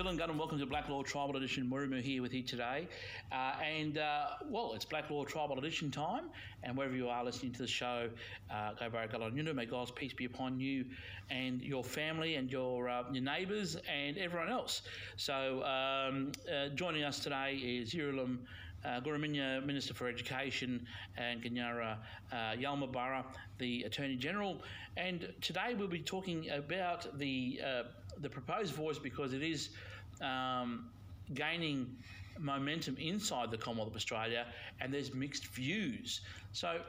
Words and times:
Villangun 0.00 0.30
and 0.30 0.38
welcome 0.38 0.58
to 0.58 0.64
Blak 0.64 0.88
Law 0.88 1.02
Tribal 1.02 1.36
Edition. 1.36 1.68
Murrumu 1.70 2.00
here 2.00 2.22
with 2.22 2.32
you 2.32 2.42
today. 2.42 2.88
Uh, 3.30 3.52
and, 3.62 3.98
uh, 3.98 4.28
well, 4.48 4.72
it's 4.72 4.86
Blak 4.86 5.10
Law 5.10 5.26
Tribal 5.26 5.58
Edition 5.58 5.90
time. 5.90 6.30
And 6.62 6.74
wherever 6.74 6.96
you 6.96 7.10
are 7.10 7.22
listening 7.22 7.52
to 7.52 7.58
the 7.58 7.68
show, 7.68 8.08
uh, 8.50 8.72
go 8.72 8.88
Baragala 8.88 9.54
May 9.54 9.66
God's 9.66 9.90
peace 9.90 10.14
be 10.14 10.24
upon 10.24 10.58
you 10.58 10.86
and 11.28 11.60
your 11.60 11.84
family 11.84 12.36
and 12.36 12.50
your 12.50 12.88
uh, 12.88 13.02
your 13.12 13.22
neighbours 13.22 13.76
and 13.94 14.16
everyone 14.16 14.48
else. 14.48 14.80
So, 15.16 15.62
um, 15.64 16.32
uh, 16.50 16.70
joining 16.74 17.02
us 17.02 17.18
today 17.18 17.56
is 17.56 17.92
Yirilim 17.92 18.38
uh, 18.84 19.00
Guraminya, 19.00 19.64
Minister 19.64 19.94
for 19.94 20.08
Education, 20.08 20.86
and 21.18 21.42
Ganyara 21.42 21.98
uh, 22.32 22.36
Yalma 22.56 23.24
the 23.58 23.82
Attorney 23.82 24.16
General. 24.16 24.62
And 24.96 25.30
today 25.42 25.74
we'll 25.76 25.88
be 25.88 26.00
talking 26.00 26.48
about 26.50 27.18
the 27.18 27.60
uh, 27.62 27.82
the 28.18 28.30
proposed 28.30 28.74
voice 28.74 28.98
because 28.98 29.32
it 29.32 29.42
is. 29.42 29.70
Um, 30.20 30.90
gaining 31.34 31.96
momentum 32.38 32.96
inside 32.98 33.50
the 33.50 33.58
Commonwealth 33.58 33.90
of 33.90 33.96
Australia, 33.96 34.46
and 34.80 34.92
there's 34.92 35.14
mixed 35.14 35.46
views. 35.46 36.22
So 36.52 36.80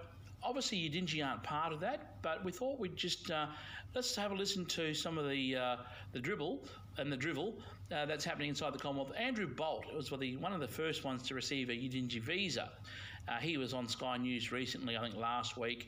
obviously 0.44 0.78
Yidinji 0.78 1.26
aren't 1.26 1.44
part 1.44 1.74
of 1.74 1.80
that, 1.82 2.22
but 2.22 2.44
we 2.44 2.52
thought 2.52 2.80
we'd 2.80 2.96
just 2.96 3.30
uh, 3.32 3.48
let's 3.94 4.16
have 4.16 4.32
a 4.32 4.36
listen 4.36 4.66
to 4.66 4.94
some 4.94 5.18
of 5.18 5.30
the 5.30 5.56
uh, 5.56 5.78
the 6.14 6.20
dribble 6.20 6.64
and 6.98 7.12
the 7.12 7.18
drivel 7.18 7.56
uh, 7.92 8.06
that's 8.06 8.26
happening 8.26 8.50
inside 8.50 8.74
the 8.74 8.80
Commonwealth. 8.80 9.14
Andrew 9.18 9.48
Bolt 9.48 9.86
was 9.94 10.12
one 10.12 10.54
of 10.54 10.60
the 10.60 10.68
first 10.68 11.04
ones 11.04 11.22
to 11.24 11.36
receive 11.36 11.70
a 11.70 11.74
Yidinji 11.74 12.20
visa. 12.22 12.70
Uh, 13.28 13.38
he 13.38 13.58
was 13.58 13.74
on 13.74 13.88
Sky 13.88 14.18
News 14.18 14.52
recently, 14.52 14.98
I 14.98 15.02
think 15.02 15.16
last 15.16 15.58
week, 15.58 15.88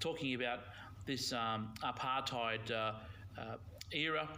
talking 0.00 0.34
about 0.34 0.60
this 1.06 1.32
um, 1.32 1.72
apartheid 1.82 2.70
uh, 2.70 2.92
uh, 3.38 3.56
era 3.92 4.28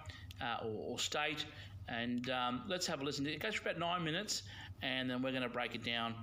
or, 0.62 0.92
or, 0.92 0.98
state. 0.98 1.46
And 1.88 2.28
um, 2.30 2.62
let's 2.68 2.86
have 2.86 3.00
a 3.00 3.04
listen. 3.04 3.26
It 3.26 3.40
goes 3.40 3.54
for 3.54 3.68
about 3.68 3.78
nine 3.78 4.04
minutes, 4.04 4.42
and 4.82 5.08
then 5.08 5.22
we're 5.22 5.30
going 5.30 5.42
to 5.42 5.48
break 5.48 5.74
it 5.74 5.84
down 5.84 6.14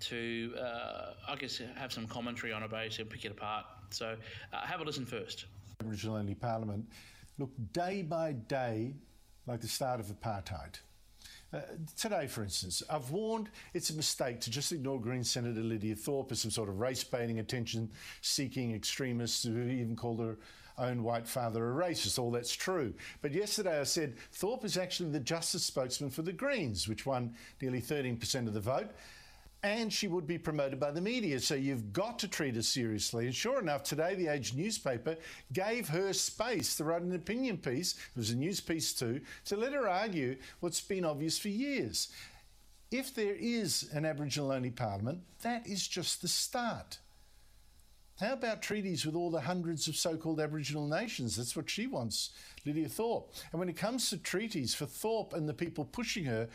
to, 0.00 0.54
uh, 0.58 1.12
I 1.28 1.36
guess, 1.36 1.60
have 1.76 1.92
some 1.92 2.06
commentary 2.06 2.52
on 2.52 2.62
it, 2.62 2.70
basically, 2.70 3.04
pick 3.04 3.24
it 3.24 3.32
apart. 3.32 3.66
So 3.90 4.16
uh, 4.52 4.60
have 4.60 4.80
a 4.80 4.84
listen 4.84 5.04
first. 5.04 5.46
Aboriginal 5.80 6.16
only 6.16 6.34
Parliament 6.34 6.86
look 7.38 7.50
day 7.72 8.02
by 8.02 8.32
day 8.32 8.94
like 9.46 9.60
the 9.60 9.68
start 9.68 10.00
of 10.00 10.06
apartheid. 10.06 10.80
Uh, 11.52 11.60
today, 11.96 12.26
for 12.28 12.44
instance, 12.44 12.82
I've 12.88 13.10
warned 13.10 13.50
it's 13.74 13.90
a 13.90 13.94
mistake 13.94 14.40
to 14.40 14.50
just 14.50 14.70
ignore 14.70 15.00
Green 15.00 15.24
Senator 15.24 15.60
Lydia 15.60 15.96
Thorpe 15.96 16.30
as 16.30 16.40
some 16.40 16.50
sort 16.50 16.68
of 16.68 16.78
race 16.78 17.02
baiting, 17.02 17.40
attention 17.40 17.90
seeking 18.20 18.74
extremist 18.74 19.44
who 19.44 19.60
even 19.62 19.96
called 19.96 20.20
her 20.20 20.38
own 20.78 21.02
white 21.02 21.26
father 21.26 21.70
a 21.70 21.74
racist. 21.74 22.18
All 22.18 22.30
that's 22.30 22.52
true. 22.52 22.94
But 23.22 23.32
yesterday 23.32 23.80
I 23.80 23.84
said 23.84 24.16
Thorpe 24.32 24.64
is 24.64 24.76
actually 24.76 25.10
the 25.10 25.20
justice 25.20 25.64
spokesman 25.64 26.10
for 26.10 26.22
the 26.22 26.32
Greens, 26.32 26.88
which 26.88 27.06
won 27.06 27.34
nearly 27.60 27.80
13% 27.80 28.46
of 28.46 28.54
the 28.54 28.60
vote 28.60 28.90
and 29.62 29.92
she 29.92 30.08
would 30.08 30.26
be 30.26 30.38
promoted 30.38 30.80
by 30.80 30.90
the 30.90 31.00
media. 31.00 31.38
So 31.38 31.54
you've 31.54 31.92
got 31.92 32.18
to 32.20 32.28
treat 32.28 32.56
her 32.56 32.62
seriously. 32.62 33.26
And 33.26 33.34
sure 33.34 33.60
enough, 33.60 33.82
today 33.82 34.14
the 34.14 34.28
Age 34.28 34.54
newspaper 34.54 35.16
gave 35.52 35.88
her 35.88 36.12
space 36.12 36.76
to 36.76 36.84
write 36.84 37.02
an 37.02 37.14
opinion 37.14 37.58
piece, 37.58 37.92
it 37.92 38.18
was 38.18 38.30
a 38.30 38.36
news 38.36 38.60
piece 38.60 38.92
too, 38.92 39.20
to 39.46 39.56
let 39.56 39.72
her 39.72 39.88
argue 39.88 40.36
what's 40.60 40.80
been 40.80 41.04
obvious 41.04 41.38
for 41.38 41.48
years. 41.48 42.08
If 42.90 43.14
there 43.14 43.36
is 43.38 43.88
an 43.92 44.04
Aboriginal 44.04 44.50
only 44.50 44.70
parliament, 44.70 45.20
that 45.42 45.66
is 45.66 45.86
just 45.86 46.22
the 46.22 46.28
start. 46.28 46.98
How 48.20 48.34
about 48.34 48.60
treaties 48.60 49.06
with 49.06 49.14
all 49.14 49.30
the 49.30 49.40
hundreds 49.40 49.88
of 49.88 49.96
so 49.96 50.14
called 50.14 50.40
Aboriginal 50.40 50.86
nations? 50.86 51.36
That's 51.36 51.56
what 51.56 51.70
she 51.70 51.86
wants, 51.86 52.30
Lydia 52.66 52.86
Thorpe. 52.86 53.32
And 53.50 53.58
when 53.58 53.70
it 53.70 53.78
comes 53.78 54.10
to 54.10 54.18
treaties 54.18 54.74
for 54.74 54.84
Thorpe 54.84 55.32
and 55.32 55.48
the 55.48 55.54
people 55.54 55.86
pushing 55.86 56.24
her, 56.24 56.48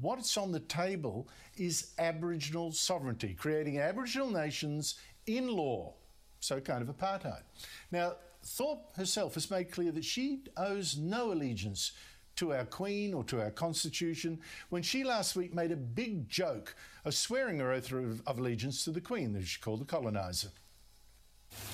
What's 0.00 0.36
on 0.36 0.52
the 0.52 0.60
table 0.60 1.28
is 1.56 1.92
Aboriginal 1.98 2.70
sovereignty, 2.70 3.34
creating 3.34 3.80
Aboriginal 3.80 4.30
nations 4.30 4.94
in 5.26 5.48
law. 5.48 5.94
So, 6.38 6.60
kind 6.60 6.88
of 6.88 6.96
apartheid. 6.96 7.42
Now, 7.90 8.14
Thorpe 8.44 8.96
herself 8.96 9.34
has 9.34 9.50
made 9.50 9.72
clear 9.72 9.90
that 9.90 10.04
she 10.04 10.44
owes 10.56 10.96
no 10.96 11.32
allegiance 11.32 11.92
to 12.36 12.54
our 12.54 12.64
Queen 12.64 13.12
or 13.12 13.24
to 13.24 13.40
our 13.40 13.50
Constitution 13.50 14.38
when 14.68 14.82
she 14.82 15.02
last 15.02 15.34
week 15.34 15.52
made 15.52 15.72
a 15.72 15.76
big 15.76 16.28
joke 16.28 16.76
of 17.04 17.12
swearing 17.12 17.58
her 17.58 17.72
oath 17.72 17.90
of, 17.90 18.22
allegiance 18.38 18.84
to 18.84 18.92
the 18.92 19.00
Queen, 19.00 19.32
that 19.32 19.48
she 19.48 19.60
called 19.60 19.80
the 19.80 19.84
coloniser. 19.84 20.50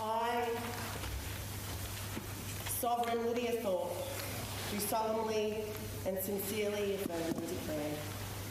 I, 0.05 0.47
Sovereign 2.67 3.27
Lydia 3.27 3.53
Thorpe, 3.63 3.97
do 4.71 4.79
solemnly 4.79 5.65
and 6.07 6.19
sincerely 6.19 6.97
affirm 6.97 7.23
and 7.23 7.49
declare 7.49 7.91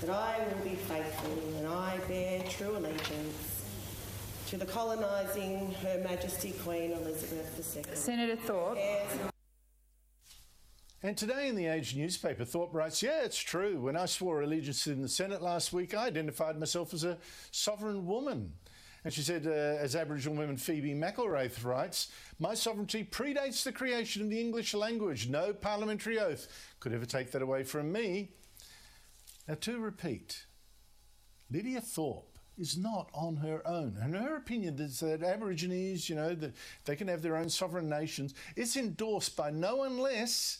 that 0.01 0.09
I 0.09 0.39
will 0.39 0.63
be 0.63 0.75
faithful 0.75 1.57
and 1.57 1.67
I 1.67 1.97
bear 2.07 2.43
true 2.49 2.75
allegiance 2.75 3.65
to 4.47 4.57
the 4.57 4.65
colonising 4.65 5.75
Her 5.83 6.01
Majesty 6.03 6.53
Queen 6.63 6.91
Elizabeth 6.93 7.77
II. 7.77 7.95
Senator 7.95 8.35
Thorpe. 8.35 8.79
And 11.03 11.15
today 11.15 11.49
in 11.49 11.55
the 11.55 11.67
Age 11.67 11.95
newspaper, 11.95 12.45
Thorpe 12.45 12.73
writes, 12.73 13.03
Yeah, 13.03 13.23
it's 13.23 13.37
true. 13.37 13.79
When 13.79 13.95
I 13.95 14.05
swore 14.07 14.41
allegiance 14.41 14.87
in 14.87 15.01
the 15.01 15.09
Senate 15.09 15.41
last 15.41 15.71
week, 15.71 15.93
I 15.93 16.07
identified 16.07 16.57
myself 16.57 16.93
as 16.93 17.03
a 17.03 17.17
sovereign 17.51 18.07
woman. 18.07 18.53
And 19.03 19.13
she 19.13 19.21
said, 19.21 19.45
uh, 19.45 19.49
as 19.49 19.95
Aboriginal 19.95 20.37
woman 20.37 20.55
Phoebe 20.55 20.93
McElraith 20.93 21.63
writes, 21.63 22.09
My 22.39 22.53
sovereignty 22.53 23.03
predates 23.03 23.63
the 23.63 23.73
creation 23.73 24.21
of 24.21 24.29
the 24.29 24.39
English 24.39 24.73
language. 24.73 25.27
No 25.27 25.51
parliamentary 25.53 26.19
oath 26.19 26.47
could 26.79 26.93
ever 26.93 27.05
take 27.05 27.31
that 27.31 27.41
away 27.41 27.63
from 27.63 27.91
me. 27.91 28.29
Now, 29.47 29.55
to 29.55 29.77
repeat, 29.79 30.45
Lydia 31.51 31.81
Thorpe 31.81 32.39
is 32.57 32.77
not 32.77 33.09
on 33.13 33.37
her 33.37 33.65
own. 33.67 33.97
And 34.01 34.15
her 34.15 34.37
opinion 34.37 34.79
is 34.79 34.99
that 35.01 35.23
Aborigines, 35.23 36.09
you 36.09 36.15
know, 36.15 36.33
that 36.35 36.53
they 36.85 36.95
can 36.95 37.09
have 37.09 37.21
their 37.21 37.35
own 37.35 37.49
sovereign 37.49 37.89
nations, 37.89 38.33
it's 38.55 38.77
endorsed 38.77 39.35
by 39.35 39.49
no 39.49 39.77
one 39.77 39.97
less 39.97 40.59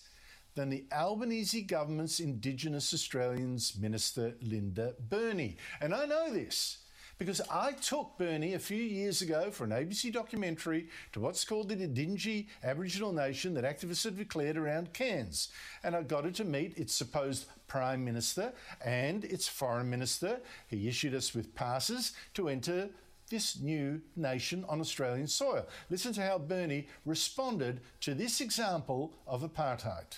than 0.56 0.70
the 0.70 0.86
Albanese 0.92 1.62
government's 1.62 2.20
Indigenous 2.20 2.94
Australians 2.94 3.78
Minister 3.80 4.36
Linda 4.42 4.96
Burney. 5.10 5.58
And 5.81 5.94
I 5.94 6.06
know 6.06 6.31
this 6.31 6.80
because 7.23 7.39
I 7.50 7.72
took 7.72 8.17
Burney 8.17 8.53
a 8.53 8.59
few 8.59 8.84
years 8.84 9.22
ago 9.22 9.50
for 9.50 9.63
an 9.63 9.69
ABC 9.69 10.11
documentary 10.11 10.89
to 11.13 11.22
what's 11.22 11.45
called 11.45 11.69
the 11.69 11.78
Yidinji 11.78 12.47
Aboriginal 12.61 13.13
Nation 13.13 13.53
that 13.53 13.63
activists 13.63 14.03
had 14.03 14.17
declared 14.17 14.57
around 14.57 14.91
Cairns. 14.91 15.47
And 15.85 15.95
I 15.95 16.03
got 16.03 16.25
her 16.25 16.31
to 16.31 16.44
meet 16.44 16.78
its 16.78 16.94
supposed 16.94 17.45
Prime 17.67 18.03
Minister 18.03 18.51
and 18.83 19.23
its 19.23 19.47
Foreign 19.47 19.89
Minister. 19.89 20.41
He 20.67 20.89
issued 20.89 21.16
us 21.16 21.33
with 21.33 21.56
passes 21.56 22.12
to 22.33 22.50
enter 22.50 22.89
this 23.29 23.57
new 23.57 24.01
nation 24.17 24.66
on 24.67 24.81
Australian 24.81 25.28
soil. 25.28 25.66
Listen 25.89 26.12
to 26.16 26.22
how 26.22 26.38
Burney 26.38 26.88
responded 27.06 27.79
to 28.01 28.13
this 28.13 28.41
example 28.41 29.13
of 29.25 29.44
apartheid. 29.44 30.17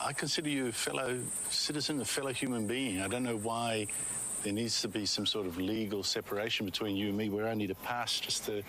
I 0.00 0.14
consider 0.14 0.48
you 0.48 0.68
a 0.68 0.72
fellow 0.72 1.20
citizen, 1.50 2.00
a 2.00 2.06
fellow 2.06 2.32
human 2.32 2.66
being. 2.66 3.02
I 3.02 3.08
don't 3.08 3.22
know 3.22 3.36
why 3.36 3.88
there 4.42 4.52
needs 4.52 4.80
to 4.82 4.88
be 4.88 5.06
some 5.06 5.26
sort 5.26 5.46
of 5.46 5.58
legal 5.58 6.02
separation 6.02 6.66
between 6.66 6.96
you 6.96 7.08
and 7.08 7.16
me 7.16 7.28
where 7.28 7.48
I 7.48 7.54
need 7.54 7.68
to 7.68 7.74
pass 7.76 8.18
just 8.20 8.44
to 8.46 8.62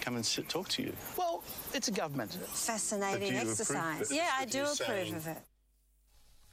come 0.00 0.16
and 0.16 0.24
sit, 0.24 0.48
talk 0.48 0.68
to 0.70 0.82
you. 0.82 0.92
Well, 1.16 1.42
it's 1.72 1.88
a 1.88 1.92
government. 1.92 2.34
Fascinating 2.34 3.34
exercise. 3.34 4.12
Yeah, 4.12 4.30
I 4.38 4.44
do 4.44 4.62
approve 4.62 4.76
saying... 4.76 5.14
of 5.14 5.26
it. 5.26 5.38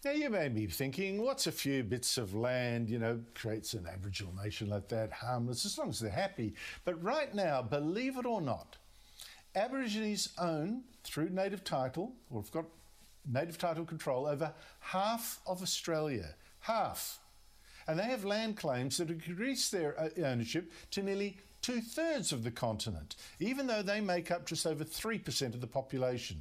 Now, 0.04 0.12
you 0.12 0.32
may 0.32 0.48
be 0.50 0.66
thinking, 0.66 1.22
what's 1.22 1.46
a 1.46 1.52
few 1.52 1.84
bits 1.84 2.18
of 2.18 2.34
land, 2.34 2.90
you 2.90 2.98
know, 2.98 3.20
creates 3.36 3.74
an 3.76 3.86
Aboriginal 3.86 4.34
nation 4.44 4.68
like 4.68 4.88
that, 4.90 5.12
harmless, 5.12 5.64
as 5.64 5.78
long 5.78 5.90
as 5.90 6.00
they're 6.00 6.10
happy. 6.10 6.56
But 6.86 7.02
right 7.04 7.34
now, 7.36 7.62
believe 7.62 8.18
it 8.18 8.26
or 8.26 8.42
not, 8.42 8.78
Aborigines 9.54 10.30
own, 10.40 10.84
through 11.04 11.30
native 11.30 11.64
title, 11.64 12.14
or 12.32 12.42
have 12.42 12.52
got 12.52 12.66
native 13.32 13.60
title 13.60 13.86
control 13.86 14.26
over 14.26 14.52
half 14.80 15.40
of 15.46 15.62
Australia. 15.62 16.34
Half. 16.62 17.20
And 17.92 18.00
they 18.00 18.06
have 18.06 18.24
land 18.24 18.56
claims 18.56 18.96
that 18.98 19.10
increase 19.10 19.68
their 19.68 20.00
uh, 20.00 20.08
ownership 20.24 20.72
to 20.92 21.04
nearly 21.04 21.36
two 21.62 21.82
thirds 21.82 22.32
of 22.32 22.46
the 22.46 22.50
continent, 22.50 23.18
even 23.42 23.68
though 23.68 23.82
they 23.82 24.00
make 24.00 24.32
up 24.32 24.46
just 24.46 24.66
over 24.66 24.86
3% 24.86 25.54
of 25.54 25.60
the 25.60 25.68
population. 25.68 26.38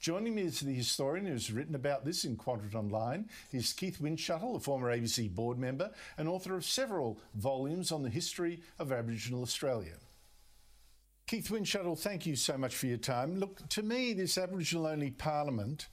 Joining 0.00 0.34
me 0.34 0.42
is 0.42 0.58
the 0.58 0.74
historian 0.74 1.26
who's 1.26 1.52
written 1.52 1.76
about 1.76 2.04
this 2.04 2.24
in 2.24 2.34
Quadrant 2.34 2.74
Online. 2.74 3.28
He's 3.52 3.72
Keith 3.72 3.98
Windschuttle, 4.02 4.56
a 4.56 4.58
former 4.58 4.90
ABC 4.92 5.32
board 5.32 5.60
member 5.60 5.92
and 6.18 6.28
author 6.28 6.56
of 6.56 6.64
several 6.64 7.20
volumes 7.36 7.92
on 7.92 8.02
the 8.02 8.10
history 8.10 8.60
of 8.80 8.90
Aboriginal 8.90 9.42
Australia. 9.42 9.94
Keith 11.28 11.50
Windschuttle, 11.50 11.96
thank 11.96 12.26
you 12.26 12.34
so 12.34 12.58
much 12.58 12.74
for 12.74 12.86
your 12.86 12.98
time. 12.98 13.38
Look, 13.38 13.68
to 13.68 13.84
me, 13.84 14.12
this 14.12 14.36
Aboriginal 14.36 14.88
only 14.88 15.12
parliament 15.12 15.86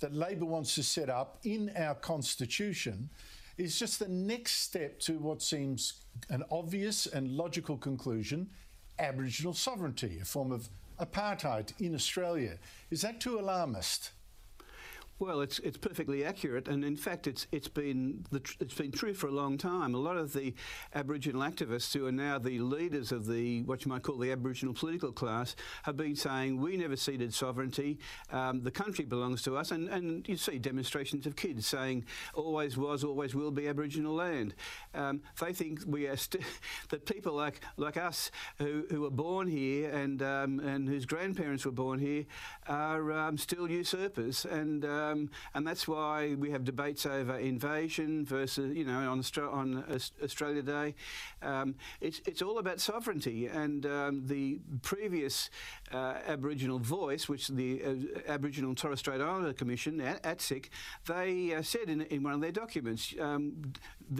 that 0.00 0.12
Labor 0.12 0.46
wants 0.46 0.74
to 0.74 0.82
set 0.82 1.08
up 1.08 1.38
in 1.44 1.70
our 1.76 1.94
constitution 1.94 3.10
is 3.60 3.78
just 3.78 3.98
the 3.98 4.08
next 4.08 4.62
step 4.62 4.98
to 5.00 5.18
what 5.18 5.42
seems 5.42 6.04
an 6.30 6.42
obvious 6.50 7.06
and 7.06 7.30
logical 7.30 7.76
conclusion 7.76 8.48
Aboriginal 8.98 9.54
sovereignty, 9.54 10.18
a 10.20 10.24
form 10.24 10.52
of 10.52 10.68
apartheid 10.98 11.72
in 11.80 11.94
Australia. 11.94 12.58
Is 12.90 13.00
that 13.02 13.20
too 13.20 13.38
alarmist? 13.38 14.10
Well, 15.20 15.42
it's 15.42 15.58
it's 15.58 15.76
perfectly 15.76 16.24
accurate, 16.24 16.66
and 16.66 16.82
in 16.82 16.96
fact, 16.96 17.26
it's 17.26 17.46
it's 17.52 17.68
been 17.68 18.24
the, 18.30 18.40
it's 18.58 18.72
been 18.72 18.90
true 18.90 19.12
for 19.12 19.26
a 19.26 19.30
long 19.30 19.58
time. 19.58 19.94
A 19.94 19.98
lot 19.98 20.16
of 20.16 20.32
the 20.32 20.54
Aboriginal 20.94 21.42
activists 21.42 21.92
who 21.92 22.06
are 22.06 22.12
now 22.12 22.38
the 22.38 22.58
leaders 22.58 23.12
of 23.12 23.26
the 23.26 23.62
what 23.64 23.84
you 23.84 23.90
might 23.90 24.02
call 24.02 24.16
the 24.16 24.32
Aboriginal 24.32 24.72
political 24.72 25.12
class 25.12 25.56
have 25.82 25.98
been 25.98 26.16
saying 26.16 26.58
we 26.58 26.78
never 26.78 26.96
ceded 26.96 27.34
sovereignty. 27.34 27.98
Um, 28.32 28.62
the 28.62 28.70
country 28.70 29.04
belongs 29.04 29.42
to 29.42 29.58
us, 29.58 29.72
and, 29.72 29.90
and 29.90 30.26
you 30.26 30.38
see 30.38 30.58
demonstrations 30.58 31.26
of 31.26 31.36
kids 31.36 31.66
saying 31.66 32.06
always 32.32 32.78
was, 32.78 33.04
always 33.04 33.34
will 33.34 33.50
be 33.50 33.68
Aboriginal 33.68 34.14
land. 34.14 34.54
Um, 34.94 35.20
they 35.38 35.52
think 35.52 35.80
we 35.86 36.06
are 36.06 36.16
st- 36.16 36.44
that 36.88 37.04
people 37.04 37.34
like 37.34 37.60
like 37.76 37.98
us 37.98 38.30
who, 38.56 38.86
who 38.88 39.02
were 39.02 39.10
born 39.10 39.48
here 39.48 39.90
and 39.90 40.22
um, 40.22 40.60
and 40.60 40.88
whose 40.88 41.04
grandparents 41.04 41.66
were 41.66 41.72
born 41.72 41.98
here 41.98 42.24
are 42.66 43.12
um, 43.12 43.36
still 43.36 43.70
usurpers 43.70 44.46
and. 44.46 44.86
Uh, 44.86 45.09
um, 45.10 45.30
and 45.54 45.66
that's 45.66 45.86
why 45.88 46.34
we 46.38 46.50
have 46.50 46.64
debates 46.64 47.06
over 47.06 47.38
invasion 47.38 48.24
versus, 48.24 48.76
you 48.76 48.84
know, 48.84 49.10
on, 49.10 49.22
on 49.52 49.84
Australia 50.22 50.62
Day. 50.62 50.94
Um, 51.42 51.74
it's, 52.00 52.20
it's 52.26 52.42
all 52.42 52.58
about 52.58 52.80
sovereignty, 52.80 53.46
and 53.46 53.86
um, 53.86 54.26
the 54.26 54.60
previous 54.82 55.50
uh, 55.92 56.14
Aboriginal 56.26 56.78
voice, 56.78 57.28
which 57.28 57.48
the 57.48 57.82
uh, 57.84 58.32
Aboriginal 58.32 58.70
and 58.70 58.78
Torres 58.78 58.98
Strait 58.98 59.20
Islander 59.20 59.52
Commission, 59.52 60.00
ATSIC, 60.00 60.68
they 61.06 61.54
uh, 61.54 61.62
said 61.62 61.88
in, 61.88 62.02
in 62.02 62.22
one 62.22 62.34
of 62.34 62.40
their 62.40 62.52
documents, 62.52 63.14
um, 63.20 63.72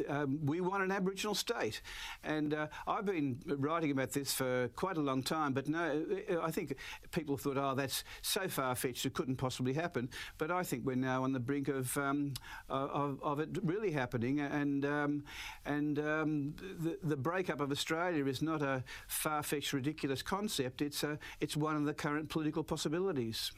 um, 0.08 0.38
we 0.44 0.60
want 0.60 0.82
an 0.82 0.92
Aboriginal 0.92 1.34
state. 1.34 1.82
And 2.22 2.54
uh, 2.54 2.68
I've 2.86 3.06
been 3.06 3.40
writing 3.46 3.90
about 3.90 4.12
this 4.12 4.32
for 4.32 4.68
quite 4.76 4.96
a 4.96 5.00
long 5.00 5.22
time, 5.22 5.52
but 5.52 5.68
no, 5.68 6.04
I 6.42 6.50
think 6.50 6.76
people 7.10 7.36
thought, 7.36 7.56
oh, 7.56 7.74
that's 7.74 8.04
so 8.22 8.48
far 8.48 8.74
fetched, 8.74 9.04
it 9.06 9.14
couldn't 9.14 9.36
possibly 9.36 9.72
happen. 9.72 10.08
But 10.38 10.50
I 10.50 10.62
think 10.62 10.79
we're 10.84 10.96
now 10.96 11.24
on 11.24 11.32
the 11.32 11.40
brink 11.40 11.68
of 11.68 11.96
um, 11.96 12.32
of, 12.68 13.20
of, 13.22 13.40
it 13.40 13.58
really 13.62 13.92
happening, 13.92 14.40
and 14.40 14.84
um, 14.84 15.24
and 15.64 15.98
um, 15.98 16.54
the, 16.58 16.98
the 17.02 17.16
breakup 17.16 17.60
of 17.60 17.70
Australia 17.70 18.26
is 18.26 18.42
not 18.42 18.62
a 18.62 18.82
far 19.08 19.42
fetched, 19.42 19.72
ridiculous 19.72 20.22
concept. 20.22 20.82
It's 20.82 21.02
a 21.02 21.18
it's 21.40 21.56
one 21.56 21.76
of 21.76 21.84
the 21.84 21.94
current 21.94 22.28
political 22.28 22.64
possibilities. 22.64 23.52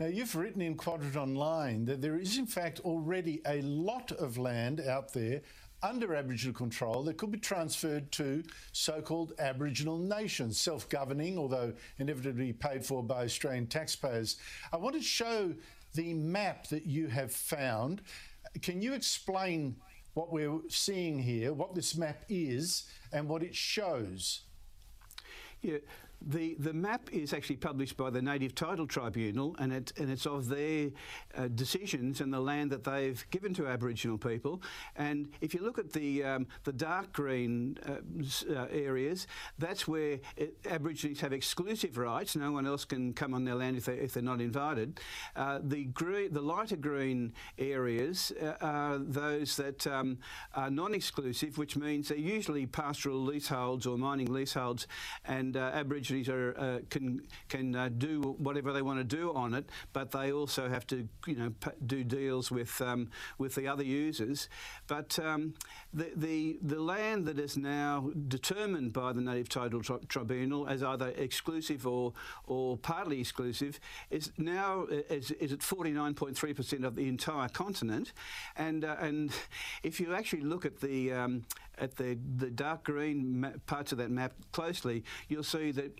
Now, 0.00 0.06
you've 0.06 0.34
written 0.34 0.62
in 0.62 0.76
Quadrant 0.76 1.14
Online 1.14 1.84
that 1.84 2.00
there 2.00 2.16
is, 2.16 2.38
in 2.38 2.46
fact, 2.46 2.80
already 2.80 3.42
a 3.46 3.60
lot 3.60 4.10
of 4.12 4.38
land 4.38 4.80
out 4.80 5.12
there 5.12 5.42
under 5.82 6.14
Aboriginal 6.14 6.54
control 6.54 7.02
that 7.04 7.16
could 7.16 7.30
be 7.30 7.38
transferred 7.38 8.12
to 8.12 8.42
so 8.72 9.00
called 9.00 9.32
Aboriginal 9.38 9.98
nations, 9.98 10.60
self 10.60 10.88
governing, 10.88 11.38
although 11.38 11.72
inevitably 11.98 12.52
paid 12.52 12.84
for 12.84 13.02
by 13.02 13.24
Australian 13.24 13.66
taxpayers. 13.66 14.36
I 14.72 14.76
want 14.76 14.96
to 14.96 15.02
show 15.02 15.54
the 15.94 16.14
map 16.14 16.68
that 16.68 16.86
you 16.86 17.08
have 17.08 17.32
found. 17.32 18.02
Can 18.62 18.82
you 18.82 18.94
explain 18.94 19.76
what 20.14 20.32
we're 20.32 20.60
seeing 20.68 21.18
here, 21.18 21.52
what 21.52 21.74
this 21.74 21.96
map 21.96 22.24
is, 22.28 22.84
and 23.12 23.28
what 23.28 23.42
it 23.42 23.54
shows? 23.54 24.42
Yeah, 25.62 25.78
the, 26.22 26.54
the 26.58 26.72
map 26.72 27.08
is 27.12 27.32
actually 27.32 27.56
published 27.56 27.96
by 27.96 28.10
the 28.10 28.20
Native 28.20 28.54
Title 28.54 28.86
Tribunal, 28.86 29.56
and, 29.58 29.72
it, 29.72 29.92
and 29.98 30.10
it's 30.10 30.26
of 30.26 30.48
their 30.48 30.90
uh, 31.36 31.48
decisions 31.48 32.20
and 32.20 32.32
the 32.32 32.40
land 32.40 32.70
that 32.70 32.84
they've 32.84 33.24
given 33.30 33.54
to 33.54 33.66
Aboriginal 33.66 34.18
people. 34.18 34.62
And 34.96 35.28
if 35.40 35.54
you 35.54 35.60
look 35.62 35.78
at 35.78 35.92
the, 35.92 36.24
um, 36.24 36.46
the 36.64 36.72
dark 36.72 37.12
green 37.12 37.78
uh, 37.86 38.54
uh, 38.54 38.66
areas, 38.70 39.26
that's 39.58 39.88
where 39.88 40.18
it, 40.36 40.56
Aborigines 40.68 41.20
have 41.20 41.32
exclusive 41.32 41.96
rights. 41.96 42.36
No 42.36 42.52
one 42.52 42.66
else 42.66 42.84
can 42.84 43.12
come 43.14 43.32
on 43.32 43.44
their 43.44 43.54
land 43.54 43.76
if, 43.76 43.86
they, 43.86 43.94
if 43.94 44.12
they're 44.12 44.22
not 44.22 44.40
invited. 44.40 45.00
Uh, 45.36 45.60
the, 45.62 45.84
green, 45.86 46.32
the 46.32 46.42
lighter 46.42 46.76
green 46.76 47.32
areas 47.58 48.32
uh, 48.42 48.52
are 48.60 48.98
those 48.98 49.56
that 49.56 49.86
um, 49.86 50.18
are 50.54 50.70
non 50.70 50.94
exclusive, 50.94 51.56
which 51.56 51.76
means 51.76 52.08
they're 52.08 52.18
usually 52.18 52.66
pastoral 52.66 53.20
leaseholds 53.20 53.86
or 53.86 53.96
mining 53.96 54.32
leaseholds, 54.32 54.86
and 55.24 55.56
uh, 55.56 55.70
Aboriginal 56.10 56.38
are, 56.40 56.58
uh, 56.58 56.78
can 56.90 57.22
can 57.48 57.74
uh, 57.74 57.88
do 57.88 58.36
whatever 58.38 58.72
they 58.72 58.82
want 58.82 58.98
to 58.98 59.04
do 59.04 59.32
on 59.34 59.54
it, 59.54 59.68
but 59.92 60.10
they 60.10 60.32
also 60.32 60.68
have 60.68 60.86
to 60.88 61.08
you 61.26 61.36
know 61.36 61.52
do 61.86 62.04
deals 62.04 62.50
with 62.50 62.80
um, 62.80 63.08
with 63.38 63.54
the 63.54 63.66
other 63.68 63.84
users. 63.84 64.48
But 64.86 65.18
um, 65.18 65.54
the, 65.92 66.10
the 66.16 66.58
the 66.62 66.80
land 66.80 67.26
that 67.26 67.38
is 67.38 67.56
now 67.56 68.10
determined 68.28 68.92
by 68.92 69.12
the 69.12 69.20
Native 69.20 69.48
Title 69.48 69.82
tri- 69.82 69.98
Tribunal 70.08 70.66
as 70.68 70.82
either 70.82 71.08
exclusive 71.16 71.86
or 71.86 72.12
or 72.46 72.76
partly 72.76 73.20
exclusive 73.20 73.80
is 74.10 74.32
now 74.38 74.86
uh, 74.90 75.14
is, 75.14 75.30
is 75.32 75.52
at 75.52 75.60
49.3 75.60 76.56
percent 76.56 76.84
of 76.84 76.96
the 76.96 77.08
entire 77.08 77.48
continent, 77.48 78.12
and 78.56 78.84
uh, 78.84 78.96
and 79.00 79.32
if 79.82 80.00
you 80.00 80.14
actually 80.14 80.42
look 80.42 80.64
at 80.64 80.80
the 80.80 81.12
um, 81.12 81.44
at 81.80 81.96
the, 81.96 82.18
the 82.36 82.50
dark 82.50 82.84
green 82.84 83.54
parts 83.66 83.92
of 83.92 83.98
that 83.98 84.10
map 84.10 84.32
closely, 84.52 85.02
you'll 85.28 85.42
see 85.42 85.72
that 85.72 85.99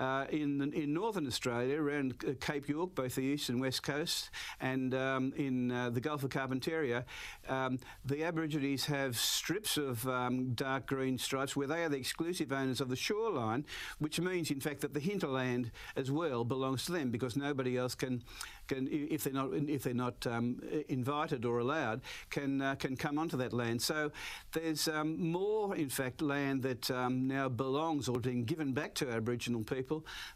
uh, 0.00 0.24
in 0.30 0.72
in 0.72 0.94
northern 0.94 1.26
Australia, 1.26 1.78
around 1.78 2.14
uh, 2.26 2.32
Cape 2.40 2.68
York, 2.68 2.94
both 2.94 3.16
the 3.16 3.20
east 3.20 3.50
and 3.50 3.60
west 3.60 3.82
coast, 3.82 4.30
and 4.58 4.94
um, 4.94 5.32
in 5.36 5.70
uh, 5.70 5.90
the 5.90 6.00
Gulf 6.00 6.24
of 6.24 6.30
Carpentaria, 6.30 7.04
um, 7.48 7.78
the 8.06 8.24
Aborigines 8.24 8.86
have 8.86 9.18
strips 9.18 9.76
of 9.76 10.08
um, 10.08 10.54
dark 10.54 10.86
green 10.86 11.18
stripes 11.18 11.54
where 11.54 11.66
they 11.66 11.84
are 11.84 11.90
the 11.90 11.98
exclusive 11.98 12.50
owners 12.50 12.80
of 12.80 12.88
the 12.88 12.96
shoreline, 12.96 13.66
which 13.98 14.18
means, 14.18 14.50
in 14.50 14.58
fact, 14.58 14.80
that 14.80 14.94
the 14.94 15.00
hinterland 15.00 15.70
as 15.96 16.10
well 16.10 16.44
belongs 16.44 16.86
to 16.86 16.92
them 16.92 17.10
because 17.10 17.36
nobody 17.36 17.76
else 17.76 17.94
can 17.94 18.22
can, 18.68 18.88
if 18.90 19.24
they're 19.24 19.32
not 19.34 19.50
if 19.52 19.82
they're 19.82 19.92
not 19.92 20.26
um, 20.26 20.62
invited 20.88 21.44
or 21.44 21.58
allowed, 21.58 22.00
can 22.30 22.62
uh, 22.62 22.74
can 22.76 22.96
come 22.96 23.18
onto 23.18 23.36
that 23.36 23.52
land. 23.52 23.82
So 23.82 24.12
there's 24.52 24.88
um, 24.88 25.30
more, 25.30 25.76
in 25.76 25.90
fact, 25.90 26.22
land 26.22 26.62
that 26.62 26.88
now 27.10 27.50
belongs 27.50 28.08
or 28.08 28.18
being 28.18 28.44
given 28.44 28.72
back 28.72 28.94
to 28.94 29.10
Aboriginal 29.10 29.62
people 29.62 29.89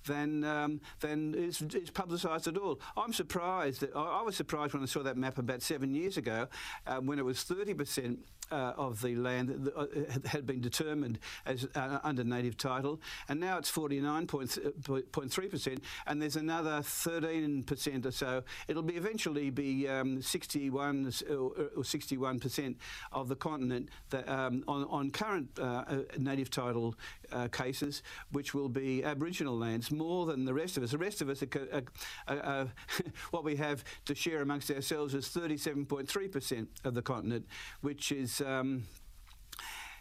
than 0.07 0.45
um, 0.45 0.81
than 1.01 1.35
is, 1.35 1.63
is 1.63 1.91
publicised 1.91 2.49
at 2.49 2.57
all. 2.57 2.81
I'm 2.97 3.13
surprised 3.13 3.81
that 3.81 3.95
I, 3.95 4.21
I, 4.21 4.23
was 4.23 4.37
surprised 4.37 4.75
when 4.75 4.83
I 4.83 4.87
saw 4.87 5.03
that 5.03 5.17
map 5.17 5.39
about 5.39 5.63
seven 5.63 5.95
years 5.95 6.17
ago, 6.17 6.49
uh, 6.87 6.97
when 6.97 7.19
it 7.19 7.25
was 7.25 7.43
30 7.43 7.75
percent 7.75 8.19
uh, 8.51 8.73
of 8.77 9.01
the 9.03 9.15
land 9.17 9.49
that 9.49 9.77
uh, 9.77 9.87
had 10.29 10.47
been 10.47 10.61
determined 10.61 11.19
as 11.47 11.67
uh, 11.75 11.99
under 12.03 12.25
native 12.25 12.57
title, 12.57 13.01
and 13.29 13.41
now 13.41 13.59
it's 13.59 13.71
49.3%, 13.71 15.79
and 16.07 16.23
there's 16.23 16.37
another 16.37 16.79
13% 16.81 18.07
or 18.07 18.11
so. 18.11 18.43
It'll 18.69 18.83
be 18.83 18.95
eventually 18.95 19.51
be 19.51 19.89
um, 19.89 20.23
61 20.23 21.13
or 21.31 21.83
61% 21.83 22.77
of 23.13 23.29
the 23.29 23.37
continent 23.37 23.89
that, 24.11 24.29
um, 24.29 24.65
on, 24.69 24.85
on, 24.85 25.11
current 25.11 25.49
uh, 25.59 25.63
uh, 25.63 26.03
native 26.19 26.51
title 26.51 26.95
uh, 27.33 27.49
cases, 27.49 28.03
which 28.33 28.55
will 28.55 28.69
be 28.69 29.05
Aboriginal 29.05 29.57
lands, 29.57 29.91
more 29.91 30.27
than 30.27 30.45
the 30.45 30.55
rest 30.55 30.77
of 30.77 30.83
us. 30.83 30.91
The 30.91 30.99
rest 30.99 31.21
of 31.21 31.29
us, 31.29 31.43
are, 31.43 31.83
are, 32.29 32.41
are, 32.41 32.69
what 33.31 33.45
we 33.45 33.57
have 33.57 33.85
to 34.07 34.15
share 34.15 34.43
amongst 34.43 34.71
ourselves 34.71 35.15
is 35.15 35.29
37.3% 35.29 36.67
of 36.85 36.95
the 36.95 37.03
continent, 37.03 37.47
which 37.81 38.13
is 38.13 38.34
um, 38.41 38.85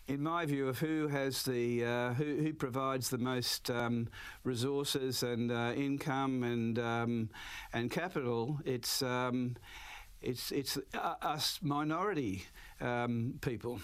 in 0.08 0.22
my 0.22 0.46
view, 0.46 0.68
of 0.68 0.80
who 0.80 1.08
has 1.08 1.44
the 1.44 1.86
uh, 1.86 2.13
who, 2.13 2.36
who, 2.36 2.54
provides 2.54 3.10
the 3.10 3.18
most 3.18 3.70
um, 3.70 4.10
resources 4.44 5.24
and 5.24 5.52
uh, 5.52 5.74
income 5.75 6.44
and 6.44 6.78
um, 6.80 7.30
and 7.74 7.90
capital, 7.90 8.60
it's 8.66 9.02
um, 9.02 9.56
it's 10.22 10.52
it's 10.52 10.78
uh, 10.94 11.16
us 11.22 11.60
minority 11.62 12.46
um, 12.82 13.36
people. 13.42 13.80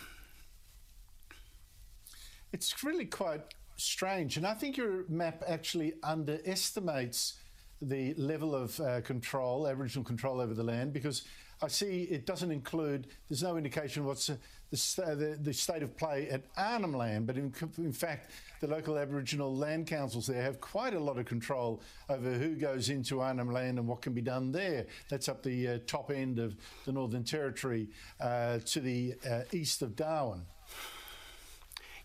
It's 2.52 2.84
really 2.84 3.06
quite 3.06 3.44
strange, 3.78 4.36
and 4.36 4.46
I 4.46 4.56
think 4.56 4.76
your 4.76 5.06
map 5.08 5.44
actually 5.48 5.94
underestimates 6.04 7.36
the 7.82 8.14
level 8.16 8.54
of 8.54 8.78
uh, 8.82 9.00
control, 9.02 9.68
Aboriginal 9.68 10.04
control 10.04 10.42
over 10.42 10.54
the 10.54 10.64
land, 10.64 10.92
because 10.92 11.24
I 11.62 11.68
see 11.68 12.04
it 12.04 12.26
doesn't 12.26 12.52
include. 12.52 13.08
There's 13.28 13.44
no 13.44 13.58
indication 13.58 14.06
what's 14.06 14.28
the, 14.28 14.38
the, 14.72 15.38
the, 15.42 15.54
state 15.54 15.84
of 15.84 15.98
play 15.98 16.30
at 16.30 16.44
Arnhem 16.58 16.94
Land, 16.94 17.28
but 17.28 17.38
in, 17.38 17.54
in, 17.78 17.92
fact, 17.92 18.32
the 18.62 18.68
local 18.68 18.98
Aboriginal 18.98 19.54
land 19.54 19.88
councils 19.88 20.28
there 20.28 20.42
have 20.42 20.62
quite 20.62 20.94
a 20.94 21.00
lot 21.00 21.18
of 21.18 21.26
control 21.26 21.82
over 22.08 22.32
who 22.34 22.56
goes 22.56 22.90
into 22.90 23.20
Arnhem 23.20 23.52
Land 23.52 23.78
and 23.78 23.88
what 23.88 24.02
can 24.02 24.14
be 24.14 24.22
done 24.22 24.52
there. 24.52 24.86
That's 25.10 25.28
up 25.28 25.44
the 25.44 25.68
uh, 25.68 25.80
top 25.86 26.12
end 26.12 26.40
of 26.40 26.56
the 26.86 26.92
Northern 26.92 27.24
Territory 27.24 27.90
uh, 28.22 28.60
to 28.66 28.80
the 28.80 29.16
uh, 29.30 29.42
east 29.52 29.82
of 29.82 29.96
Darwin. 29.96 30.42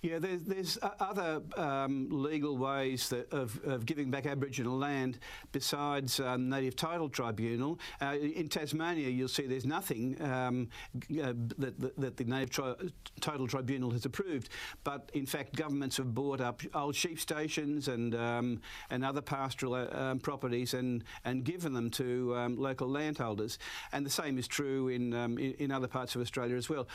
Yeah, 0.05 0.19
there's, 0.19 0.43
there's 0.43 0.79
other 1.01 1.41
um, 1.57 2.09
legal 2.11 2.59
ways 2.59 3.09
that, 3.09 3.33
of, 3.33 3.59
of, 3.65 3.87
giving 3.87 4.11
back 4.11 4.27
Aboriginal 4.27 4.77
land 4.77 5.19
besides 5.51 6.21
um, 6.21 6.51
Native 6.51 6.77
Title 6.77 7.09
Tribunal. 7.09 7.79
Uh, 8.03 8.15
in 8.17 8.51
Tasmania, 8.51 9.09
you'll 9.09 9.29
see 9.29 9.47
there's 9.47 9.65
nothing 9.65 10.21
um, 10.21 10.69
uh, 10.95 11.33
that, 11.57 11.81
that, 11.81 11.97
that, 11.97 12.17
the 12.19 12.25
Native 12.25 12.51
Tri 12.51 12.75
Title 13.23 13.47
Tribunal 13.47 13.93
has 13.93 14.05
approved. 14.05 14.51
But 14.85 15.09
in 15.15 15.25
fact, 15.25 15.57
governments 15.57 15.97
have 15.97 16.15
bought 16.15 16.43
up 16.43 16.61
old 16.75 16.95
sheep 16.95 17.19
stations 17.19 17.89
and 17.89 18.15
um, 18.15 18.61
and 18.91 19.07
other 19.07 19.23
pastoral 19.23 19.73
uh, 19.73 19.89
um, 19.93 20.19
properties 20.19 20.75
and 20.75 21.03
and 21.25 21.45
given 21.45 21.73
them 21.73 21.89
to 21.93 22.37
um, 22.37 22.57
local 22.59 22.89
landholders. 22.89 23.59
And 23.93 24.05
the 24.05 24.11
same 24.11 24.37
is 24.37 24.47
true 24.47 24.89
in 24.89 25.15
in, 25.15 25.39
in, 25.39 25.71
other 25.71 25.89
parts 25.89 26.15
of 26.15 26.21
Australia 26.21 26.57
as 26.57 26.69
well. 26.69 26.87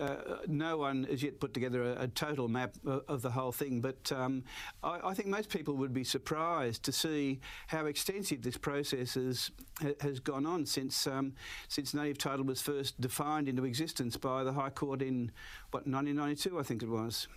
Uh, 0.00 0.38
no 0.46 0.76
one 0.76 1.04
has 1.04 1.22
yet 1.22 1.40
put 1.40 1.54
together 1.54 1.82
a, 1.82 2.02
a 2.02 2.08
total 2.08 2.48
map 2.48 2.76
of, 2.86 3.22
the 3.22 3.30
whole 3.30 3.52
thing, 3.52 3.80
but 3.80 4.12
um, 4.12 4.44
I, 4.82 5.00
I, 5.04 5.14
think 5.14 5.28
most 5.28 5.48
people 5.48 5.74
would 5.74 5.92
be 5.92 6.04
surprised 6.04 6.82
to 6.84 6.92
see 6.92 7.40
how 7.66 7.86
extensive 7.86 8.42
this 8.42 8.58
process 8.58 9.14
has, 9.14 9.50
has 10.00 10.20
gone 10.20 10.44
on 10.44 10.66
since 10.66 11.06
um, 11.06 11.32
since 11.68 11.94
native 11.94 12.18
title 12.18 12.44
was 12.44 12.60
first 12.60 13.00
defined 13.00 13.48
into 13.48 13.64
existence 13.64 14.16
by 14.16 14.44
the 14.44 14.52
High 14.52 14.70
Court 14.70 15.00
in 15.00 15.32
what 15.70 15.86
1992, 15.86 16.58
I 16.58 16.62
think 16.62 16.82
it 16.82 16.88
was. 16.88 17.28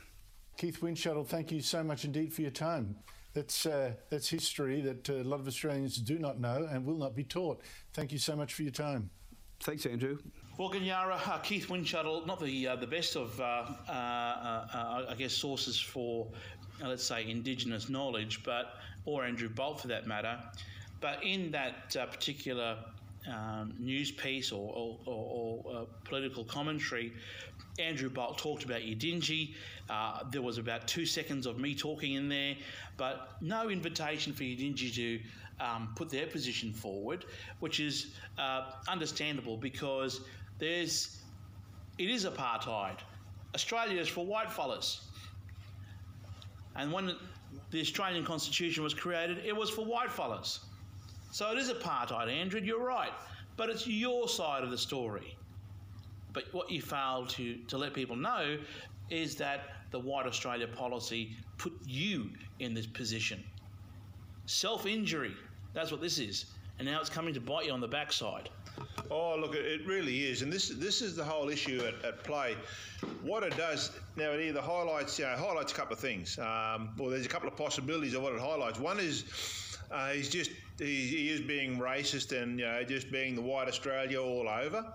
Keith 0.58 0.82
Windschuttle, 0.82 1.26
thank 1.26 1.52
you 1.52 1.62
so 1.62 1.84
much 1.84 2.04
indeed 2.04 2.34
for 2.34 2.42
your 2.42 2.52
time. 2.52 2.98
That's, 3.34 3.66
uh, 3.66 3.94
that's 4.10 4.28
history 4.28 4.82
that 4.82 5.10
uh, 5.10 5.14
a 5.14 5.24
lot 5.24 5.40
of 5.40 5.48
Australians 5.48 5.98
do 5.98 6.20
not 6.20 6.40
know 6.40 6.68
and 6.70 6.86
will 6.86 6.98
not 6.98 7.16
be 7.16 7.24
taught. 7.24 7.62
Thank 7.94 8.12
you 8.12 8.18
so 8.18 8.36
much 8.36 8.54
for 8.54 8.64
your 8.64 8.72
time. 8.72 9.12
Thanks, 9.62 9.86
Andrew. 9.86 10.20
Well, 10.58 10.70
Ganyara, 10.70 11.26
uh, 11.28 11.38
Keith 11.40 11.68
Windschuttle, 11.68 12.26
not 12.26 12.40
the 12.42 12.68
uh, 12.68 12.76
the 12.76 12.88
best 12.88 13.16
of, 13.16 13.40
uh, 13.40 13.66
uh, 13.88 13.92
uh 13.92 15.06
I 15.10 15.16
guess, 15.18 15.34
sources 15.34 15.80
for, 15.80 16.28
uh, 16.84 16.88
let's 16.88 17.04
say, 17.04 17.30
Indigenous 17.30 17.90
knowledge, 17.90 18.44
but 18.44 18.76
or 19.06 19.24
Andrew 19.24 19.50
Bolt 19.50 19.82
for 19.82 19.88
that 19.88 20.08
matter. 20.08 20.38
But 21.02 21.24
in 21.24 21.52
that 21.52 21.92
particular 21.92 22.78
um, 23.28 23.74
news 23.80 24.12
piece 24.12 24.52
or, 24.52 24.72
or, 24.74 24.98
or, 25.06 25.62
or 25.64 25.88
political 26.04 26.44
commentary, 26.44 27.14
Andrew 27.80 28.10
Bolt 28.10 28.38
talked 28.38 28.66
about 28.66 28.82
Yidinji. 28.82 29.54
Uh, 29.90 30.24
there 30.30 30.42
was 30.42 30.58
about 30.58 30.88
two 30.88 31.06
seconds 31.06 31.46
of 31.46 31.58
me 31.58 31.74
talking 31.74 32.14
in 32.14 32.28
there, 32.28 32.56
but 32.98 33.36
no 33.42 33.70
invitation 33.70 34.34
for 34.34 34.44
Yidinji 34.44 34.94
to 34.96 35.20
um, 35.60 35.94
put 35.96 36.10
their 36.10 36.28
position 36.28 36.74
forward, 36.74 37.26
which 37.60 37.80
is 37.80 38.14
uh, 38.38 38.72
understandable 38.88 39.58
because 39.58 40.22
there's 40.58 41.20
it 41.98 42.10
is 42.10 42.26
apartheid. 42.26 42.98
Australia 43.54 44.00
is 44.00 44.08
for 44.08 44.26
white 44.26 44.52
fellas. 44.52 45.02
And 46.76 46.94
when 46.94 47.16
the 47.72 47.82
Australian 47.82 48.24
Constitution 48.24 48.84
was 48.84 48.94
created, 48.94 49.40
it 49.46 49.56
was 49.56 49.70
for 49.70 49.84
white 49.84 50.12
fellas. 50.12 50.62
So 51.32 51.52
it 51.52 51.58
is 51.58 51.70
apartheid, 51.70 52.32
Andrew, 52.32 52.62
you're 52.64 52.84
right. 52.84 53.12
But 53.58 53.70
it's 53.70 53.86
your 53.86 54.30
side 54.30 54.64
of 54.64 54.72
the 54.72 54.78
story. 54.78 55.36
But 56.32 56.46
what 56.54 56.72
you 56.72 56.82
fail 56.82 57.26
to, 57.28 57.56
to 57.56 57.78
let 57.78 57.94
people 57.94 58.16
know 58.16 58.58
is 59.10 59.36
that 59.36 59.62
the 59.92 60.00
White 60.00 60.26
Australia 60.26 60.68
policy 60.68 61.36
put 61.58 61.74
you 61.86 62.30
in 62.60 62.74
this 62.74 62.86
position. 62.86 63.44
Self 64.46 64.86
injury, 64.86 65.34
that's 65.74 65.92
what 65.92 66.02
this 66.02 66.18
is. 66.18 66.46
And 66.78 66.88
now 66.88 67.02
it's 67.02 67.10
coming 67.10 67.34
to 67.34 67.42
bite 67.42 67.66
you 67.66 67.72
on 67.74 67.82
the 67.82 67.88
backside. 67.88 68.50
Oh, 69.12 69.36
look, 69.38 69.56
it 69.56 69.86
really 69.86 70.26
is, 70.26 70.44
and 70.44 70.54
this 70.54 70.70
this 70.70 71.02
is 71.02 71.16
the 71.16 71.24
whole 71.24 71.50
issue 71.50 71.82
at, 71.86 72.06
at 72.06 72.24
play. 72.24 72.56
What 73.22 73.44
it 73.44 73.58
does 73.58 73.92
now, 74.16 74.32
it 74.32 74.42
either 74.42 74.62
highlights 74.62 75.18
you 75.18 75.26
know, 75.26 75.36
highlights 75.36 75.72
a 75.72 75.76
couple 75.76 75.94
of 75.94 76.00
things. 76.00 76.38
Um, 76.38 76.92
well, 76.98 77.10
there's 77.10 77.26
a 77.26 77.30
couple 77.30 77.50
of 77.50 77.58
possibilities 77.58 78.14
of 78.14 78.22
what 78.22 78.34
it 78.34 78.40
highlights. 78.40 78.80
One 78.80 79.00
is 79.00 79.78
uh, 79.92 80.10
he's 80.10 80.30
just 80.30 80.52
he, 80.78 81.08
he, 81.08 81.30
is 81.30 81.42
being 81.42 81.80
racist 81.80 82.40
and 82.40 82.60
you 82.60 82.66
know 82.66 82.84
just 82.84 83.12
being 83.12 83.36
the 83.36 83.42
white 83.42 83.68
Australia 83.68 84.22
all 84.22 84.48
over, 84.48 84.86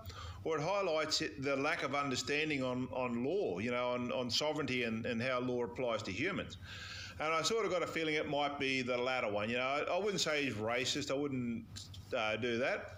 or 0.45 0.57
it 0.57 0.63
highlights 0.63 1.23
the 1.39 1.55
lack 1.55 1.83
of 1.83 1.95
understanding 1.95 2.63
on, 2.63 2.87
on 2.93 3.25
law, 3.25 3.57
you 3.57 3.71
know, 3.71 3.89
on, 3.89 4.11
on 4.11 4.29
sovereignty 4.29 4.83
and, 4.83 5.05
and 5.05 5.21
how 5.21 5.39
law 5.39 5.63
applies 5.63 6.03
to 6.03 6.11
humans. 6.11 6.57
And 7.19 7.33
I 7.33 7.41
sort 7.41 7.65
of 7.65 7.71
got 7.71 7.81
a 7.81 7.87
feeling 7.87 8.13
it 8.13 8.29
might 8.29 8.59
be 8.59 8.83
the 8.83 8.95
latter 8.95 9.29
one. 9.29 9.49
You 9.49 9.57
know, 9.57 9.85
I, 9.91 9.97
wouldn't 9.97 10.21
say 10.21 10.43
he's 10.43 10.53
racist. 10.53 11.09
I 11.09 11.15
wouldn't 11.15 11.63
uh, 12.15 12.35
do 12.35 12.59
that. 12.59 12.91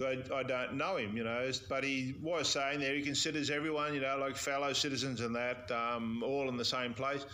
I, 0.00 0.18
I, 0.34 0.42
don't 0.42 0.74
know 0.74 0.96
him, 0.96 1.14
you 1.14 1.24
know, 1.24 1.50
but 1.68 1.84
he 1.84 2.14
was 2.22 2.48
saying 2.48 2.80
there 2.80 2.94
he 2.94 3.02
considers 3.02 3.50
everyone, 3.50 3.94
you 3.94 4.00
know, 4.00 4.16
like 4.18 4.34
fellow 4.34 4.72
citizens 4.72 5.20
and 5.20 5.36
that, 5.36 5.70
um, 5.70 6.22
all 6.24 6.48
in 6.48 6.56
the 6.56 6.64
same 6.64 6.94
place. 6.94 7.24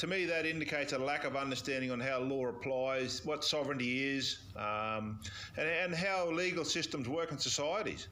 To 0.00 0.06
me, 0.06 0.26
that 0.26 0.44
indicates 0.44 0.92
a 0.92 0.98
lack 0.98 1.24
of 1.24 1.34
understanding 1.34 1.90
on 1.90 2.00
how 2.00 2.20
law 2.20 2.48
applies, 2.48 3.24
what 3.24 3.42
sovereignty 3.42 4.16
is, 4.16 4.38
um, 4.54 5.18
and, 5.56 5.66
and 5.66 5.94
how 5.94 6.30
legal 6.30 6.64
systems 6.64 7.08
work 7.08 7.32
in 7.32 7.38
societies. 7.38 8.06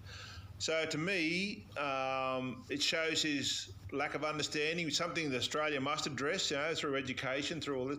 So 0.62 0.84
to 0.84 0.96
me, 0.96 1.64
um, 1.76 2.62
it 2.68 2.80
shows 2.80 3.20
his 3.20 3.72
lack 3.90 4.14
of 4.14 4.22
understanding, 4.22 4.88
something 4.90 5.28
that 5.32 5.36
Australia 5.36 5.80
must 5.80 6.06
address, 6.06 6.52
you 6.52 6.56
know, 6.56 6.72
through 6.72 6.94
education, 6.94 7.60
through 7.60 7.80
all 7.80 7.86
this, 7.86 7.98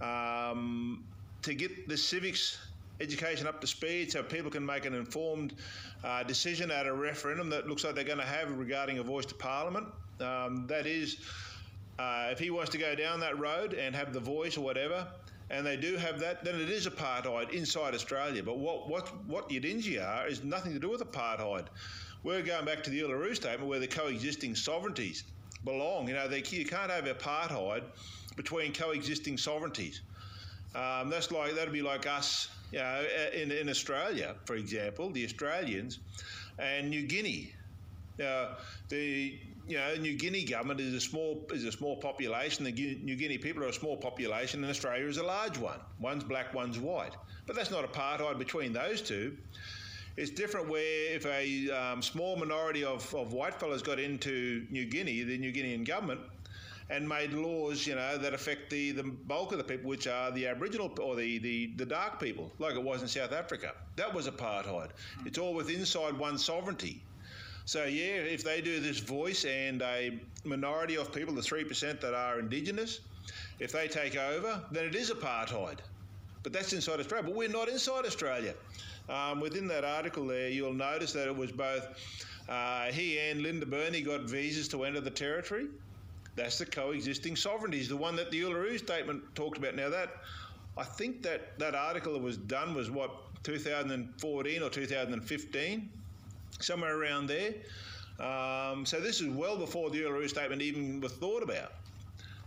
um, 0.00 1.02
to 1.42 1.52
get 1.52 1.88
the 1.88 1.96
civics 1.96 2.58
education 3.00 3.48
up 3.48 3.60
to 3.60 3.66
speed 3.66 4.12
so 4.12 4.22
people 4.22 4.52
can 4.52 4.64
make 4.64 4.84
an 4.84 4.94
informed 4.94 5.54
uh, 6.04 6.22
decision 6.22 6.70
at 6.70 6.86
a 6.86 6.94
referendum 6.94 7.50
that 7.50 7.66
looks 7.66 7.82
like 7.82 7.96
they're 7.96 8.04
going 8.04 8.18
to 8.18 8.24
have 8.24 8.56
regarding 8.56 8.98
a 8.98 9.02
voice 9.02 9.26
to 9.26 9.34
Parliament. 9.34 9.88
Um, 10.20 10.64
that 10.68 10.86
is, 10.86 11.16
uh, 11.98 12.28
if 12.30 12.38
he 12.38 12.50
wants 12.50 12.70
to 12.70 12.78
go 12.78 12.94
down 12.94 13.18
that 13.18 13.36
road 13.36 13.74
and 13.74 13.96
have 13.96 14.12
the 14.12 14.20
voice 14.20 14.56
or 14.56 14.60
whatever, 14.60 15.08
and 15.50 15.64
they 15.64 15.76
do 15.76 15.96
have 15.96 16.18
that, 16.20 16.44
then 16.44 16.60
it 16.60 16.68
is 16.68 16.86
apartheid 16.86 17.50
inside 17.50 17.94
Australia. 17.94 18.42
But 18.42 18.58
what 18.58 18.88
what 18.88 19.08
what 19.26 19.48
Yidinji 19.48 20.04
are 20.04 20.26
is 20.26 20.42
nothing 20.42 20.72
to 20.72 20.78
do 20.78 20.90
with 20.90 21.00
apartheid. 21.00 21.66
We're 22.24 22.42
going 22.42 22.64
back 22.64 22.82
to 22.84 22.90
the 22.90 23.00
Uluru 23.00 23.36
Statement 23.36 23.68
where 23.68 23.78
the 23.78 23.86
coexisting 23.86 24.56
sovereignties 24.56 25.22
belong. 25.64 26.08
You 26.08 26.14
know, 26.14 26.26
they, 26.26 26.42
you 26.48 26.64
can't 26.64 26.90
have 26.90 27.04
apartheid 27.04 27.82
between 28.36 28.72
coexisting 28.72 29.38
sovereignties. 29.38 30.00
Um, 30.74 31.08
that's 31.08 31.30
like 31.30 31.54
that'd 31.54 31.72
be 31.72 31.82
like 31.82 32.06
us, 32.06 32.48
you 32.72 32.78
know, 32.78 33.04
in, 33.32 33.52
in 33.52 33.68
Australia, 33.68 34.34
for 34.44 34.56
example, 34.56 35.10
the 35.10 35.24
Australians, 35.24 36.00
and 36.58 36.90
New 36.90 37.06
Guinea. 37.06 37.52
Uh, 38.22 38.54
the 38.88 39.38
you 39.66 39.76
know 39.76 39.94
New 39.96 40.16
Guinea 40.16 40.44
government 40.44 40.80
is 40.80 40.94
a 40.94 41.00
small 41.00 41.46
is 41.52 41.64
a 41.64 41.72
small 41.72 41.96
population. 41.96 42.64
The 42.64 42.72
New 43.02 43.16
Guinea 43.16 43.38
people 43.38 43.64
are 43.64 43.68
a 43.68 43.72
small 43.72 43.96
population, 43.96 44.62
and 44.62 44.70
Australia 44.70 45.06
is 45.06 45.16
a 45.16 45.24
large 45.24 45.58
one. 45.58 45.80
One's 45.98 46.24
black, 46.24 46.54
one's 46.54 46.78
white. 46.78 47.16
But 47.46 47.56
that's 47.56 47.70
not 47.70 47.90
apartheid 47.90 48.38
between 48.38 48.72
those 48.72 49.02
two. 49.02 49.36
It's 50.16 50.30
different 50.30 50.68
where 50.68 51.14
if 51.14 51.26
a 51.26 51.70
um, 51.70 52.00
small 52.00 52.36
minority 52.36 52.84
of, 52.84 53.14
of 53.14 53.32
white 53.34 53.54
fellows 53.54 53.82
got 53.82 53.98
into 53.98 54.66
New 54.70 54.86
Guinea, 54.86 55.22
the 55.24 55.36
New 55.36 55.52
Guinean 55.52 55.86
government, 55.86 56.20
and 56.88 57.06
made 57.06 57.32
laws, 57.32 57.86
you 57.86 57.94
know, 57.96 58.16
that 58.16 58.32
affect 58.32 58.70
the, 58.70 58.92
the 58.92 59.02
bulk 59.02 59.52
of 59.52 59.58
the 59.58 59.64
people, 59.64 59.90
which 59.90 60.06
are 60.06 60.30
the 60.30 60.46
Aboriginal 60.46 60.90
or 61.02 61.16
the, 61.16 61.38
the, 61.38 61.72
the 61.76 61.84
dark 61.84 62.18
people, 62.18 62.50
like 62.58 62.74
it 62.76 62.82
was 62.82 63.02
in 63.02 63.08
South 63.08 63.32
Africa. 63.32 63.72
That 63.96 64.14
was 64.14 64.26
apartheid. 64.28 64.90
It's 65.26 65.38
all 65.38 65.52
with 65.52 65.68
inside 65.68 66.16
one 66.16 66.38
sovereignty. 66.38 67.02
So, 67.66 67.84
yeah, 67.84 68.22
if 68.22 68.44
they 68.44 68.60
do 68.60 68.80
this 68.80 69.00
voice 69.00 69.44
and 69.44 69.82
a 69.82 70.18
minority 70.44 70.96
of 70.96 71.12
people, 71.12 71.34
the 71.34 71.40
3% 71.40 72.00
that 72.00 72.14
are 72.14 72.38
Indigenous, 72.38 73.00
if 73.58 73.72
they 73.72 73.88
take 73.88 74.16
over, 74.16 74.62
then 74.70 74.84
it 74.84 74.94
is 74.94 75.10
apartheid. 75.10 75.78
But 76.44 76.52
that's 76.52 76.72
inside 76.72 77.00
Australia. 77.00 77.24
But 77.26 77.34
we're 77.34 77.48
not 77.48 77.68
inside 77.68 78.06
Australia. 78.06 78.54
Um, 79.08 79.40
within 79.40 79.66
that 79.68 79.84
article 79.84 80.26
there, 80.26 80.48
you'll 80.48 80.72
notice 80.72 81.12
that 81.12 81.26
it 81.26 81.36
was 81.36 81.50
both 81.50 81.86
uh, 82.48 82.86
he 82.92 83.18
and 83.18 83.42
Linda 83.42 83.66
Burney 83.66 84.00
got 84.00 84.22
visas 84.22 84.68
to 84.68 84.84
enter 84.84 85.00
the 85.00 85.10
territory. 85.10 85.66
That's 86.36 86.58
the 86.58 86.66
coexisting 86.66 87.34
sovereignties, 87.34 87.88
the 87.88 87.96
one 87.96 88.14
that 88.16 88.30
the 88.30 88.42
Uluru 88.42 88.78
Statement 88.78 89.22
talked 89.34 89.58
about. 89.58 89.74
Now 89.74 89.88
that 89.88 90.10
I 90.76 90.84
think 90.84 91.22
that 91.22 91.58
that 91.58 91.74
article 91.74 92.12
that 92.12 92.22
was 92.22 92.36
done 92.36 92.74
was 92.74 92.90
what 92.90 93.10
2014 93.42 94.62
or 94.62 94.70
2015, 94.70 95.90
somewhere 96.60 97.00
around 97.00 97.28
there. 97.28 97.54
Um, 98.18 98.86
so 98.86 99.00
this 99.00 99.20
is 99.20 99.28
well 99.28 99.56
before 99.56 99.90
the 99.90 100.02
Uluru 100.02 100.28
Statement 100.28 100.62
even 100.62 101.00
was 101.00 101.12
thought 101.12 101.42
about. 101.42 101.72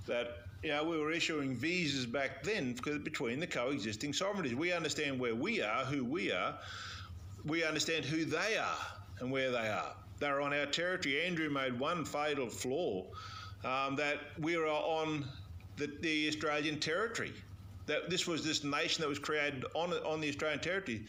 That 0.08 0.39
you 0.63 0.70
know, 0.70 0.84
we 0.84 0.98
were 0.98 1.12
issuing 1.12 1.56
visas 1.56 2.06
back 2.06 2.44
then 2.44 2.74
between 2.74 3.39
the 3.39 3.48
coexisting 3.48 4.13
sovereignties. 4.13 4.56
We 4.56 4.74
understand 4.74 5.20
where 5.20 5.36
we 5.36 5.62
are, 5.62 5.86
who 5.86 6.03
we 6.03 6.32
are. 6.32 6.56
We 7.46 7.63
understand 7.63 8.03
who 8.03 8.25
they 8.25 8.58
are 8.58 8.77
and 9.20 9.32
where 9.32 9.51
they 9.51 9.70
are. 9.70 9.96
They're 10.20 10.41
on 10.41 10.53
our 10.53 10.65
territory. 10.65 11.22
Andrew 11.22 11.50
made 11.50 11.79
one 11.79 12.03
fatal 12.03 12.50
flaw 12.50 13.06
um, 13.63 13.96
that 13.96 14.20
we 14.38 14.56
are 14.56 14.65
on 14.68 15.25
the, 15.77 15.88
the, 16.01 16.27
Australian 16.27 16.79
territory. 16.79 17.32
That 17.86 18.10
this 18.10 18.27
was 18.27 18.44
this 18.44 18.63
nation 18.63 19.01
that 19.01 19.08
was 19.08 19.20
created 19.20 19.65
on 19.74 19.94
on 19.94 20.20
the 20.20 20.27
Australian 20.29 20.60
territory. 20.60 21.06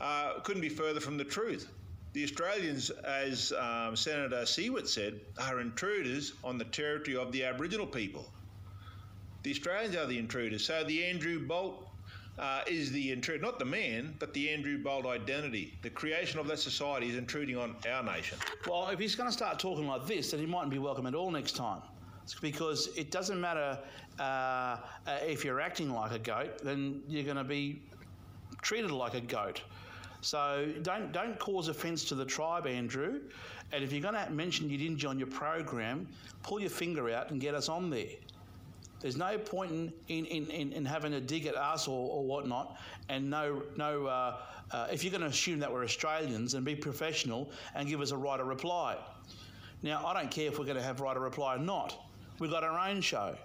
Uh, 0.00 0.40
couldn't 0.44 0.62
be 0.62 0.68
further 0.68 1.00
from 1.00 1.16
the 1.16 1.24
truth. 1.24 1.68
The 2.16 2.24
Australians, 2.24 2.88
as 2.88 3.52
um, 3.52 3.94
Senator 3.94 4.46
Siewert 4.46 4.88
said, 4.88 5.20
are 5.38 5.60
intruders 5.60 6.32
on 6.42 6.56
the 6.56 6.64
territory 6.64 7.14
of 7.14 7.30
the 7.30 7.44
Aboriginal 7.44 7.86
people. 7.86 8.24
The 9.42 9.50
Australians 9.50 9.94
are 9.96 10.06
the 10.06 10.16
intruders. 10.16 10.64
So 10.64 10.82
the 10.84 11.04
Andrew 11.04 11.46
Bolt 11.46 11.86
uh, 12.38 12.62
is 12.66 12.90
the 12.90 13.12
intruder, 13.12 13.42
not 13.42 13.58
the 13.58 13.66
man, 13.66 14.14
but 14.18 14.32
the 14.32 14.48
Andrew 14.48 14.82
Bolt 14.82 15.04
identity. 15.04 15.74
The 15.82 15.90
creation 15.90 16.40
of 16.40 16.46
that 16.46 16.58
society 16.58 17.10
is 17.10 17.16
intruding 17.16 17.58
on 17.58 17.76
our 17.86 18.02
nation. 18.02 18.38
Well, 18.66 18.88
if 18.88 18.98
he's 18.98 19.14
going 19.14 19.28
to 19.28 19.36
start 19.36 19.58
talking 19.58 19.86
like 19.86 20.06
this, 20.06 20.30
then 20.30 20.40
he 20.40 20.46
mightn't 20.46 20.70
be 20.70 20.78
welcome 20.78 21.06
at 21.06 21.14
all 21.14 21.30
next 21.30 21.54
time. 21.54 21.82
because 22.40 22.88
it 22.96 23.10
doesn't 23.10 23.38
matter 23.38 23.78
uh, 24.18 24.22
uh, 24.22 24.78
if 25.20 25.44
you're 25.44 25.60
acting 25.60 25.90
like 25.92 26.12
a 26.12 26.18
goat, 26.18 26.64
then 26.64 27.02
you're 27.08 27.24
going 27.24 27.36
to 27.36 27.44
be 27.44 27.82
treated 28.62 28.90
like 28.90 29.12
a 29.12 29.20
goat. 29.20 29.60
So 30.26 30.68
don't 30.82 31.12
don't 31.12 31.38
cause 31.38 31.68
offence 31.68 32.04
to 32.06 32.16
the 32.16 32.24
tribe, 32.24 32.66
Andrew. 32.66 33.20
And 33.70 33.84
if 33.84 33.92
you're 33.92 34.02
going 34.02 34.14
to 34.14 34.28
mention 34.28 34.68
Yidinji 34.68 35.08
on 35.08 35.20
your 35.20 35.28
program, 35.28 36.08
pull 36.42 36.58
your 36.58 36.70
finger 36.70 37.08
out 37.10 37.30
and 37.30 37.40
get 37.40 37.54
us 37.54 37.68
on 37.68 37.90
there. 37.90 38.08
There's 39.00 39.16
no 39.16 39.38
point 39.38 39.70
in, 40.08 40.24
in, 40.24 40.46
in, 40.50 40.72
in 40.72 40.84
having 40.84 41.14
a 41.14 41.20
dig 41.20 41.46
at 41.46 41.54
us 41.54 41.86
or, 41.86 42.10
or 42.10 42.24
whatnot, 42.24 42.76
and 43.08 43.30
no 43.30 43.62
no. 43.76 44.06
Uh, 44.06 44.36
uh, 44.72 44.88
if 44.90 45.04
you're 45.04 45.12
going 45.12 45.20
to 45.20 45.28
assume 45.28 45.60
that 45.60 45.72
we're 45.72 45.84
Australians 45.84 46.54
and 46.54 46.64
be 46.64 46.74
professional 46.74 47.48
and 47.76 47.88
give 47.88 48.00
us 48.00 48.10
a 48.10 48.16
right 48.16 48.40
of 48.40 48.48
reply. 48.48 48.96
Now, 49.84 50.04
I 50.04 50.12
don't 50.12 50.28
care 50.28 50.48
if 50.48 50.58
we're 50.58 50.64
going 50.64 50.76
to 50.76 50.82
have 50.82 51.00
right 51.00 51.16
of 51.16 51.22
reply 51.22 51.54
or 51.54 51.60
not. 51.60 52.04
We've 52.40 52.50
got 52.50 52.64
our 52.64 52.76
own 52.76 53.00
show. 53.00 53.36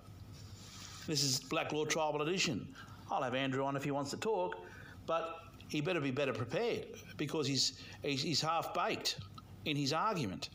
This 1.06 1.24
is 1.24 1.42
Blak 1.42 1.74
Law 1.74 1.86
Tribal 1.86 2.24
Edition. 2.24 2.68
I'll 3.12 3.22
have 3.22 3.36
Andrew 3.36 3.64
on 3.66 3.76
if 3.76 3.84
he 3.84 3.92
wants 3.92 4.10
to 4.10 4.18
talk, 4.18 4.58
but 5.06 5.42
he 5.72 5.80
better 5.80 6.02
be 6.02 6.12
better 6.12 6.34
prepared 6.34 6.86
because 7.16 7.48
he's, 7.48 7.80
he's, 8.04 8.42
half 8.42 8.74
baked 8.74 9.20
in 9.64 9.78
his 9.78 9.94
argument. 9.94 10.50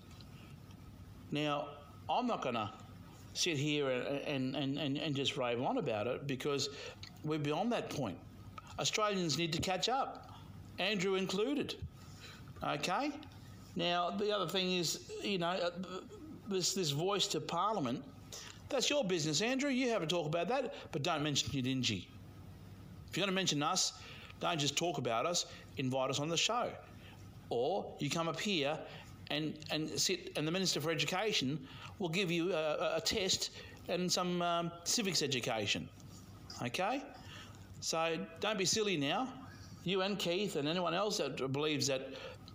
Now, 1.30 1.68
I'm 2.10 2.26
not 2.26 2.42
going 2.42 2.54
to 2.54 2.70
sit 3.32 3.56
here 3.56 3.88
and, 3.88 4.54
and, 4.54 4.76
and, 4.76 4.98
and 4.98 5.16
just 5.16 5.38
rave 5.38 5.62
on 5.62 5.78
about 5.78 6.06
it 6.06 6.26
because 6.26 6.68
we're 7.24 7.38
beyond 7.38 7.72
that 7.72 7.88
point. 7.88 8.18
Australians 8.78 9.38
need 9.38 9.54
to 9.54 9.60
catch 9.60 9.88
up, 9.88 10.32
Andrew 10.78 11.14
included. 11.14 11.76
Okay? 12.62 13.10
Now, 13.74 14.10
the 14.10 14.30
other 14.36 14.46
thing 14.46 14.74
is, 14.74 15.10
you 15.22 15.38
know, 15.38 15.46
uh, 15.46 15.70
this, 16.46 16.74
this 16.74 16.90
voice 16.90 17.26
to 17.28 17.40
Parliament, 17.40 18.04
that's 18.68 18.90
your 18.90 19.02
business, 19.02 19.40
Andrew. 19.40 19.70
You 19.70 19.88
have 19.88 20.02
a 20.02 20.06
talk 20.06 20.26
about 20.26 20.48
that, 20.48 20.74
but 20.92 21.02
don't 21.02 21.22
mention 21.22 21.50
Yidinji. 21.52 22.04
If 23.08 23.16
you're 23.16 23.22
going 23.22 23.28
to 23.28 23.34
mention 23.34 23.62
us, 23.62 23.94
don't 24.40 24.58
just 24.58 24.76
talk 24.76 24.98
about 24.98 25.26
us, 25.26 25.46
invite 25.76 26.10
us 26.10 26.20
on 26.20 26.28
the 26.28 26.36
show. 26.36 26.70
Or 27.48 27.86
you 27.98 28.10
come 28.10 28.28
up 28.28 28.40
here 28.40 28.78
and, 29.30 29.54
and 29.70 29.88
sit, 29.88 30.32
and 30.36 30.46
the 30.46 30.52
Minister 30.52 30.80
for 30.80 30.90
Education 30.90 31.58
will 31.98 32.08
give 32.08 32.30
you 32.30 32.52
a, 32.52 32.96
a 32.96 33.00
test 33.00 33.50
and 33.88 34.10
some 34.10 34.42
um, 34.42 34.70
civics 34.84 35.22
education. 35.22 35.88
Okay? 36.62 37.02
So 37.80 38.18
don't 38.40 38.58
be 38.58 38.64
silly 38.64 38.96
now. 38.96 39.28
You 39.84 40.02
and 40.02 40.18
Keith 40.18 40.56
and 40.56 40.66
anyone 40.66 40.94
else 40.94 41.18
that 41.18 41.52
believes 41.52 41.86
that 41.86 42.14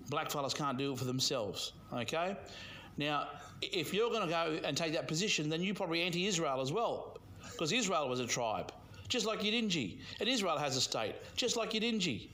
blackfellas 0.10 0.54
can't 0.54 0.78
do 0.78 0.92
it 0.92 1.00
for 1.00 1.06
themselves. 1.06 1.74
Okay? 1.94 2.36
Now, 2.98 3.28
if 3.62 3.94
you're 3.94 4.10
going 4.10 4.24
to 4.24 4.28
go 4.28 4.60
and 4.64 4.76
take 4.76 4.94
that 4.94 5.08
position, 5.08 5.50
then 5.50 5.62
you're 5.62 5.76
probably 5.76 6.02
anti 6.02 6.28
Israel 6.28 6.62
as 6.62 6.72
well, 6.72 7.18
because 7.52 7.72
Israel 7.72 8.10
was 8.10 8.20
a 8.20 8.28
tribe, 8.28 8.72
just 9.12 9.25
like 9.25 9.41
Yidinji. 9.41 9.98
And 10.22 10.30
Israel 10.30 10.58
has 10.58 10.77
a 10.77 10.82
state, 10.82 11.15
just 11.36 11.58
like 11.58 11.72
Yidinji. 11.72 12.30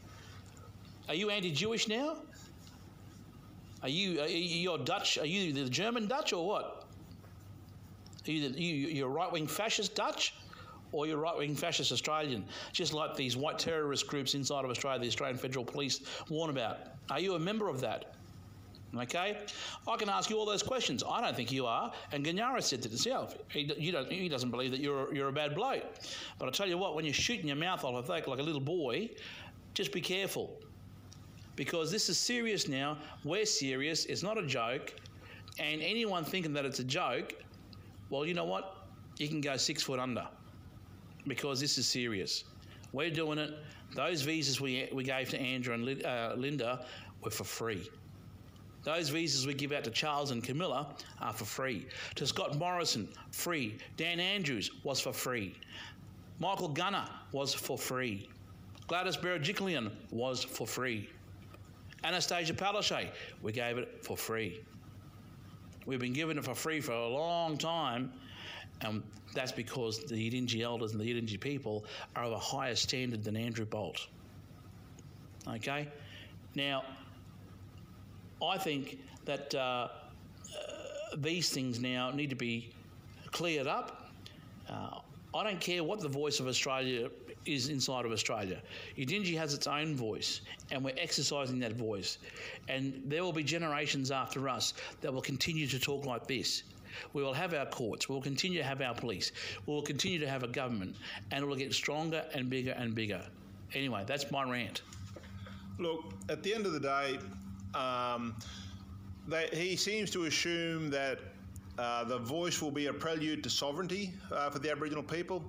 Are 1.10 1.15
you 1.15 1.31
anti 1.31 1.51
Jewish 1.51 1.88
now? 1.88 2.17
Are 3.81 3.89
you, 3.89 4.22
are 4.22 4.27
you 4.27 4.77
Dutch? 4.77 5.17
Are 5.17 5.25
you 5.25 5.53
the 5.53 5.67
German 5.69 6.07
Dutch 6.07 6.34
or 6.34 6.46
what? 6.46 6.86
Are 8.27 8.31
you, 8.31 8.50
the, 8.50 8.62
you 8.62 8.89
you're 8.89 9.10
right 9.10 9.31
wing 9.31 9.48
fascist 9.48 9.96
Dutch? 9.96 10.36
or 10.93 11.05
you're 11.05 11.17
right 11.17 11.38
wing 11.38 11.53
fascist 11.53 11.91
Australian, 11.91 12.46
just 12.72 12.93
like 12.93 13.13
these 13.13 13.36
white 13.36 13.60
terrorist 13.60 14.07
groups 14.07 14.36
inside 14.36 14.63
of 14.63 14.72
Australia, 14.72 15.01
the 15.01 15.07
Australian 15.07 15.38
Federal 15.38 15.65
Police 15.65 16.00
warn 16.29 16.50
about. 16.50 16.77
Are 17.10 17.19
you 17.19 17.36
a 17.36 17.39
member 17.39 17.67
of 17.67 17.81
that? 17.81 18.15
Okay, 18.96 19.38
I 19.86 19.98
can 19.98 20.08
ask 20.08 20.29
you 20.29 20.38
all 20.38 20.46
those 20.46 20.63
questions. 20.63 21.03
I 21.08 21.20
don't 21.20 21.36
think 21.36 21.51
you 21.51 21.65
are, 21.65 21.91
and 22.13 22.25
Ganyara 22.25 22.63
said 22.63 22.82
to 22.84 22.89
himself, 22.89 23.36
he, 23.50 23.72
you 23.77 23.91
don't, 23.91 24.10
he 24.10 24.29
doesn't 24.29 24.50
believe 24.50 24.72
that 24.72 24.79
you're 24.79 25.13
you're 25.13 25.27
a 25.27 25.34
bad 25.34 25.56
bloke. 25.56 25.84
But 26.39 26.48
I 26.48 26.51
tell 26.51 26.67
you 26.67 26.77
what, 26.77 26.96
when 26.96 27.03
you're 27.03 27.13
shooting 27.13 27.48
your 27.48 27.58
mouth 27.58 27.84
off 27.84 28.08
like 28.08 28.27
like 28.27 28.39
a 28.39 28.44
little 28.44 28.62
boy, 28.62 29.10
just 29.73 29.91
be 29.91 30.00
careful, 30.00 30.58
because 31.58 31.91
this 31.91 32.08
is 32.08 32.17
serious 32.17 32.69
now. 32.69 32.97
We're 33.26 33.45
serious. 33.45 34.06
It's 34.06 34.23
not 34.23 34.38
a 34.38 34.47
joke, 34.47 34.93
and 35.60 35.82
anyone 35.82 36.23
thinking 36.23 36.54
that 36.54 36.63
it's 36.63 36.80
a 36.80 36.86
joke, 36.86 37.34
well, 38.10 38.26
you 38.26 38.34
know 38.34 38.45
what? 38.45 38.88
You 39.17 39.28
can 39.28 39.41
go 39.41 39.58
six 39.58 39.84
foot 39.84 40.00
under, 40.00 40.26
because 41.28 41.60
this 41.60 41.78
is 41.78 41.86
serious. 41.88 42.45
We're 42.93 43.12
doing 43.12 43.38
it. 43.38 43.52
Those 43.93 44.21
visas 44.21 44.62
we 44.62 44.89
we 44.93 45.04
gave 45.04 45.30
to 45.32 45.39
Andrew 45.39 45.73
and 45.73 46.06
uh, 46.06 46.36
Linda 46.38 46.86
were 47.21 47.32
for 47.32 47.43
free. 47.43 47.89
Those 48.88 49.10
visas 49.10 49.45
we 49.45 49.54
give 49.54 49.73
out 49.73 49.84
to 49.84 49.91
Charles 49.91 50.32
and 50.32 50.41
Camilla 50.41 50.88
are 51.19 51.34
for 51.34 51.43
free. 51.43 51.88
To 52.15 52.26
Scott 52.26 52.58
Morrison, 52.58 53.10
free. 53.32 53.76
Dan 53.97 54.17
Andrews 54.17 54.71
was 54.86 55.02
for 55.02 55.12
free. 55.12 55.56
Michael 56.39 56.69
Gunner 56.69 57.06
was 57.34 57.54
for 57.54 57.78
free. 57.78 58.30
Gladys 58.88 59.17
Berejiklian 59.17 59.91
was 60.10 60.41
for 60.41 60.65
free. 60.65 61.10
Anastasia 62.06 62.54
Palaszczuk, 62.54 63.10
we 63.41 63.52
gave 63.52 63.78
it 63.78 64.06
for 64.06 64.15
free. 64.15 64.62
We've 65.86 66.00
been 66.00 66.13
giving 66.13 66.38
it 66.38 66.45
for 66.45 66.56
free 66.56 66.80
for 66.80 66.93
a 66.93 67.10
long 67.10 67.58
time, 67.58 68.13
and 68.80 69.04
that's 69.34 69.52
because 69.52 70.06
the 70.06 70.15
Yidinji 70.15 70.62
elders 70.62 70.93
and 70.93 71.02
the 71.02 71.13
Yidinji 71.13 71.38
people 71.38 71.84
are 72.15 72.23
of 72.23 72.32
a 72.32 72.39
higher 72.39 72.76
standard 72.76 73.21
than 73.26 73.36
Andrew 73.36 73.65
Bolt. 73.65 74.08
Okay? 75.45 75.89
Now, 76.56 76.86
I 78.41 78.58
think 78.58 79.00
that 79.26 79.54
uh, 79.56 79.60
uh, 79.60 79.89
these 81.17 81.50
things 81.50 81.80
now 81.80 82.12
need 82.12 82.30
to 82.30 82.36
be 82.36 82.69
cleared 83.32 83.67
up. 83.67 84.10
Uh, 84.69 85.00
I 85.34 85.43
don't 85.43 85.60
care 85.60 85.84
what 85.84 86.00
the 86.00 86.08
voice 86.08 86.39
of 86.39 86.47
Australia 86.47 87.10
is 87.45 87.69
inside 87.69 88.06
of 88.06 88.12
Australia. 88.12 88.62
Yidinji 88.97 89.38
has 89.38 89.54
its 89.54 89.67
own 89.67 89.95
voice, 89.95 90.41
and 90.71 90.84
we're 90.84 90.95
exercising 90.97 91.60
that 91.60 91.73
voice. 91.73 92.17
And 92.67 93.02
there 93.06 93.23
will 93.23 93.34
be 93.34 93.43
generations 93.43 94.12
after 94.12 94.50
us 94.50 94.73
that 95.02 95.13
will 95.13 95.21
continue 95.21 95.67
to 95.67 95.80
talk 95.80 96.06
like 96.06 96.28
this. 96.28 96.63
We 97.13 97.21
will 97.21 97.34
have 97.34 97.54
our 97.54 97.65
courts, 97.65 98.10
we 98.10 98.15
will 98.15 98.21
continue 98.21 98.58
to 98.58 98.63
have 98.63 98.82
our 98.82 98.95
police, 98.95 99.32
we 99.65 99.73
will 99.73 99.84
continue 99.84 100.19
to 100.19 100.28
have 100.28 100.43
a 100.43 100.47
government, 100.47 100.95
and 101.32 101.43
it 101.43 101.47
will 101.47 101.56
get 101.56 101.73
stronger 101.73 102.26
and 102.34 102.50
bigger 102.50 102.71
and 102.71 102.95
bigger. 102.95 103.21
Anyway, 103.73 104.04
that's 104.08 104.32
my 104.32 104.50
rant. 104.50 104.82
Look, 105.78 106.06
at 106.30 106.41
the 106.41 106.56
end 106.56 106.65
of 106.65 106.73
the 106.73 106.80
day, 106.80 107.19
um, 107.73 108.36
they, 109.27 109.49
he 109.51 109.75
seems 109.75 110.10
to 110.12 110.25
assume 110.25 110.89
that 110.89 111.19
uh, 111.77 112.03
the 112.03 112.17
voice 112.17 112.62
will 112.62 112.71
be 112.71 112.88
a 112.88 112.93
prelude 112.93 113.43
to 113.43 113.49
sovereignty 113.49 114.13
uh, 114.32 114.49
for 114.49 114.60
the 114.60 114.71
Aboriginal 114.71 115.03
people. 115.03 115.43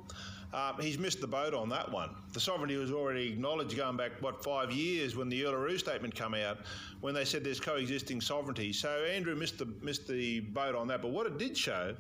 Um, 0.53 0.77
he's 0.81 0.99
missed 0.99 1.21
the 1.21 1.27
boat 1.27 1.53
on 1.53 1.69
that 1.69 1.91
one. 1.91 2.11
The 2.33 2.41
sovereignty 2.41 2.77
was 2.77 2.91
already 2.91 3.29
acknowledged 3.33 3.77
going 3.77 3.99
back, 3.99 4.13
what, 4.21 4.43
five 4.43 4.73
years 4.73 5.15
when 5.15 5.29
the 5.29 5.43
Uluru 5.43 5.79
Statement 5.79 6.15
came 6.15 6.33
out, 6.35 6.59
when 7.03 7.13
they 7.13 7.27
said 7.27 7.45
there's 7.45 7.61
coexisting 7.61 8.23
sovereignty. 8.23 8.73
So 8.73 8.89
Andrew 9.05 9.35
missed 9.35 9.59
the, 9.59 9.67
missed 9.83 10.09
the 10.09 10.41
boat 10.41 10.75
on 10.75 10.89
that. 10.89 11.03
But 11.03 11.11
what 11.11 11.27
it 11.27 11.37
did 11.37 11.57
show 11.57 11.95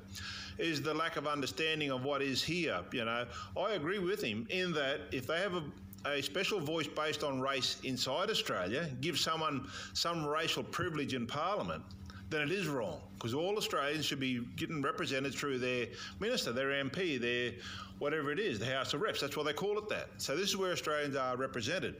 is 0.57 0.81
the 0.81 0.95
lack 0.95 1.17
of 1.17 1.27
understanding 1.27 1.91
of 1.91 2.05
what 2.05 2.23
is 2.23 2.43
here. 2.43 2.81
You 2.91 3.05
know, 3.05 3.27
I 3.57 3.73
agree 3.73 3.99
with 3.99 4.23
him 4.23 4.47
in 4.49 4.73
that 4.73 5.01
if 5.13 5.27
they 5.27 5.41
have 5.41 5.55
a, 5.55 5.63
a 6.07 6.23
special 6.23 6.61
voice 6.61 6.87
based 6.87 7.25
on 7.25 7.41
race 7.41 7.79
inside 7.85 8.31
Australia, 8.31 8.89
gives 9.01 9.21
someone 9.21 9.69
some 9.93 10.27
racial 10.27 10.63
privilege 10.63 11.15
in 11.15 11.27
Parliament, 11.27 11.83
then 12.31 12.43
it 12.43 12.53
is 12.53 12.67
wrong 12.67 13.01
because 13.15 13.35
all 13.35 13.57
Australians 13.57 14.05
should 14.05 14.21
be 14.21 14.41
getting 14.57 14.83
represented 14.83 15.35
through 15.35 15.59
their 15.59 15.87
minister, 16.21 16.53
their 16.53 16.71
MP, 16.85 17.19
their 17.19 17.53
whatever 17.99 18.31
it 18.31 18.39
is, 18.39 18.59
the 18.59 18.67
House 18.67 18.95
of 18.95 19.01
Reps. 19.01 19.21
That's 19.21 19.37
why 19.37 19.45
they 19.45 19.53
call 19.53 19.79
it 19.79 19.89
that. 19.89 20.09
So 20.19 20.37
this 20.37 20.49
is 20.49 20.57
where 20.57 20.73
Australians 20.73 21.17
are 21.17 21.37
represented. 21.37 21.97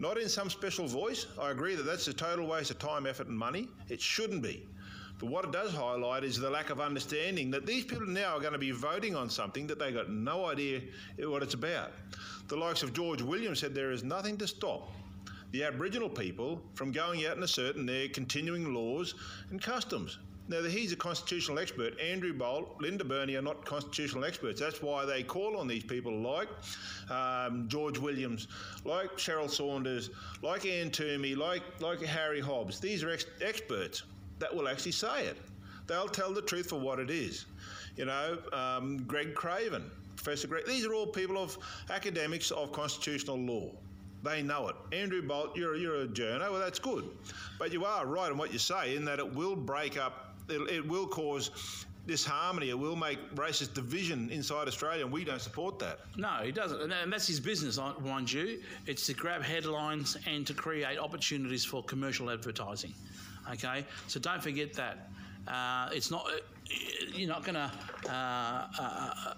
Not 0.00 0.18
in 0.18 0.28
some 0.28 0.48
special 0.48 0.86
voice. 0.86 1.26
I 1.40 1.50
agree 1.50 1.74
that 1.74 1.82
that's 1.82 2.08
a 2.08 2.12
total 2.12 2.46
waste 2.46 2.70
of 2.70 2.78
time, 2.78 3.06
effort, 3.06 3.26
and 3.26 3.38
money. 3.38 3.68
It 3.88 4.00
shouldn't 4.00 4.42
be. 4.42 4.66
But 5.18 5.30
what 5.30 5.44
it 5.44 5.52
does 5.52 5.72
highlight 5.72 6.22
is 6.22 6.38
the 6.38 6.48
lack 6.48 6.70
of 6.70 6.80
understanding 6.80 7.50
that 7.50 7.66
these 7.66 7.84
people 7.84 8.06
now 8.06 8.36
are 8.36 8.40
going 8.40 8.52
to 8.52 8.58
be 8.58 8.70
voting 8.70 9.16
on 9.16 9.28
something 9.28 9.66
that 9.66 9.78
they 9.78 9.90
got 9.90 10.10
no 10.10 10.46
idea 10.46 10.80
what 11.18 11.42
it's 11.42 11.54
about. 11.54 11.92
The 12.46 12.56
likes 12.56 12.82
of 12.82 12.92
George 12.92 13.20
Williams 13.20 13.58
said 13.58 13.74
there 13.74 13.90
is 13.90 14.04
nothing 14.04 14.36
to 14.38 14.46
stop 14.46 14.90
the 15.50 15.64
Aboriginal 15.64 16.08
people 16.08 16.62
from 16.74 16.92
going 16.92 17.24
out 17.26 17.34
and 17.34 17.42
asserting 17.42 17.86
their 17.86 18.08
continuing 18.08 18.74
laws 18.74 19.14
and 19.50 19.60
customs. 19.60 20.18
Now, 20.46 20.62
he's 20.62 20.92
a 20.92 20.96
constitutional 20.96 21.58
expert. 21.58 21.98
Andrew 22.00 22.32
Bolt, 22.32 22.80
Linda 22.80 23.04
Burney 23.04 23.36
are 23.36 23.42
not 23.42 23.66
constitutional 23.66 24.24
experts. 24.24 24.58
That's 24.58 24.80
why 24.80 25.04
they 25.04 25.22
call 25.22 25.58
on 25.58 25.68
these 25.68 25.84
people 25.84 26.20
like 26.20 26.48
um, 27.10 27.66
George 27.68 27.98
Williams, 27.98 28.48
like 28.86 29.16
Cheryl 29.18 29.50
Saunders, 29.50 30.08
like 30.42 30.64
Anne 30.64 30.90
Twomey, 30.90 31.36
like, 31.36 31.62
like 31.80 32.00
Harry 32.00 32.40
Hobbs. 32.40 32.80
These 32.80 33.02
are 33.02 33.10
ex- 33.10 33.26
experts 33.42 34.04
that 34.38 34.54
will 34.54 34.68
actually 34.68 34.92
say 34.92 35.26
it. 35.26 35.36
They'll 35.86 36.08
tell 36.08 36.32
the 36.32 36.42
truth 36.42 36.68
for 36.68 36.78
what 36.78 36.98
it 36.98 37.10
is. 37.10 37.46
You 37.96 38.04
know, 38.04 38.38
um, 38.52 38.98
Greg 39.04 39.34
Craven, 39.34 39.90
Professor 40.16 40.46
Greg, 40.46 40.66
these 40.66 40.84
are 40.86 40.94
all 40.94 41.06
people 41.06 41.38
of 41.38 41.58
academics 41.90 42.50
of 42.50 42.72
constitutional 42.72 43.38
law. 43.38 43.70
They 44.22 44.42
know 44.42 44.68
it. 44.68 44.76
Andrew 44.92 45.22
Bolt, 45.22 45.56
you're, 45.56 45.76
you're 45.76 46.02
a 46.02 46.06
journo, 46.06 46.50
well, 46.50 46.60
that's 46.60 46.78
good. 46.78 47.04
But 47.58 47.72
you 47.72 47.84
are 47.84 48.04
right 48.04 48.30
in 48.30 48.36
what 48.36 48.52
you 48.52 48.58
say 48.58 48.96
in 48.96 49.04
that 49.06 49.18
it 49.18 49.34
will 49.34 49.56
break 49.56 49.96
up 49.96 50.34
it, 50.48 50.60
it 50.70 50.86
will 50.86 51.06
cause 51.06 51.86
disharmony. 52.06 52.70
It 52.70 52.78
will 52.78 52.96
make 52.96 53.18
racist 53.34 53.74
division 53.74 54.30
inside 54.30 54.66
Australia, 54.66 55.04
and 55.04 55.12
we 55.12 55.24
don't 55.24 55.40
support 55.40 55.78
that. 55.80 56.00
No, 56.16 56.40
he 56.42 56.50
doesn't, 56.50 56.90
and 56.90 57.12
that's 57.12 57.26
his 57.26 57.38
business, 57.38 57.78
mind 58.00 58.32
you. 58.32 58.60
It's 58.86 59.06
to 59.06 59.14
grab 59.14 59.42
headlines 59.42 60.16
and 60.26 60.46
to 60.46 60.54
create 60.54 60.98
opportunities 60.98 61.64
for 61.64 61.82
commercial 61.84 62.30
advertising. 62.30 62.94
Okay, 63.52 63.84
so 64.06 64.20
don't 64.20 64.42
forget 64.42 64.72
that. 64.74 65.10
Uh, 65.46 65.88
it's 65.92 66.10
not. 66.10 66.26
You're 67.14 67.28
not 67.28 67.44
going 67.44 67.54
to. 67.54 67.70
Uh, 68.08 68.66
uh, 68.78 69.34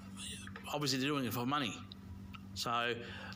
obviously, 0.72 0.98
they're 0.98 1.08
doing 1.08 1.24
it 1.24 1.32
for 1.32 1.46
money. 1.46 1.74
So, 2.54 2.94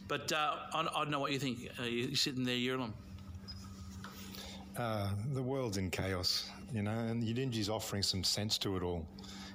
but 0.08 0.32
uh, 0.32 0.56
I, 0.72 0.80
I, 0.80 0.84
don't 0.84 1.10
know 1.10 1.20
what 1.20 1.32
you 1.32 1.38
think. 1.38 1.70
Uh, 1.78 1.84
you're 1.84 2.16
sitting 2.16 2.44
there, 2.44 2.56
Yurlum. 2.56 2.92
Uh, 4.76 5.10
the 5.32 5.42
world's 5.42 5.76
in 5.76 5.90
chaos 5.90 6.50
you 6.74 6.82
know, 6.82 6.90
and 6.90 7.22
Yidinji's 7.22 7.68
offering 7.68 8.02
some 8.02 8.24
sense 8.24 8.58
to 8.58 8.76
it 8.76 8.82
all. 8.82 9.06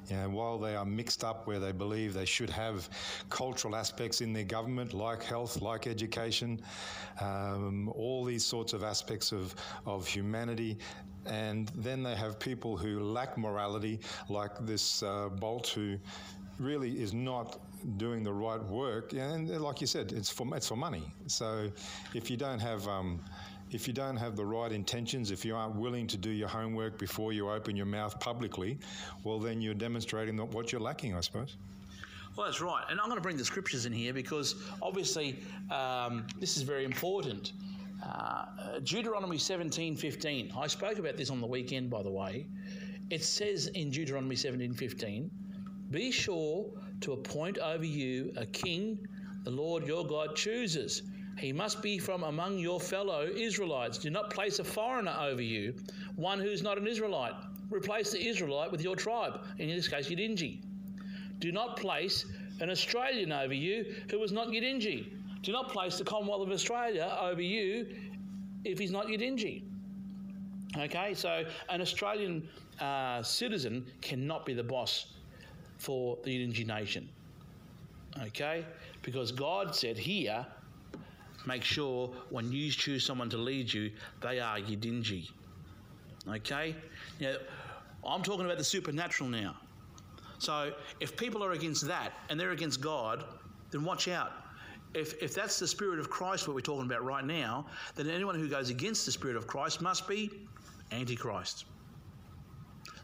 You 0.10 0.16
know, 0.18 0.30
while 0.30 0.58
they 0.58 0.76
are 0.76 0.86
mixed 0.86 1.24
up 1.24 1.46
where 1.48 1.60
they 1.60 1.72
believe 1.72 2.14
they 2.14 2.26
should 2.26 2.50
have 2.50 2.90
cultural 3.30 3.76
aspects 3.76 4.22
in 4.22 4.34
their 4.34 4.44
government, 4.44 4.94
like 4.94 5.24
health, 5.24 5.62
like 5.62 5.88
education, 5.88 6.62
um, 7.22 7.90
all 7.90 8.26
these 8.26 8.46
sorts 8.46 8.74
of 8.74 8.84
aspects 8.84 9.32
of, 9.32 9.54
of 9.86 10.08
humanity, 10.08 10.78
and 11.26 11.72
then 11.76 12.02
they 12.02 12.16
have 12.16 12.40
people 12.40 12.76
who 12.78 13.00
lack 13.02 13.38
morality, 13.38 14.00
like 14.30 14.52
this 14.66 15.04
uh, 15.04 15.30
Bolt, 15.30 15.68
who 15.68 15.98
really 16.60 17.02
is 17.02 17.14
not 17.14 17.60
doing 17.98 18.24
the 18.24 18.34
right 18.34 18.62
work. 18.64 19.14
And 19.14 19.50
like 19.62 19.82
you 19.82 19.88
said, 19.88 20.12
it's 20.12 20.30
for 20.30 20.48
it's 20.56 20.68
for 20.68 20.76
money. 20.76 21.04
So 21.28 21.72
if 22.14 22.30
you 22.30 22.38
don't 22.38 22.60
have 22.60 22.88
um, 22.88 23.22
if 23.72 23.88
you 23.88 23.94
don't 23.94 24.18
have 24.18 24.36
the 24.36 24.46
right 24.46 24.72
intentions, 24.72 25.32
if 25.32 25.46
you 25.46 25.56
aren't 25.56 25.76
willing 25.76 26.08
to 26.08 26.18
do 26.18 26.32
your 26.32 26.48
homework 26.48 26.98
before 26.98 27.34
you 27.34 27.50
open 27.50 27.76
your 27.76 27.86
mouth 27.86 28.20
publicly, 28.20 28.78
well, 29.24 29.40
then 29.40 29.62
you're 29.62 29.74
demonstrating 29.74 30.38
what 30.38 30.72
you're 30.72 30.82
lacking, 30.82 31.16
I 31.16 31.22
suppose. 31.22 31.58
Well, 32.36 32.46
that's 32.48 32.62
right. 32.62 32.84
And 32.90 33.00
I'm 33.00 33.08
going 33.08 33.18
to 33.18 33.22
bring 33.22 33.38
the 33.38 33.46
scriptures 33.46 33.86
in 33.86 33.92
here 33.94 34.14
because 34.14 34.56
obviously 34.82 35.40
um, 35.72 36.26
this 36.40 36.58
is 36.58 36.64
very 36.64 36.86
important. 36.86 37.54
Uh, 38.04 38.46
Deuteronomy 38.84 39.38
17:15. 39.38 40.56
I 40.56 40.68
spoke 40.68 41.00
about 41.00 41.18
this 41.18 41.30
on 41.30 41.42
the 41.42 41.48
weekend, 41.48 41.90
by 41.90 42.02
the 42.02 42.10
way. 42.10 42.48
It 43.10 43.24
says 43.24 43.68
in 43.68 43.90
Deuteronomy 43.90 44.36
17:15, 44.36 45.30
"Be 45.92 46.12
sure 46.12 46.72
to 47.02 47.12
appoint 47.14 47.58
over 47.58 47.84
you 47.84 48.32
a 48.38 48.46
king 48.46 49.06
the 49.44 49.52
Lord 49.52 49.86
your 49.86 50.06
God 50.06 50.36
chooses." 50.36 51.02
He 51.40 51.54
must 51.54 51.82
be 51.82 51.98
from 51.98 52.24
among 52.24 52.60
your 52.60 52.80
fellow 52.82 53.26
Israelites. 53.34 53.98
Do 53.98 54.10
not 54.10 54.30
place 54.30 54.60
a 54.60 54.64
foreigner 54.64 55.16
over 55.20 55.42
you, 55.42 55.74
one 56.16 56.40
who's 56.40 56.62
not 56.62 56.78
an 56.78 56.86
Israelite. 56.86 57.34
Replace 57.70 58.12
the 58.12 58.22
Israelite 58.22 58.72
with 58.72 58.82
your 58.82 58.96
tribe, 58.96 59.40
in 59.58 59.70
this 59.70 59.88
case, 59.88 60.10
Yidinji. 60.10 60.62
Do 61.40 61.52
not 61.54 61.78
place 61.78 62.26
an 62.60 62.70
Australian 62.70 63.32
over 63.32 63.54
you 63.54 63.96
who 64.12 64.22
is 64.22 64.34
not 64.34 64.50
Yidinji. 64.50 65.06
Do 65.42 65.54
not 65.54 65.70
place 65.70 65.98
the 65.98 66.04
Commonwealth 66.04 66.42
of 66.42 66.52
Australia 66.52 67.18
over 67.22 67.42
you 67.42 67.88
if 68.66 68.78
he's 68.78 68.92
not 68.92 69.08
Yidinji. 69.08 69.64
Okay, 70.78 71.14
so 71.14 71.46
an 71.70 71.80
Australian 71.80 72.48
uh, 72.82 73.24
citizen 73.24 73.86
cannot 74.02 74.46
be 74.46 74.54
the 74.54 74.64
boss 74.64 75.14
for 75.78 76.18
the 76.24 76.32
Yidinji 76.32 76.68
nation. 76.68 77.08
Okay, 78.24 78.66
because 79.04 79.32
God 79.32 79.74
said 79.74 79.98
here 79.98 80.46
make 81.46 81.64
sure 81.64 82.10
when 82.30 82.52
you 82.52 82.72
choose 82.72 83.06
someone 83.06 83.30
to 83.30 83.38
lead 83.38 83.72
you, 83.72 83.92
they 84.22 84.40
are 84.40 84.58
Yidinji. 84.58 85.30
Okay? 86.28 86.76
Now, 87.20 87.36
I'm 88.06 88.24
talking 88.24 88.46
about 88.46 88.58
the 88.58 88.64
supernatural 88.64 89.30
now. 89.30 89.56
So 90.38 90.74
if 91.00 91.18
people 91.18 91.44
are 91.44 91.52
against 91.52 91.86
that 91.88 92.14
and 92.30 92.40
they're 92.40 92.52
against 92.52 92.82
God, 92.82 93.26
then 93.72 93.84
watch 93.84 94.08
out. 94.08 94.32
If, 94.94 95.22
if 95.22 95.36
that's 95.36 95.60
the 95.60 95.68
Spirit 95.68 96.00
of 96.00 96.10
Christ, 96.10 96.48
what 96.48 96.56
we're 96.56 96.62
talking 96.62 96.86
about 96.86 97.04
right 97.04 97.24
now, 97.24 97.68
then 97.96 98.10
anyone 98.10 98.36
who 98.36 98.48
goes 98.48 98.70
against 98.70 99.06
the 99.06 99.12
Spirit 99.12 99.36
of 99.36 99.46
Christ 99.46 99.82
must 99.82 100.08
be 100.08 100.32
Antichrist. 100.92 101.66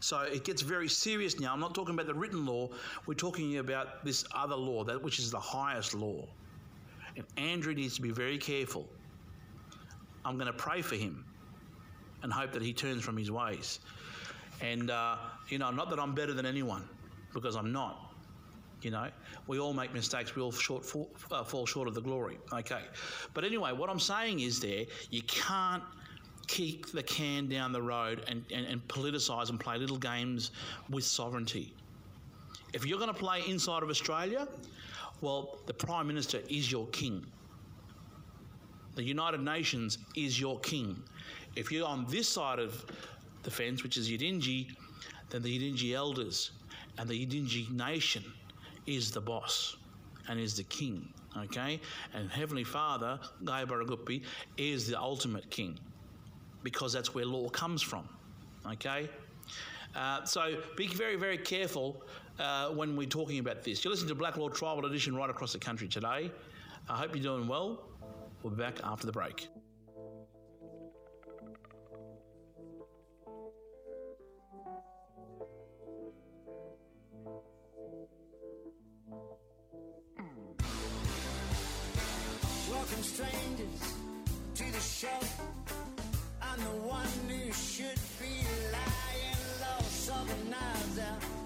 So 0.00 0.20
it 0.20 0.44
gets 0.44 0.62
very 0.62 0.88
serious 0.88 1.38
now. 1.38 1.52
I'm 1.52 1.60
not 1.60 1.74
talking 1.74 1.94
about 1.94 2.06
the 2.06 2.14
written 2.14 2.44
law, 2.44 2.70
we're 3.06 3.14
talking 3.14 3.58
about 3.58 4.04
this 4.04 4.24
other 4.34 4.56
law, 4.56 4.82
that 4.84 5.02
which 5.02 5.18
is 5.18 5.30
the 5.30 5.40
highest 5.40 5.94
law. 5.94 6.26
And 7.16 7.24
Andrew 7.36 7.74
needs 7.74 7.96
to 7.96 8.02
be 8.02 8.10
very 8.10 8.38
careful. 8.38 8.86
I'm 10.24 10.36
going 10.36 10.48
to 10.48 10.52
pray 10.52 10.82
for 10.82 10.96
him 10.96 11.24
and 12.22 12.32
hope 12.32 12.52
that 12.52 12.62
he 12.62 12.72
turns 12.72 13.02
from 13.02 13.16
his 13.16 13.30
ways. 13.30 13.80
And, 14.60 14.90
uh, 14.90 15.16
you 15.48 15.58
know, 15.58 15.70
not 15.70 15.90
that 15.90 15.98
I'm 15.98 16.14
better 16.14 16.32
than 16.32 16.46
anyone, 16.46 16.88
because 17.32 17.56
I'm 17.56 17.72
not. 17.72 18.02
You 18.82 18.90
know, 18.90 19.08
we 19.46 19.58
all 19.58 19.72
make 19.72 19.92
mistakes. 19.94 20.34
We 20.36 20.42
all 20.42 20.52
short, 20.52 20.84
fall, 20.84 21.10
uh, 21.30 21.44
fall 21.44 21.66
short 21.66 21.88
of 21.88 21.94
the 21.94 22.00
glory. 22.00 22.38
Okay. 22.52 22.82
But 23.34 23.44
anyway, 23.44 23.72
what 23.72 23.88
I'm 23.88 24.00
saying 24.00 24.40
is 24.40 24.60
there, 24.60 24.84
you 25.10 25.22
can't 25.22 25.82
kick 26.46 26.88
the 26.88 27.02
can 27.02 27.48
down 27.48 27.72
the 27.72 27.82
road 27.82 28.24
and, 28.28 28.44
and, 28.52 28.66
and 28.66 28.86
politicise 28.88 29.50
and 29.50 29.58
play 29.58 29.78
little 29.78 29.96
games 29.96 30.50
with 30.90 31.04
sovereignty. 31.04 31.72
If 32.72 32.84
you're 32.84 32.98
going 32.98 33.12
to 33.12 33.18
play 33.18 33.42
inside 33.48 33.82
of 33.82 33.88
Australia, 33.88 34.46
well, 35.20 35.58
the 35.66 35.74
Prime 35.74 36.06
Minister 36.06 36.40
is 36.48 36.70
your 36.70 36.86
king. 36.88 37.26
The 38.94 39.02
United 39.02 39.40
Nations 39.40 39.98
is 40.14 40.40
your 40.40 40.58
king. 40.60 41.02
If 41.54 41.70
you're 41.70 41.86
on 41.86 42.06
this 42.08 42.28
side 42.28 42.58
of 42.58 42.84
the 43.42 43.50
fence, 43.50 43.82
which 43.82 43.96
is 43.96 44.10
Yidinji, 44.10 44.74
then 45.30 45.42
the 45.42 45.58
Yidinji 45.58 45.94
elders 45.94 46.52
and 46.98 47.08
the 47.08 47.26
Yidinji 47.26 47.70
nation 47.70 48.24
is 48.86 49.10
the 49.10 49.20
boss 49.20 49.76
and 50.28 50.40
is 50.40 50.56
the 50.56 50.62
king. 50.64 51.08
Okay? 51.36 51.80
And 52.14 52.30
Heavenly 52.30 52.64
Father, 52.64 53.18
Barragupi, 53.44 54.22
is 54.56 54.86
the 54.86 54.98
ultimate 54.98 55.48
king 55.50 55.78
because 56.62 56.92
that's 56.92 57.14
where 57.14 57.24
law 57.24 57.48
comes 57.50 57.82
from. 57.82 58.08
Okay? 58.66 59.08
Uh, 59.94 60.24
so 60.24 60.56
be 60.76 60.88
very, 60.88 61.16
very 61.16 61.38
careful 61.38 62.02
uh, 62.38 62.68
when 62.68 62.96
we're 62.96 63.06
talking 63.08 63.38
about 63.38 63.62
this. 63.62 63.84
You're 63.84 63.90
listening 63.90 64.08
to 64.08 64.14
Blak 64.14 64.36
Law 64.36 64.48
Tribal 64.48 64.86
Edition 64.86 65.16
right 65.16 65.30
across 65.30 65.52
the 65.52 65.58
country 65.58 65.88
today. 65.88 66.30
I 66.88 66.96
hope 66.96 67.14
you're 67.14 67.22
doing 67.22 67.48
well. 67.48 67.82
We'll 68.42 68.52
be 68.52 68.62
back 68.62 68.78
after 68.84 69.06
the 69.06 69.12
break. 69.12 69.48
Welcome, 82.70 83.02
strangers, 83.02 83.94
to 84.54 84.72
the 84.72 84.80
show. 84.80 85.08
I'm 86.40 86.60
the 86.60 86.86
one 86.86 87.06
who 87.28 87.52
should 87.52 87.98
be 88.20 88.46
lying 88.72 89.36
low, 89.60 89.84
southern 89.88 90.50
knives 90.50 90.98
out 91.00 91.45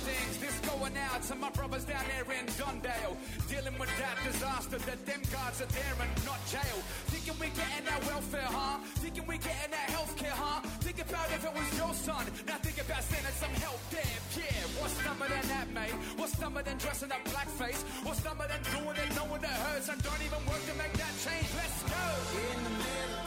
going 0.91 1.05
out 1.05 1.21
to 1.23 1.35
my 1.35 1.49
brothers 1.51 1.83
down 1.85 2.03
there 2.07 2.37
in 2.37 2.45
Don 2.57 2.79
Dale. 2.79 3.17
Dealing 3.47 3.77
with 3.79 3.89
that 3.99 4.17
disaster 4.23 4.77
that 4.77 5.05
them 5.05 5.21
guards 5.31 5.61
are 5.61 5.71
there 5.71 5.95
and 5.99 6.11
not 6.25 6.39
jail. 6.47 6.79
Thinking 7.11 7.35
we 7.39 7.47
getting 7.55 7.87
our 7.87 8.01
welfare, 8.07 8.49
huh? 8.49 8.79
Thinking 8.99 9.25
we 9.27 9.37
getting 9.37 9.73
our 9.73 9.89
healthcare, 9.95 10.35
huh? 10.35 10.61
Think 10.81 10.99
about 11.01 11.27
if 11.31 11.43
it 11.43 11.53
was 11.53 11.69
your 11.77 11.93
son. 11.93 12.25
Now 12.47 12.57
think 12.59 12.79
about 12.81 13.03
sending 13.03 13.35
some 13.39 13.55
help 13.61 13.79
there, 13.91 14.17
yeah. 14.35 14.79
What's 14.79 14.95
dumber 15.03 15.27
than 15.27 15.45
that, 15.47 15.67
mate? 15.71 15.95
What's 16.17 16.37
dumber 16.37 16.63
than 16.63 16.77
dressing 16.77 17.11
up 17.11 17.23
blackface? 17.25 17.81
What's 18.03 18.21
dumber 18.23 18.47
than 18.47 18.61
doing 18.75 18.97
it 18.97 19.09
knowing 19.15 19.43
it 19.43 19.57
hurts 19.67 19.89
and 19.89 20.01
don't 20.03 20.21
even 20.23 20.41
work 20.47 20.63
to 20.67 20.75
make 20.75 20.93
that 20.93 21.13
change? 21.23 21.49
Let's 21.55 21.79
go! 21.87 22.03
In 22.35 22.59
the 22.67 22.73
middle, 22.83 23.25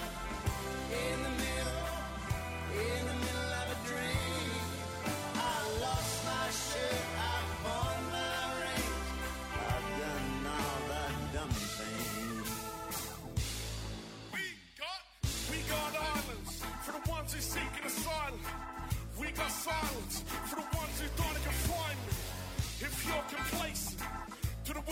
in 0.93 1.17
the 1.25 1.33
middle, 1.41 1.85
in 2.77 3.03
the 3.09 3.17
middle 3.25 3.53
of 3.63 3.67
a 3.73 3.79
dream. 3.89 4.53
I 5.37 5.57
lost 5.81 6.15
my 6.25 6.47
shirt, 6.51 7.05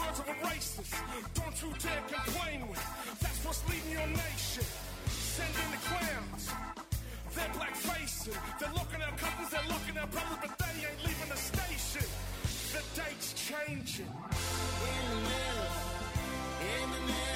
words 0.07 0.19
of 0.21 0.29
a 0.29 0.37
racist, 0.47 0.95
don't 1.35 1.57
you 1.63 1.71
dare 1.79 2.03
complain 2.09 2.69
with. 2.69 2.85
That's 3.21 3.45
what's 3.45 3.63
leading 3.69 3.93
your 3.93 4.07
nation. 4.07 4.67
Send 5.07 5.55
in 5.63 5.69
the 5.71 5.83
clowns. 5.89 6.45
They're 7.35 7.55
black 7.55 7.75
facing. 7.75 8.35
They're 8.61 8.73
looking 8.75 9.01
at 9.01 9.17
couples, 9.17 9.51
they're 9.51 9.69
looking 9.69 9.97
at 9.97 10.11
brothers, 10.11 10.39
but 10.43 10.59
they 10.59 10.75
ain't 10.87 11.01
leaving 11.07 11.31
the 11.31 11.37
station. 11.37 12.07
The 12.75 12.83
date's 13.01 13.33
changing. 13.49 14.13
In 14.93 15.07
the 15.11 15.43
in 16.63 16.89
the 16.95 17.01
middle, 17.07 17.32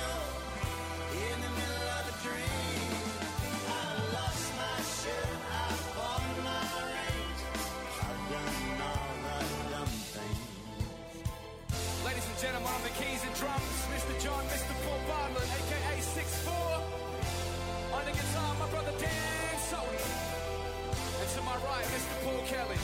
Mr. 21.97 22.17
Paul 22.25 22.43
Kelly. 22.45 22.77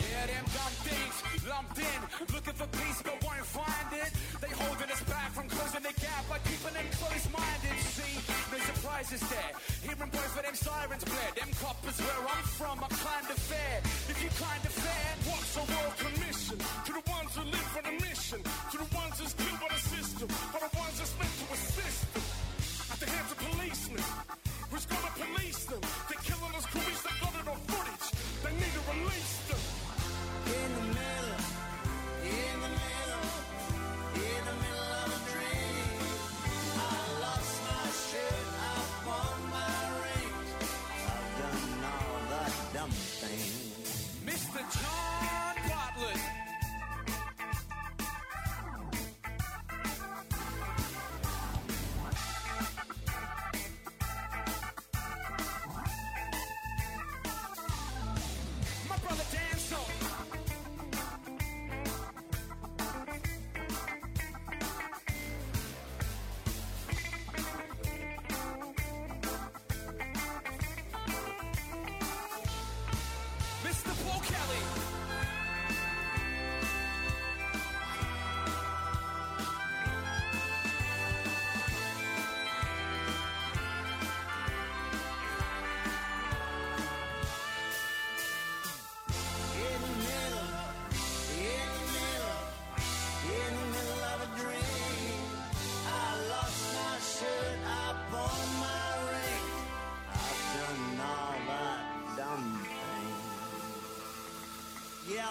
Yeah, 0.00 0.26
them 0.32 0.44
dumb 0.48 0.74
things 0.88 1.16
lumped 1.44 1.76
in, 1.76 2.00
looking 2.32 2.56
for 2.56 2.68
peace 2.72 3.02
but 3.04 3.20
won't 3.20 3.44
find 3.44 3.90
it. 3.92 4.08
They 4.40 4.48
holding 4.48 4.88
us 4.88 5.02
back 5.04 5.30
from 5.36 5.46
closing 5.52 5.84
the 5.84 5.92
gap 6.00 6.24
by 6.24 6.40
keeping 6.48 6.72
them 6.72 6.88
close-minded. 6.96 7.76
See, 7.92 8.16
no 8.48 8.56
surprises 8.64 9.20
there. 9.28 9.52
Hearing 9.84 10.08
boys 10.08 10.32
for 10.32 10.40
them 10.40 10.56
sirens 10.56 11.04
blare. 11.04 11.32
Them 11.36 11.52
coppers 11.60 12.00
where 12.00 12.22
I'm 12.32 12.48
from 12.56 12.76
are 12.80 12.94
kind 13.04 13.28
of 13.28 13.36
fair. 13.36 13.76
If 14.08 14.16
you 14.24 14.30
kind 14.40 14.62
of 14.64 14.72
fair, 14.72 15.08
what's 15.28 15.52
a 15.52 15.64
world 15.68 15.96
commission? 16.00 16.56
To 16.56 16.90
the 16.96 17.04
ones 17.12 17.36
who 17.36 17.44
live 17.44 17.68
for 17.76 17.82
the 17.84 17.92
mission, 18.00 18.40
to 18.72 18.76
the 18.80 18.88
ones 18.96 19.20
who's 19.20 19.36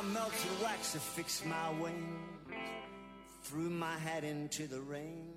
things. 0.02 0.14
Yeah, 0.14 0.20
I 0.20 0.26
melted 0.26 0.64
wax 0.64 1.44
my 1.46 1.72
wings. 1.82 2.20
Threw 3.44 3.70
my 3.70 3.98
hat 4.00 4.24
into 4.24 4.68
the 4.68 4.82
ring. 4.82 5.28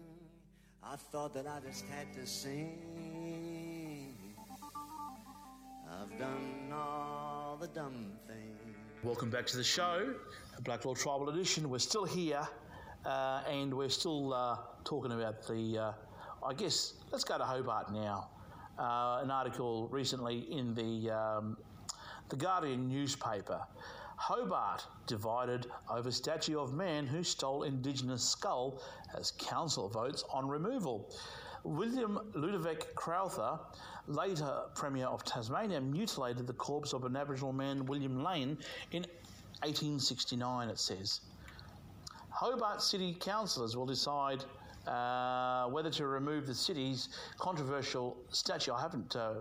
I 0.83 0.97
thought 0.97 1.35
that 1.35 1.47
I 1.47 1.61
just 1.67 1.85
had 1.87 2.13
to 2.15 2.27
sing. 2.27 2.79
I've 5.89 6.19
done 6.19 6.73
all 6.73 7.59
the 7.61 7.69
dumb 7.69 8.13
things. 8.27 8.77
Welcome 9.03 9.31
back 9.31 9.47
to 9.47 9.57
the 9.57 9.65
show, 9.65 10.15
Blak 10.63 10.85
Law 10.85 10.95
Tribal 10.95 11.29
Edition. 11.29 11.71
We're 11.71 11.79
still 11.79 12.05
here, 12.05 12.47
uh, 13.05 13.43
and 13.51 13.73
we're 13.73 13.89
still 13.89 14.33
uh, 14.35 14.57
talking 14.85 15.13
about 15.13 15.47
the. 15.47 15.79
Uh, 15.79 15.93
I 16.47 16.55
guess 16.55 16.95
let's 17.13 17.25
go 17.25 17.39
to 17.39 17.45
Hobart 17.45 17.93
now. 17.93 18.31
Uh, 18.79 19.21
an 19.23 19.31
article 19.31 19.89
recently 19.89 20.39
in 20.51 20.75
the 20.75 21.11
um, 21.11 21.57
the 22.29 22.37
Guardian 22.37 22.89
newspaper. 22.89 23.61
Hobart 24.21 24.87
divided 25.07 25.67
over 25.89 26.11
statue 26.11 26.61
of 26.61 26.75
man 26.75 27.07
who 27.07 27.25
stole 27.25 27.63
Indigenous 27.63 28.23
skull 28.23 28.83
as 29.17 29.31
council 29.39 29.89
votes 29.89 30.25
on 30.31 30.47
removal. 30.47 31.11
William 31.65 32.21
Ludovic 32.35 32.95
Crowther, 32.95 33.59
later 34.07 34.65
Premier 34.75 35.07
of 35.07 35.25
Tasmania, 35.25 35.81
mutilated 35.81 36.47
the 36.47 36.53
corpse 36.53 36.93
of 36.93 37.05
an 37.05 37.17
Aboriginal 37.17 37.55
man, 37.55 37.87
William 37.87 38.23
Lanne, 38.23 38.59
in 38.93 39.07
1869, 39.63 40.69
it 40.69 40.79
says. 40.79 41.23
Hobart 42.29 42.83
City 42.83 43.17
councillors 43.19 43.75
will 43.75 43.87
decide 43.87 44.45
uh, 44.87 45.65
whether 45.69 45.91
to 45.93 46.07
remove 46.07 46.47
the 46.47 46.55
city's 46.55 47.09
controversial 47.39 48.19
statue. 48.29 48.73
I 48.73 48.83
haven't 48.83 49.17
uh, 49.17 49.37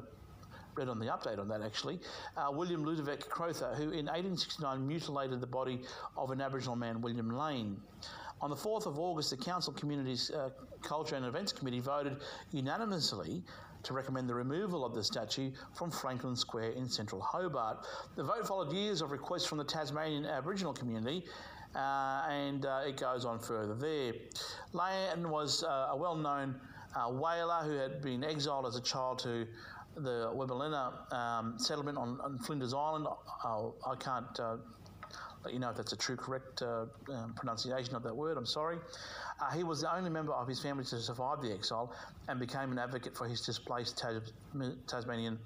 read 0.80 0.90
on 0.90 0.98
the 0.98 1.08
update 1.08 1.40
on 1.40 1.48
that 1.50 1.62
actually. 1.62 2.00
Uh, 2.38 2.50
William 2.52 2.84
Ludovic 2.84 3.30
Crowther, 3.30 3.76
who 3.76 3.92
in 3.92 4.06
1869 4.06 4.88
mutilated 4.88 5.42
the 5.42 5.48
body 5.48 5.82
of 6.18 6.32
an 6.32 6.42
Aboriginal 6.42 6.76
man, 6.76 7.02
William 7.02 7.30
Lanne. 7.30 7.78
On 8.42 8.50
the 8.50 8.56
4th 8.56 8.86
of 8.86 8.98
August, 8.98 9.32
the 9.32 9.38
Council 9.38 9.74
Communities 9.74 10.32
uh, 10.32 10.50
Culture 10.82 11.16
and 11.16 11.26
Events 11.26 11.52
Committee 11.52 11.82
voted 11.82 12.16
unanimously 12.54 13.44
to 13.84 13.94
recommend 13.94 14.30
the 14.30 14.34
removal 14.34 14.86
of 14.86 14.96
the 14.96 15.04
statue 15.04 15.52
from 15.74 15.92
Franklin 15.92 16.38
Square 16.38 16.72
in 16.72 16.88
central 16.88 17.22
Hobart. 17.22 17.86
The 18.16 18.24
vote 18.24 18.48
followed 18.48 18.72
years 18.74 19.02
of 19.02 19.12
requests 19.12 19.46
from 19.46 19.58
the 19.58 19.66
Tasmanian 19.66 20.26
Aboriginal 20.26 20.74
community. 20.74 21.26
Uh, 21.76 22.26
and 22.30 22.66
uh, 22.66 22.82
it 22.88 22.98
goes 22.98 23.26
on 23.26 23.38
further 23.40 23.76
there. 23.76 24.14
Lanne 24.74 25.30
was 25.30 25.64
uh, 25.64 25.90
a 25.92 25.96
well 25.96 26.16
known 26.16 26.56
uh, 26.96 27.12
whaler 27.12 27.62
who 27.64 27.74
had 27.74 28.02
been 28.02 28.24
exiled 28.24 28.66
as 28.66 28.76
a 28.76 28.82
child 28.82 29.20
to 29.20 29.46
the 29.96 30.32
Wybalenna 30.34 31.14
um, 31.14 31.58
settlement 31.58 31.98
on, 31.98 32.20
on, 32.24 32.40
Flinders 32.40 32.74
Island. 32.74 33.08
Oh, 33.44 33.76
I 33.86 33.96
can't 33.96 34.40
uh, 34.40 34.58
let 35.44 35.54
you 35.54 35.60
know 35.60 35.70
if 35.70 35.78
that's 35.78 35.94
a 35.94 35.98
true, 35.98 36.16
correct 36.16 36.62
uh, 36.62 36.86
um, 37.14 37.34
pronunciation 37.36 37.96
of 37.96 38.04
that 38.04 38.16
word. 38.16 38.38
I'm 38.38 38.46
sorry. 38.46 38.78
Uh, 39.42 39.50
he 39.52 39.64
was 39.64 39.82
the 39.82 39.96
only 39.96 40.10
member 40.10 40.34
of 40.34 40.48
his 40.48 40.60
family 40.60 40.84
to 40.84 41.00
survive 41.00 41.42
the 41.42 41.52
exile 41.54 41.94
and 42.28 42.40
became 42.40 42.72
an 42.72 42.80
advocate 42.80 43.16
for 43.16 43.28
his 43.28 43.42
displaced 43.42 43.98
Tas- 43.98 44.34
Tasmanian 44.88 45.40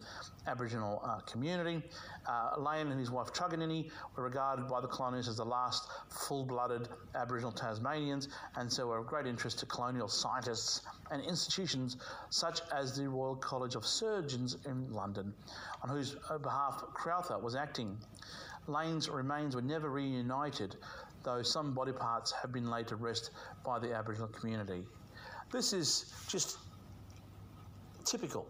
Aboriginal 0.47 1.01
uh, 1.05 1.19
community. 1.21 1.83
Uh, 2.27 2.51
Lanne 2.57 2.87
and 2.87 2.99
his 2.99 3.11
wife 3.11 3.31
Truganini 3.31 3.91
were 4.15 4.23
regarded 4.23 4.67
by 4.67 4.81
the 4.81 4.87
colonists 4.87 5.29
as 5.29 5.37
the 5.37 5.45
last 5.45 5.89
full-blooded 6.09 6.89
Aboriginal 7.15 7.51
Tasmanians, 7.51 8.29
and 8.55 8.71
so 8.71 8.87
were 8.87 8.97
of 8.97 9.07
great 9.07 9.27
interest 9.27 9.59
to 9.59 9.65
colonial 9.67 10.07
scientists 10.07 10.81
and 11.11 11.21
institutions 11.23 11.97
such 12.29 12.61
as 12.73 12.97
the 12.97 13.07
Royal 13.07 13.35
College 13.35 13.75
of 13.75 13.85
Surgeons 13.85 14.57
in 14.65 14.91
London, 14.91 15.33
on 15.83 15.89
whose 15.89 16.15
behalf 16.41 16.83
Crowther 16.93 17.37
was 17.37 17.55
acting. 17.55 17.97
Lanne's 18.67 19.09
remains 19.09 19.55
were 19.55 19.61
never 19.61 19.89
reunited, 19.89 20.77
though 21.23 21.41
some 21.41 21.73
body 21.73 21.91
parts 21.91 22.31
have 22.31 22.51
been 22.51 22.69
laid 22.69 22.87
to 22.87 22.95
rest 22.95 23.31
by 23.65 23.79
the 23.79 23.93
Aboriginal 23.93 24.27
community. 24.29 24.83
This 25.51 25.73
is 25.73 26.13
just 26.27 26.57
typical. 28.05 28.45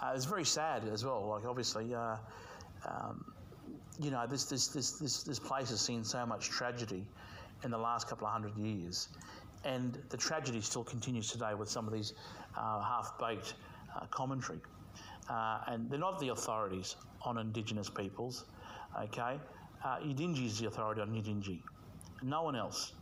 Uh, 0.00 0.12
it's 0.14 0.24
very 0.24 0.44
sad 0.44 0.82
as 0.88 1.04
well. 1.04 1.26
Like 1.28 1.44
obviously, 1.44 1.94
uh, 1.94 2.16
um, 2.86 3.32
you 4.00 4.10
know, 4.10 4.26
this, 4.26 4.44
this 4.44 4.68
this 4.68 4.92
this 4.92 5.22
this 5.22 5.38
place 5.38 5.70
has 5.70 5.80
seen 5.80 6.02
so 6.02 6.26
much 6.26 6.48
tragedy 6.48 7.06
in 7.64 7.70
the 7.70 7.78
last 7.78 8.08
couple 8.08 8.26
of 8.26 8.32
hundred 8.32 8.56
years, 8.56 9.08
and 9.64 9.98
the 10.08 10.16
tragedy 10.16 10.60
still 10.60 10.82
continues 10.82 11.30
today 11.30 11.54
with 11.54 11.68
some 11.68 11.86
of 11.86 11.92
these 11.92 12.14
uh, 12.56 12.82
half-baked 12.82 13.54
uh, 13.94 14.06
commentary. 14.06 14.58
Uh, 15.30 15.60
and 15.68 15.88
they're 15.88 15.98
not 16.00 16.18
the 16.18 16.30
authorities 16.30 16.96
on 17.24 17.38
Indigenous 17.38 17.88
peoples, 17.88 18.44
okay? 19.00 19.38
Uh, 19.84 19.98
Yidinji 19.98 20.46
is 20.46 20.58
the 20.58 20.66
authority 20.66 21.00
on 21.00 21.10
Yidinji, 21.10 21.60
no 22.22 22.42
one 22.42 22.56
else. 22.56 22.92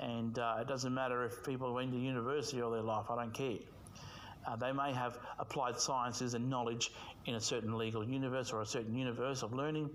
And 0.00 0.38
uh, 0.38 0.58
it 0.60 0.68
doesn't 0.68 0.92
matter 0.92 1.24
if 1.24 1.44
people 1.44 1.72
went 1.72 1.92
to 1.92 1.98
university 1.98 2.60
all 2.60 2.70
their 2.70 2.82
life, 2.82 3.06
I 3.10 3.16
don't 3.16 3.34
care. 3.34 3.58
Uh, 4.46 4.56
they 4.56 4.72
may 4.72 4.92
have 4.92 5.18
applied 5.38 5.78
sciences 5.80 6.34
and 6.34 6.50
knowledge 6.50 6.92
in 7.26 7.36
a 7.36 7.40
certain 7.40 7.78
legal 7.78 8.04
universe 8.06 8.52
or 8.52 8.60
a 8.60 8.66
certain 8.66 8.94
universe 8.94 9.42
of 9.42 9.52
learning, 9.54 9.88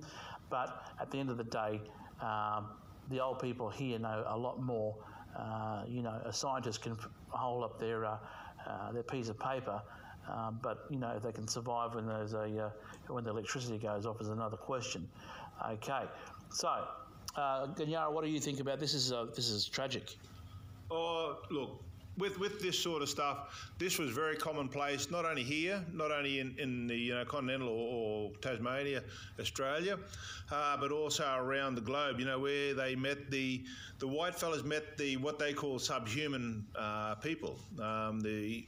but 0.49 0.85
at 0.99 1.11
the 1.11 1.19
end 1.19 1.29
of 1.29 1.37
the 1.37 1.43
day, 1.43 1.81
um, 2.21 2.67
the 3.09 3.19
old 3.19 3.39
people 3.39 3.69
here 3.69 3.99
know 3.99 4.23
a 4.27 4.37
lot 4.37 4.61
more. 4.61 4.95
Uh, 5.37 5.83
you 5.87 6.01
know, 6.01 6.19
a 6.25 6.33
scientist 6.33 6.81
can 6.81 6.97
hold 7.29 7.63
up 7.63 7.79
their 7.79 8.05
uh, 8.05 8.17
uh, 8.67 8.91
their 8.91 9.03
piece 9.03 9.29
of 9.29 9.39
paper, 9.39 9.81
um, 10.27 10.59
but 10.61 10.85
you 10.89 10.97
know 10.97 11.11
if 11.15 11.23
they 11.23 11.31
can 11.31 11.47
survive 11.47 11.95
when 11.95 12.07
there's 12.07 12.33
a 12.33 12.65
uh, 12.65 12.69
when 13.07 13.23
the 13.23 13.29
electricity 13.29 13.77
goes 13.77 14.05
off 14.05 14.19
is 14.21 14.29
another 14.29 14.57
question. 14.57 15.07
Okay, 15.71 16.05
so 16.51 16.87
uh, 17.39 17.67
Ganyara, 17.67 18.11
what 18.11 18.23
do 18.23 18.29
you 18.29 18.39
think 18.39 18.59
about 18.59 18.79
this? 18.79 18.93
Is 18.93 19.11
uh, 19.11 19.25
this 19.35 19.49
is 19.49 19.65
tragic? 19.65 20.15
Oh, 20.91 21.37
look, 21.49 21.81
with 22.17 22.37
with 22.39 22.59
this 22.61 22.77
sort 22.77 23.01
of 23.01 23.09
stuff, 23.09 23.71
this 23.77 23.97
was 23.97 24.11
very 24.11 24.35
commonplace, 24.35 25.09
not 25.09 25.25
only 25.25 25.43
here, 25.43 25.83
not 25.93 26.11
only 26.11 26.39
in, 26.39 26.55
in 26.59 26.87
the 26.87 26.95
you 26.95 27.13
know 27.13 27.25
continental 27.25 27.69
or, 27.69 28.29
or 28.29 28.31
Tasmania, 28.41 29.03
Australia, 29.39 29.97
uh, 30.51 30.77
but 30.77 30.91
also 30.91 31.23
around 31.37 31.75
the 31.75 31.81
globe. 31.81 32.19
You 32.19 32.25
know 32.25 32.39
where 32.39 32.73
they 32.73 32.95
met 32.95 33.31
the 33.31 33.63
the 33.99 34.07
white 34.07 34.35
fellas 34.35 34.63
met 34.63 34.97
the 34.97 35.17
what 35.17 35.39
they 35.39 35.53
call 35.53 35.79
subhuman 35.79 36.65
uh, 36.75 37.15
people. 37.15 37.57
Um, 37.81 38.19
the 38.19 38.65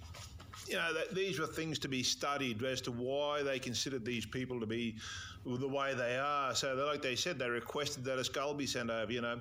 you 0.67 0.75
know, 0.75 0.93
that 0.93 1.13
these 1.13 1.39
were 1.39 1.47
things 1.47 1.79
to 1.79 1.87
be 1.87 2.03
studied 2.03 2.63
as 2.63 2.81
to 2.81 2.91
why 2.91 3.43
they 3.43 3.59
considered 3.59 4.05
these 4.05 4.25
people 4.25 4.59
to 4.59 4.65
be 4.65 4.95
the 5.45 5.67
way 5.67 5.93
they 5.93 6.17
are. 6.17 6.53
So, 6.55 6.75
they, 6.75 6.83
like 6.83 7.01
they 7.01 7.15
said, 7.15 7.39
they 7.39 7.49
requested 7.49 8.03
that 8.05 8.17
a 8.17 8.23
skull 8.23 8.53
be 8.53 8.65
sent 8.65 8.89
over. 8.89 9.11
You 9.11 9.21
know, 9.21 9.39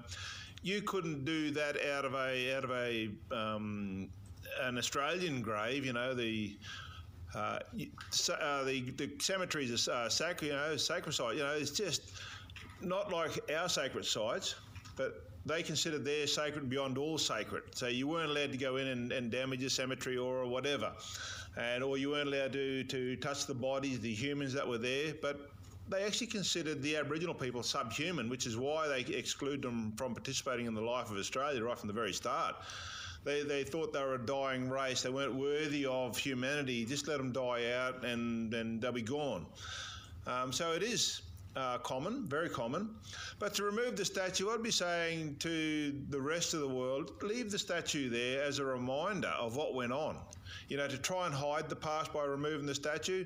you 0.62 0.82
couldn't 0.82 1.24
do 1.24 1.50
that 1.52 1.76
out 1.86 2.04
of 2.04 2.14
a 2.14 2.56
out 2.56 2.64
of 2.64 2.70
a 2.70 3.10
um, 3.30 4.08
an 4.62 4.78
Australian 4.78 5.42
grave. 5.42 5.84
You 5.84 5.92
know 5.92 6.14
the. 6.14 6.56
Uh, 7.32 7.60
uh, 8.28 8.64
the, 8.64 8.90
the 8.96 9.08
cemeteries 9.20 9.86
are 9.88 10.06
uh, 10.06 10.08
sacred, 10.08 10.48
you 10.48 10.52
know, 10.52 10.76
sacred 10.76 11.12
site. 11.12 11.36
You 11.36 11.44
know, 11.44 11.52
it's 11.52 11.70
just 11.70 12.10
not 12.80 13.12
like 13.12 13.38
our 13.56 13.68
sacred 13.68 14.04
sites, 14.04 14.56
but 14.96 15.29
they 15.46 15.62
considered 15.62 16.04
their 16.04 16.26
sacred 16.26 16.68
beyond 16.68 16.98
all 16.98 17.18
sacred. 17.18 17.62
So 17.74 17.88
you 17.88 18.06
weren't 18.06 18.30
allowed 18.30 18.52
to 18.52 18.58
go 18.58 18.76
in 18.76 18.88
and, 18.88 19.12
and 19.12 19.30
damage 19.30 19.62
a 19.64 19.70
cemetery 19.70 20.16
or 20.16 20.46
whatever, 20.46 20.92
and 21.56 21.82
or 21.82 21.96
you 21.96 22.10
weren't 22.10 22.28
allowed 22.28 22.52
to 22.52 22.84
to 22.84 23.16
touch 23.16 23.46
the 23.46 23.54
bodies, 23.54 24.00
the 24.00 24.12
humans 24.12 24.52
that 24.52 24.66
were 24.66 24.78
there. 24.78 25.14
But 25.20 25.50
they 25.88 26.04
actually 26.04 26.28
considered 26.28 26.82
the 26.82 26.96
Aboriginal 26.96 27.34
people 27.34 27.62
subhuman, 27.62 28.28
which 28.28 28.46
is 28.46 28.56
why 28.56 28.86
they 28.86 29.00
exclude 29.12 29.60
them 29.62 29.92
from 29.96 30.14
participating 30.14 30.66
in 30.66 30.74
the 30.74 30.80
life 30.80 31.10
of 31.10 31.16
Australia 31.16 31.64
right 31.64 31.78
from 31.78 31.88
the 31.88 31.94
very 31.94 32.12
start. 32.12 32.54
They, 33.24 33.42
they 33.42 33.64
thought 33.64 33.92
they 33.92 34.00
were 34.00 34.14
a 34.14 34.24
dying 34.24 34.70
race. 34.70 35.02
They 35.02 35.10
weren't 35.10 35.34
worthy 35.34 35.84
of 35.84 36.16
humanity. 36.16 36.86
Just 36.86 37.06
let 37.06 37.18
them 37.18 37.32
die 37.32 37.72
out 37.72 38.04
and, 38.04 38.54
and 38.54 38.80
they'll 38.80 38.92
be 38.92 39.02
gone. 39.02 39.46
Um, 40.26 40.52
so 40.52 40.72
it 40.72 40.82
is 40.82 41.22
uh, 41.56 41.78
common, 41.78 42.26
very 42.26 42.48
common. 42.48 42.90
But 43.38 43.54
to 43.54 43.64
remove 43.64 43.96
the 43.96 44.04
statue, 44.04 44.50
I'd 44.50 44.62
be 44.62 44.70
saying 44.70 45.36
to 45.40 45.94
the 46.10 46.20
rest 46.20 46.54
of 46.54 46.60
the 46.60 46.68
world, 46.68 47.12
leave 47.22 47.50
the 47.50 47.58
statue 47.58 48.08
there 48.08 48.42
as 48.42 48.58
a 48.58 48.64
reminder 48.64 49.32
of 49.38 49.56
what 49.56 49.74
went 49.74 49.92
on. 49.92 50.16
You 50.68 50.76
know, 50.76 50.88
to 50.88 50.98
try 50.98 51.26
and 51.26 51.34
hide 51.34 51.68
the 51.68 51.76
past 51.76 52.12
by 52.12 52.24
removing 52.24 52.66
the 52.66 52.74
statue, 52.74 53.24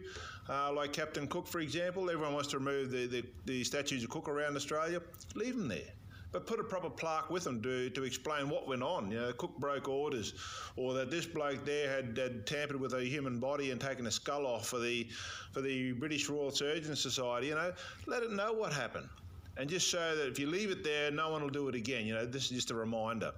uh, 0.49 0.73
like 0.73 0.93
Captain 0.93 1.27
Cook, 1.27 1.47
for 1.47 1.61
example, 1.61 2.11
everyone 2.11 2.35
wants 2.35 2.49
to 2.49 2.59
remove 2.59 2.91
the, 2.91 3.07
the, 3.07 3.25
the 3.47 3.65
statues 3.65 4.05
of 4.05 4.11
Cook 4.11 4.29
around 4.29 4.57
Australia, 4.57 5.01
leave 5.35 5.57
them 5.57 5.69
there 5.69 5.93
but 6.35 6.49
put 6.49 6.59
a 6.59 6.65
proper 6.65 6.91
plaque 6.91 7.31
with 7.31 7.45
them 7.45 7.63
to, 7.63 7.89
to 7.91 8.03
explain 8.03 8.49
what 8.49 8.67
went 8.67 8.83
on. 8.83 9.09
You 9.09 9.21
know, 9.21 9.33
Cook 9.35 9.57
broke 9.57 9.89
orders, 9.89 10.35
or 10.77 10.93
that 10.95 11.09
this 11.09 11.27
bloke 11.27 11.65
there 11.65 11.89
had, 11.89 12.19
had 12.19 12.45
tampered 12.45 12.81
with 12.81 12.93
a 12.93 13.05
human 13.05 13.39
body 13.39 13.71
and 13.71 13.81
taken 13.81 14.05
a 14.09 14.11
skull 14.11 14.45
off 14.45 14.67
for 14.67 14.81
the 14.81 15.07
for 15.53 15.61
the 15.61 15.93
British 15.93 16.29
Royal 16.29 16.51
Surgeon 16.51 16.97
Society. 16.97 17.47
You 17.47 17.55
know, 17.55 17.73
let 18.07 18.25
it 18.25 18.33
know 18.33 18.53
what 18.53 18.73
happened 18.73 19.09
and 19.57 19.71
just 19.71 19.87
show 19.87 20.17
that 20.17 20.27
if 20.27 20.41
you 20.41 20.49
leave 20.49 20.73
it 20.73 20.83
there, 20.83 21.13
no 21.13 21.31
one 21.31 21.41
will 21.41 21.51
do 21.51 21.69
it 21.69 21.77
again. 21.77 22.05
You 22.05 22.15
know, 22.15 22.27
this 22.27 22.47
is 22.47 22.51
just 22.51 22.73
a 22.73 22.75
reminder. 22.75 23.31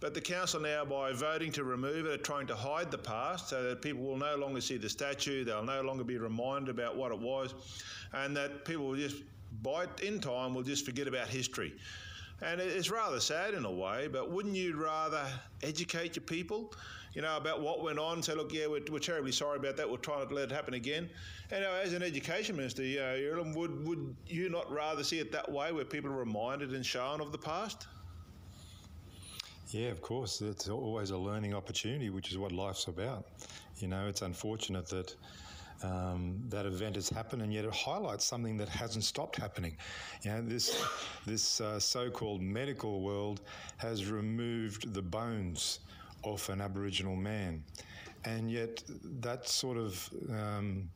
But 0.00 0.14
the 0.14 0.20
council 0.22 0.60
now, 0.60 0.86
by 0.86 1.12
voting 1.12 1.52
to 1.52 1.64
remove 1.64 2.06
it, 2.06 2.12
are 2.20 2.22
trying 2.22 2.46
to 2.46 2.56
hide 2.56 2.90
the 2.90 2.96
past 2.96 3.50
so 3.50 3.62
that 3.64 3.82
people 3.82 4.02
will 4.02 4.16
no 4.16 4.36
longer 4.36 4.62
see 4.62 4.78
the 4.78 4.88
statue, 4.88 5.44
they'll 5.44 5.62
no 5.62 5.82
longer 5.82 6.04
be 6.04 6.16
reminded 6.16 6.70
about 6.70 6.96
what 6.96 7.12
it 7.12 7.18
was, 7.18 7.52
and 8.14 8.34
that 8.34 8.64
people 8.64 8.86
will 8.86 8.96
just, 8.96 9.16
by 9.62 9.84
in 10.02 10.20
time, 10.20 10.54
will 10.54 10.62
just 10.62 10.86
forget 10.86 11.06
about 11.06 11.28
history. 11.28 11.74
And 12.42 12.60
it's 12.60 12.90
rather 12.90 13.20
sad 13.20 13.54
in 13.54 13.64
a 13.64 13.70
way, 13.70 14.08
but 14.08 14.30
wouldn't 14.30 14.56
you 14.56 14.76
rather 14.76 15.26
educate 15.62 16.16
your 16.16 16.24
people, 16.24 16.72
you 17.12 17.20
know, 17.20 17.36
about 17.36 17.60
what 17.60 17.82
went 17.82 17.98
on? 17.98 18.22
Say, 18.22 18.34
look, 18.34 18.52
yeah, 18.52 18.66
we're, 18.66 18.80
we're 18.90 18.98
terribly 18.98 19.32
sorry 19.32 19.58
about 19.58 19.76
that. 19.76 19.90
We're 19.90 19.98
trying 19.98 20.26
to 20.26 20.34
let 20.34 20.50
it 20.50 20.52
happen 20.52 20.74
again. 20.74 21.10
And 21.50 21.64
as 21.64 21.92
an 21.92 22.02
education 22.02 22.56
minister, 22.56 22.82
you 22.82 22.98
know, 22.98 23.52
would, 23.54 23.86
would 23.86 24.16
you 24.26 24.48
not 24.48 24.70
rather 24.70 25.04
see 25.04 25.18
it 25.18 25.30
that 25.32 25.50
way, 25.50 25.70
where 25.72 25.84
people 25.84 26.10
are 26.10 26.16
reminded 26.16 26.72
and 26.72 26.84
shown 26.84 27.20
of 27.20 27.30
the 27.30 27.38
past? 27.38 27.86
Yeah, 29.68 29.88
of 29.88 30.00
course. 30.00 30.40
It's 30.40 30.68
always 30.68 31.10
a 31.10 31.18
learning 31.18 31.54
opportunity, 31.54 32.10
which 32.10 32.30
is 32.30 32.38
what 32.38 32.52
life's 32.52 32.86
about. 32.86 33.26
You 33.78 33.88
know, 33.88 34.08
it's 34.08 34.22
unfortunate 34.22 34.86
that 34.88 35.14
um, 35.82 36.38
that 36.48 36.66
event 36.66 36.96
has 36.96 37.08
happened, 37.08 37.42
and 37.42 37.52
yet 37.52 37.64
it 37.64 37.72
highlights 37.72 38.24
something 38.24 38.56
that 38.58 38.68
hasn't 38.68 39.04
stopped 39.04 39.36
happening. 39.36 39.76
You 40.22 40.30
know, 40.32 40.42
this 40.42 40.82
this 41.26 41.60
uh, 41.60 41.80
so-called 41.80 42.42
medical 42.42 43.00
world 43.00 43.40
has 43.78 44.06
removed 44.06 44.92
the 44.94 45.02
bones 45.02 45.80
of 46.24 46.48
an 46.50 46.60
Aboriginal 46.60 47.16
man, 47.16 47.64
and 48.24 48.50
yet 48.50 48.82
that 49.20 49.48
sort 49.48 49.78
of 49.78 50.10
um, 50.30 50.88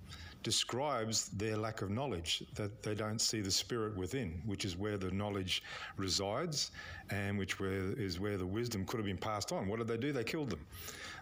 describes 0.44 1.28
their 1.30 1.56
lack 1.56 1.82
of 1.82 1.90
knowledge, 1.90 2.44
that 2.54 2.82
they 2.82 2.94
don't 2.94 3.18
see 3.18 3.40
the 3.40 3.50
spirit 3.50 3.96
within, 3.96 4.40
which 4.44 4.64
is 4.64 4.76
where 4.76 4.96
the 4.96 5.10
knowledge 5.10 5.62
resides 5.96 6.70
and 7.10 7.36
which 7.36 7.58
where, 7.58 7.92
is 7.98 8.20
where 8.20 8.36
the 8.36 8.46
wisdom 8.46 8.84
could 8.84 8.98
have 8.98 9.06
been 9.06 9.16
passed 9.16 9.50
on. 9.52 9.66
What 9.66 9.78
did 9.78 9.88
they 9.88 9.96
do? 9.96 10.12
They 10.12 10.22
killed 10.22 10.50
them. 10.50 10.64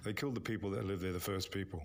They 0.05 0.13
killed 0.13 0.35
the 0.35 0.41
people 0.41 0.69
that 0.71 0.85
lived 0.85 1.03
there, 1.03 1.13
the 1.13 1.21
first 1.21 1.53
people. 1.53 1.83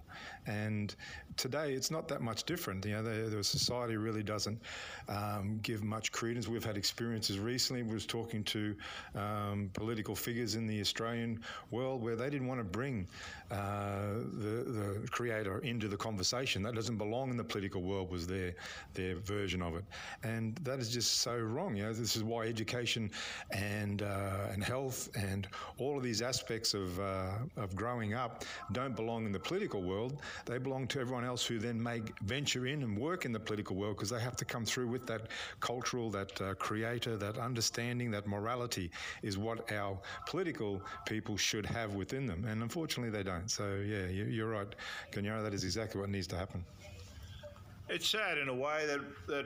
And 0.47 0.95
today, 1.36 1.73
it's 1.73 1.91
not 1.91 2.08
that 2.08 2.21
much 2.21 2.43
different. 2.45 2.84
You 2.86 2.95
know, 2.95 3.04
the, 3.04 3.30
the 3.30 3.43
society 3.43 3.95
really 3.95 4.23
doesn't 4.23 4.60
um, 5.08 5.60
give 5.62 5.84
much 5.84 6.12
credence. 6.12 6.47
We've 6.47 6.65
had 6.65 6.78
experiences 6.78 7.38
recently. 7.38 7.84
We 7.84 7.93
was 7.93 8.08
talking 8.08 8.43
to 8.45 8.76
um, 9.15 9.69
political 9.73 10.15
figures 10.15 10.56
in 10.56 10.65
the 10.65 10.82
Australian 10.82 11.41
world 11.69 12.02
where 12.02 12.15
they 12.15 12.30
didn't 12.32 12.47
want 12.47 12.60
to 12.60 12.63
bring 12.63 13.08
uh, 13.52 14.13
the, 14.34 14.65
the 14.67 15.08
creator 15.12 15.60
into 15.60 15.88
the 15.88 15.97
conversation. 15.97 16.63
That 16.63 16.73
doesn't 16.73 16.97
belong 16.97 17.27
in 17.32 17.38
the 17.38 17.44
political 17.44 17.82
world. 17.82 18.12
Was 18.12 18.28
their 18.28 18.54
their 18.94 19.16
version 19.16 19.62
of 19.62 19.76
it, 19.76 19.84
and 20.24 20.56
that 20.63 20.80
is 20.80 20.90
just 20.90 21.20
so 21.20 21.38
wrong. 21.38 21.76
You 21.76 21.84
know, 21.84 21.94
this 21.94 22.16
is 22.16 22.24
why 22.24 22.46
education 22.48 23.12
and 23.52 24.02
uh, 24.02 24.52
and 24.52 24.63
health 24.63 25.10
and 25.16 25.48
all 25.78 25.98
of 25.98 26.04
these 26.04 26.22
aspects 26.22 26.74
of 26.74 27.00
uh, 27.00 27.32
of 27.58 27.76
growing 27.76 28.13
up 28.13 28.44
don't 28.72 28.96
belong 28.96 29.26
in 29.26 29.32
the 29.32 29.40
political 29.40 29.82
world. 29.82 30.22
They 30.46 30.58
belong 30.58 30.88
to 30.88 31.00
everyone 31.00 31.26
else 31.26 31.46
who 31.46 31.60
then 31.60 31.82
may 31.82 32.02
venture 32.24 32.68
in 32.68 32.84
and 32.84 32.98
work 32.98 33.26
in 33.26 33.32
the 33.32 33.40
political 33.40 33.76
world 33.76 33.96
because 33.98 34.10
they 34.10 34.20
have 34.20 34.36
to 34.38 34.46
come 34.46 34.66
through 34.66 34.88
with 34.88 35.06
that 35.08 35.28
cultural, 35.60 36.10
that 36.12 36.40
uh, 36.42 36.54
creator, 36.56 37.18
that 37.18 37.38
understanding, 37.38 38.12
that 38.12 38.28
morality 38.28 38.92
is 39.24 39.38
what 39.38 39.72
our 39.72 40.00
political 40.28 40.82
people 41.06 41.38
should 41.38 41.66
have 41.66 41.96
within 41.96 42.26
them. 42.26 42.46
And 42.46 42.62
unfortunately, 42.62 43.12
they 43.12 43.24
don't. 43.24 43.50
So 43.50 43.76
yeah, 43.86 44.08
you're 44.08 44.50
right, 44.50 44.74
Ganyara. 45.12 45.44
That 45.44 45.54
is 45.54 45.63
exactly 45.63 46.00
what 46.02 46.10
needs 46.10 46.28
to 46.28 46.36
happen. 46.38 46.63
It's 47.89 48.08
sad 48.08 48.38
in 48.38 48.50
a 48.50 48.54
way 48.54 48.86
that 48.86 49.00
that 49.28 49.45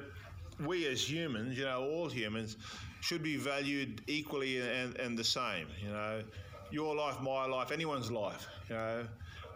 we 0.65 0.87
as 0.87 1.09
humans, 1.09 1.57
you 1.57 1.65
know, 1.65 1.83
all 1.83 2.09
humans, 2.09 2.57
should 3.01 3.23
be 3.23 3.37
valued 3.37 4.01
equally 4.07 4.59
and, 4.59 4.95
and 4.97 5.17
the 5.17 5.23
same. 5.23 5.67
You 5.81 5.89
know, 5.89 6.21
your 6.71 6.95
life, 6.95 7.21
my 7.21 7.45
life, 7.45 7.71
anyone's 7.71 8.11
life. 8.11 8.47
You 8.69 8.75
know, 8.75 9.03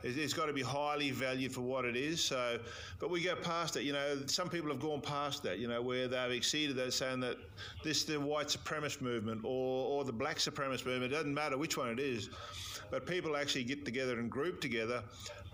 it's 0.03 0.33
got 0.33 0.45
to 0.45 0.53
be 0.53 0.61
highly 0.61 1.09
valued 1.09 1.51
for 1.51 1.61
what 1.61 1.83
it 1.85 1.95
is. 1.95 2.23
So, 2.23 2.59
but 2.99 3.09
we 3.09 3.21
go 3.21 3.35
past 3.35 3.75
it. 3.75 3.83
You 3.83 3.93
know, 3.93 4.19
some 4.27 4.49
people 4.49 4.69
have 4.69 4.79
gone 4.79 5.01
past 5.01 5.41
that. 5.43 5.57
You 5.57 5.67
know, 5.67 5.81
where 5.81 6.07
they've 6.07 6.31
exceeded 6.31 6.75
that, 6.77 6.93
saying 6.93 7.21
that 7.21 7.37
this 7.83 8.03
the 8.03 8.19
white 8.19 8.47
supremacist 8.47 9.01
movement 9.01 9.41
or 9.43 9.87
or 9.87 10.05
the 10.05 10.13
black 10.13 10.37
supremacist 10.37 10.85
movement. 10.85 11.11
It 11.11 11.15
doesn't 11.15 11.33
matter 11.33 11.57
which 11.57 11.77
one 11.77 11.89
it 11.89 11.99
is, 11.99 12.29
but 12.91 13.07
people 13.07 13.35
actually 13.35 13.63
get 13.63 13.83
together 13.83 14.19
and 14.19 14.29
group 14.29 14.61
together 14.61 15.01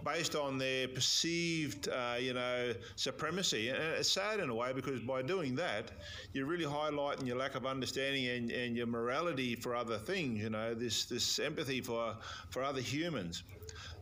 based 0.04 0.36
on 0.36 0.58
their 0.58 0.88
perceived, 0.88 1.90
uh, 1.90 2.16
you 2.20 2.34
know, 2.34 2.74
supremacy. 2.96 3.70
And 3.70 3.78
it's 3.78 4.12
sad 4.12 4.40
in 4.40 4.50
a 4.50 4.56
way 4.56 4.74
because 4.74 5.00
by 5.02 5.22
doing 5.22 5.56
that, 5.56 5.92
you're 6.34 6.46
really 6.46 6.66
highlighting 6.66 7.26
your 7.26 7.38
lack 7.38 7.56
of 7.56 7.66
understanding 7.66 8.28
and, 8.28 8.52
and 8.52 8.76
your 8.76 8.88
morality 8.88 9.56
for 9.56 9.76
other 9.76 9.98
things. 9.98 10.40
You 10.42 10.50
know, 10.50 10.74
this 10.74 11.06
this 11.06 11.40
empathy 11.40 11.82
for 11.82 12.16
for 12.50 12.64
other 12.64 12.82
humans. 12.82 13.44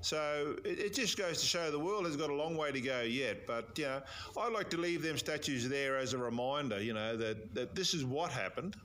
So 0.01 0.55
it, 0.63 0.79
it, 0.79 0.93
just 0.93 1.17
goes 1.17 1.41
to 1.41 1.45
show 1.45 1.69
the 1.71 1.79
world 1.79 2.05
has 2.05 2.15
got 2.15 2.29
a 2.29 2.33
long 2.33 2.55
way 2.55 2.71
to 2.71 2.79
go 2.79 3.01
yet. 3.01 3.45
But 3.45 3.77
you 3.77 3.85
know, 3.85 4.01
I 4.37 4.49
like 4.49 4.69
to 4.69 4.77
leave 4.77 5.01
them 5.01 5.17
statues 5.17 5.67
there 5.67 5.97
as 5.97 6.13
a 6.13 6.17
reminder. 6.17 6.81
You 6.81 6.93
know 6.93 7.17
that 7.17 7.53
that 7.53 7.75
this 7.75 7.93
is 7.93 8.05
what 8.05 8.31
happened. 8.31 8.75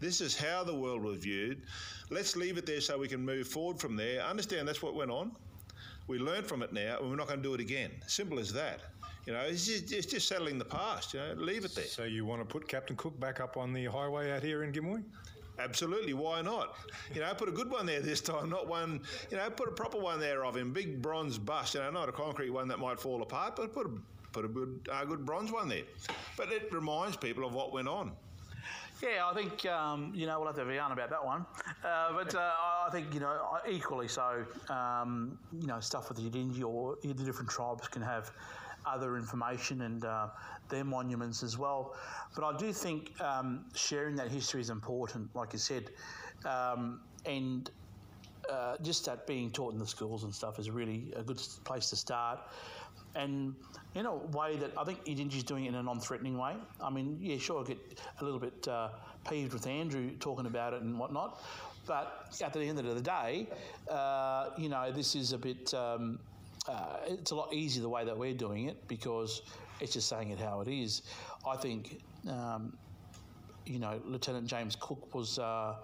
This 0.00 0.20
is 0.20 0.36
how 0.36 0.62
the 0.62 0.74
world 0.74 1.02
was 1.02 1.18
viewed. 1.18 1.62
Let's 2.10 2.36
leave 2.36 2.56
it 2.56 2.66
there 2.66 2.80
so 2.80 2.98
we 2.98 3.08
can 3.08 3.24
move 3.24 3.48
forward 3.48 3.80
from 3.80 3.96
there. 3.96 4.22
Understand 4.22 4.66
that's 4.68 4.82
what 4.82 4.94
went 4.94 5.10
on. 5.10 5.32
We 6.08 6.18
learned 6.18 6.46
from 6.46 6.62
it 6.62 6.72
now, 6.72 6.98
and 6.98 7.10
we're 7.10 7.16
not 7.16 7.28
going 7.28 7.40
to 7.40 7.42
do 7.42 7.54
it 7.54 7.60
again. 7.60 7.90
Simple 8.06 8.38
as 8.38 8.52
that. 8.54 8.80
You 9.26 9.34
know, 9.34 9.40
it's 9.40 9.66
just, 9.66 9.92
it's 9.92 10.06
just 10.06 10.26
settling 10.26 10.58
the 10.58 10.64
past. 10.64 11.12
You 11.12 11.20
know, 11.20 11.34
leave 11.36 11.66
it 11.66 11.74
there. 11.74 11.84
So 11.84 12.04
you 12.04 12.24
want 12.24 12.40
to 12.40 12.46
put 12.46 12.66
Captain 12.66 12.96
Cook 12.96 13.18
back 13.20 13.40
up 13.40 13.58
on 13.58 13.74
the 13.74 13.84
highway 13.84 14.30
out 14.32 14.42
here 14.42 14.64
in 14.64 14.72
Gimuy? 14.72 15.02
Absolutely, 15.58 16.14
why 16.14 16.40
not? 16.40 16.76
You 17.12 17.20
know, 17.20 17.34
put 17.34 17.48
a 17.48 17.52
good 17.52 17.70
one 17.70 17.84
there 17.84 18.00
this 18.00 18.20
time, 18.20 18.48
not 18.48 18.68
one. 18.68 19.02
You 19.30 19.36
know, 19.36 19.50
put 19.50 19.68
a 19.68 19.72
proper 19.72 19.98
one 19.98 20.18
there 20.20 20.44
of 20.44 20.56
him, 20.56 20.72
big 20.72 21.02
bronze 21.02 21.36
bust. 21.36 21.74
You 21.74 21.80
know, 21.80 21.90
not 21.90 22.08
a 22.08 22.12
concrete 22.12 22.50
one 22.50 22.68
that 22.68 22.78
might 22.78 22.98
fall 22.98 23.22
apart, 23.22 23.56
but 23.56 23.74
put 23.74 23.86
a 23.86 23.90
put 24.32 24.44
a 24.44 24.48
good 24.48 24.88
uh, 24.90 25.04
good 25.04 25.26
bronze 25.26 25.50
one 25.50 25.68
there. 25.68 25.82
But 26.36 26.52
it 26.52 26.72
reminds 26.72 27.16
people 27.16 27.44
of 27.44 27.54
what 27.54 27.72
went 27.72 27.88
on. 27.88 28.12
Yeah, 29.02 29.28
I 29.30 29.34
think 29.34 29.64
um, 29.66 30.12
you 30.14 30.26
know 30.26 30.38
we'll 30.38 30.48
have 30.48 30.56
to 30.56 30.62
have 30.62 30.70
a 30.70 30.74
yarn 30.74 30.90
about 30.90 31.10
that 31.10 31.24
one, 31.24 31.46
uh, 31.84 32.12
but 32.12 32.34
uh, 32.34 32.52
I 32.86 32.88
think 32.90 33.14
you 33.14 33.20
know 33.20 33.58
equally 33.68 34.08
so. 34.08 34.44
Um, 34.68 35.38
you 35.52 35.68
know, 35.68 35.78
stuff 35.78 36.08
with 36.08 36.18
the 36.18 36.28
Yidinji 36.28 36.64
or 36.64 36.96
the 37.02 37.14
different 37.14 37.48
tribes 37.48 37.86
can 37.86 38.02
have 38.02 38.32
other 38.84 39.16
information 39.16 39.82
and 39.82 40.04
uh, 40.04 40.28
their 40.68 40.84
monuments 40.84 41.42
as 41.42 41.56
well. 41.56 41.94
But 42.34 42.44
I 42.44 42.56
do 42.58 42.72
think 42.72 43.12
um, 43.20 43.64
sharing 43.74 44.16
that 44.16 44.30
history 44.30 44.60
is 44.60 44.70
important, 44.70 45.34
like 45.34 45.52
you 45.52 45.58
said, 45.58 45.90
um, 46.44 47.00
and 47.24 47.70
uh, 48.50 48.76
just 48.82 49.04
that 49.06 49.26
being 49.26 49.50
taught 49.50 49.74
in 49.74 49.78
the 49.78 49.86
schools 49.86 50.24
and 50.24 50.34
stuff 50.34 50.58
is 50.58 50.70
really 50.70 51.12
a 51.16 51.22
good 51.22 51.40
place 51.64 51.90
to 51.90 51.96
start 51.96 52.40
and 53.18 53.54
in 53.94 54.06
a 54.06 54.14
way 54.14 54.56
that 54.56 54.72
I 54.78 54.84
think 54.84 55.00
is 55.06 55.42
doing 55.42 55.64
it 55.64 55.68
in 55.68 55.74
a 55.74 55.82
non-threatening 55.82 56.38
way. 56.38 56.54
I 56.80 56.88
mean, 56.88 57.18
yeah, 57.20 57.36
sure, 57.36 57.62
I 57.62 57.66
get 57.66 57.78
a 58.20 58.24
little 58.24 58.38
bit 58.38 58.66
uh, 58.68 58.90
peeved 59.28 59.52
with 59.52 59.66
Andrew 59.66 60.10
talking 60.20 60.46
about 60.46 60.72
it 60.72 60.82
and 60.82 60.98
whatnot, 60.98 61.42
but 61.86 62.28
at 62.42 62.52
the 62.52 62.60
end 62.60 62.78
of 62.78 62.94
the 62.94 63.00
day, 63.00 63.48
uh, 63.90 64.50
you 64.56 64.68
know, 64.68 64.92
this 64.92 65.14
is 65.14 65.32
a 65.32 65.38
bit. 65.38 65.74
Um, 65.74 66.20
uh, 66.68 66.98
it's 67.06 67.30
a 67.30 67.34
lot 67.34 67.52
easier 67.52 67.82
the 67.82 67.88
way 67.88 68.04
that 68.04 68.16
we're 68.16 68.34
doing 68.34 68.66
it 68.66 68.86
because 68.88 69.40
it's 69.80 69.94
just 69.94 70.06
saying 70.08 70.30
it 70.30 70.38
how 70.38 70.60
it 70.60 70.68
is. 70.68 71.02
I 71.46 71.56
think, 71.56 72.00
um, 72.28 72.76
you 73.64 73.78
know, 73.78 73.98
Lieutenant 74.04 74.46
James 74.46 74.76
Cook 74.78 75.14
was 75.14 75.38
uh, 75.38 75.76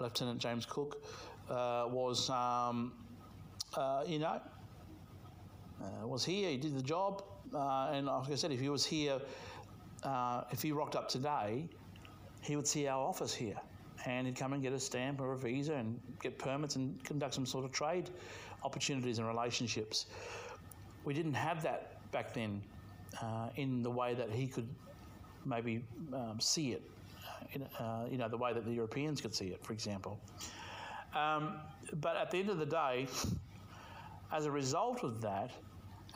Lieutenant 0.00 0.40
James 0.40 0.66
Cook 0.66 1.04
uh, 1.48 1.86
was, 1.88 2.28
um, 2.30 2.92
uh, 3.76 4.02
you 4.06 4.18
know, 4.18 4.40
uh, 5.82 6.06
was 6.06 6.24
here, 6.24 6.48
he 6.50 6.56
did 6.56 6.76
the 6.76 6.82
job, 6.82 7.24
uh, 7.54 7.90
and 7.92 8.06
like 8.06 8.30
I 8.30 8.34
said, 8.34 8.52
if 8.52 8.60
he 8.60 8.68
was 8.68 8.84
here, 8.84 9.20
uh, 10.04 10.44
if 10.50 10.62
he 10.62 10.72
rocked 10.72 10.96
up 10.96 11.08
today, 11.08 11.68
he 12.42 12.56
would 12.56 12.66
see 12.66 12.86
our 12.88 13.02
office 13.04 13.34
here, 13.34 13.56
and 14.04 14.26
he'd 14.26 14.36
come 14.36 14.52
and 14.52 14.62
get 14.62 14.72
a 14.72 14.80
stamp 14.80 15.20
or 15.20 15.32
a 15.32 15.38
visa 15.38 15.74
and 15.74 16.00
get 16.20 16.38
permits 16.38 16.76
and 16.76 17.02
conduct 17.04 17.34
some 17.34 17.46
sort 17.46 17.64
of 17.64 17.72
trade 17.72 18.10
opportunities 18.64 19.18
and 19.18 19.26
relationships. 19.26 20.06
We 21.04 21.14
didn't 21.14 21.34
have 21.34 21.62
that 21.62 22.10
back 22.12 22.32
then 22.32 22.62
uh, 23.20 23.48
in 23.56 23.82
the 23.82 23.90
way 23.90 24.14
that 24.14 24.30
he 24.30 24.46
could 24.46 24.68
maybe 25.44 25.84
um, 26.12 26.38
see 26.40 26.72
it, 26.72 26.82
in, 27.52 27.62
uh, 27.78 28.06
you 28.10 28.18
know, 28.18 28.28
the 28.28 28.36
way 28.36 28.52
that 28.52 28.64
the 28.64 28.72
Europeans 28.72 29.20
could 29.20 29.34
see 29.34 29.46
it, 29.46 29.64
for 29.64 29.72
example. 29.72 30.20
Um, 31.14 31.54
but 32.00 32.16
at 32.16 32.30
the 32.30 32.38
end 32.38 32.50
of 32.50 32.58
the 32.58 32.66
day, 32.66 33.06
as 34.32 34.46
a 34.46 34.50
result 34.50 35.04
of 35.04 35.20
that, 35.20 35.50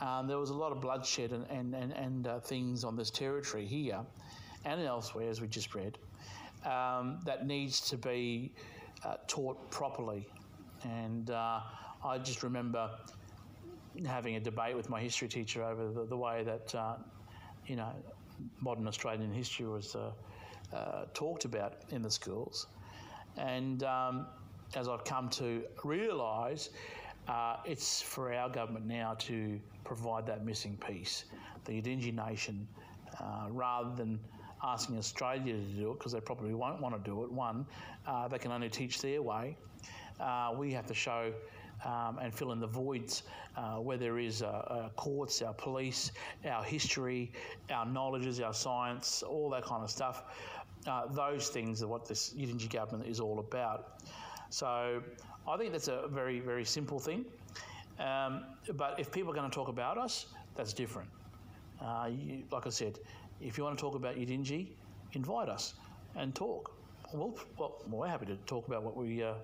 um, 0.01 0.27
there 0.27 0.39
was 0.39 0.51
a 0.51 0.55
lot 0.55 0.73
of 0.73 0.81
bloodshed 0.81 1.33
and, 1.33 1.47
and, 1.51 1.75
and, 1.75 1.93
and 1.93 2.27
uh, 2.27 2.41
things 2.41 2.85
on 2.85 2.97
this 2.97 3.11
territory 3.11 3.65
here 3.65 4.01
and 4.65 4.81
elsewhere, 4.83 5.31
as 5.31 5.41
we 5.41 5.49
just 5.49 5.75
read, 5.75 5.99
um, 6.65 7.19
that 7.25 7.47
needs 7.47 7.81
to 7.89 7.97
be 7.97 8.53
uh, 9.05 9.17
taught 9.27 9.71
properly. 9.71 10.29
And 10.85 11.31
uh, 11.31 11.61
I 12.05 12.19
just 12.19 12.43
remember 12.43 12.91
having 14.07 14.37
a 14.37 14.41
debate 14.41 14.77
with 14.77 14.91
my 14.91 15.01
history 15.01 15.29
teacher 15.29 15.65
over 15.65 15.91
the, 15.91 16.05
the 16.05 16.17
way 16.17 16.43
that, 16.45 16.75
uh, 16.75 16.97
you 17.67 17.77
know, 17.77 17.93
modern 18.61 18.87
Australian 18.87 19.33
history 19.33 19.67
was 19.67 19.95
uh, 19.95 20.11
uh, 20.75 21.07
talked 21.15 21.45
about 21.45 21.75
in 21.91 22.03
the 22.03 22.11
schools. 22.11 22.67
And 23.37 23.83
um, 23.85 24.27
as 24.75 24.89
I've 24.89 25.05
come 25.05 25.29
to 25.31 25.63
realise, 25.85 26.71
uh, 27.29 27.57
it's 27.65 28.01
for 28.01 28.33
our 28.33 28.49
government 28.49 28.87
now 28.87 29.15
to 29.19 29.59
provide 29.85 30.27
that 30.27 30.45
missing 30.45 30.77
piece. 30.77 31.25
The 31.65 31.73
Yidinji 31.73 32.15
Nation, 32.15 32.67
uh, 33.21 33.47
rather 33.51 33.95
than 33.95 34.21
asking 34.63 34.99
Australia 34.99 35.55
to 35.55 35.61
do 35.61 35.91
it, 35.91 35.99
because 35.99 36.13
they 36.13 36.21
probably 36.21 36.55
won't 36.55 36.81
want 36.81 36.95
to 36.95 37.11
do 37.11 37.25
it, 37.25 37.33
one, 37.33 37.67
uh, 38.07 38.29
they 38.29 38.39
can 38.39 38.53
only 38.53 38.69
teach 38.69 39.01
their 39.01 39.23
way. 39.23 39.57
Uh, 40.21 40.55
we 40.57 40.73
have 40.73 40.87
to 40.87 40.95
show 40.95 41.33
um, 41.85 42.19
and 42.23 42.35
fill 42.35 42.53
in 42.53 42.61
the 42.61 42.67
voids 42.67 43.25
uh, 43.57 43.77
where 43.77 43.99
there 43.99 44.19
is 44.19 44.43
uh, 44.43 44.47
uh, 44.47 44.89
courts, 44.91 45.43
our 45.43 45.53
police, 45.53 46.13
our 46.49 46.63
history, 46.63 47.33
our 47.71 47.85
knowledges, 47.85 48.41
our 48.41 48.55
science, 48.55 49.23
all 49.23 49.51
that 49.51 49.65
kind 49.65 49.83
of 49.83 49.91
stuff. 49.91 50.25
those 51.15 51.49
things 51.49 51.83
are 51.83 51.89
what 51.89 52.07
this 52.07 52.33
Yidinji 52.35 52.73
government 52.73 53.09
is 53.09 53.21
all 53.21 53.41
about. 53.41 54.01
So 54.51 55.03
I 55.49 55.57
think 55.57 55.73
that's 55.73 55.89
a 55.89 56.09
very, 56.09 56.41
very 56.41 56.65
simple 56.65 56.99
thing. 56.99 57.25
Um, 57.99 58.45
but 58.75 58.99
if 58.99 59.11
people 59.11 59.31
are 59.33 59.35
going 59.35 59.51
to 59.51 59.55
talk 59.55 59.69
about 59.69 59.99
us, 59.99 60.27
that's 60.55 60.73
different. 60.73 61.09
Uh, 61.81 62.09
you, 62.11 62.43
like 62.51 62.67
I 62.67 62.71
said, 62.71 62.99
if 63.41 63.59
you 63.59 63.65
want 63.65 63.77
to 63.79 63.81
talk 63.81 63.95
about 63.95 64.17
Yidinji, 64.17 64.69
invite 65.13 65.49
us 65.49 65.75
and 66.15 66.35
talk. 66.35 66.73
Well, 67.13 67.35
well, 67.59 67.83
we're 67.89 68.09
happy 68.09 68.27
to 68.27 68.37
talk 68.47 68.67
about 68.67 68.83
what 68.83 68.97
we 68.97 69.23
uh, 69.23 69.35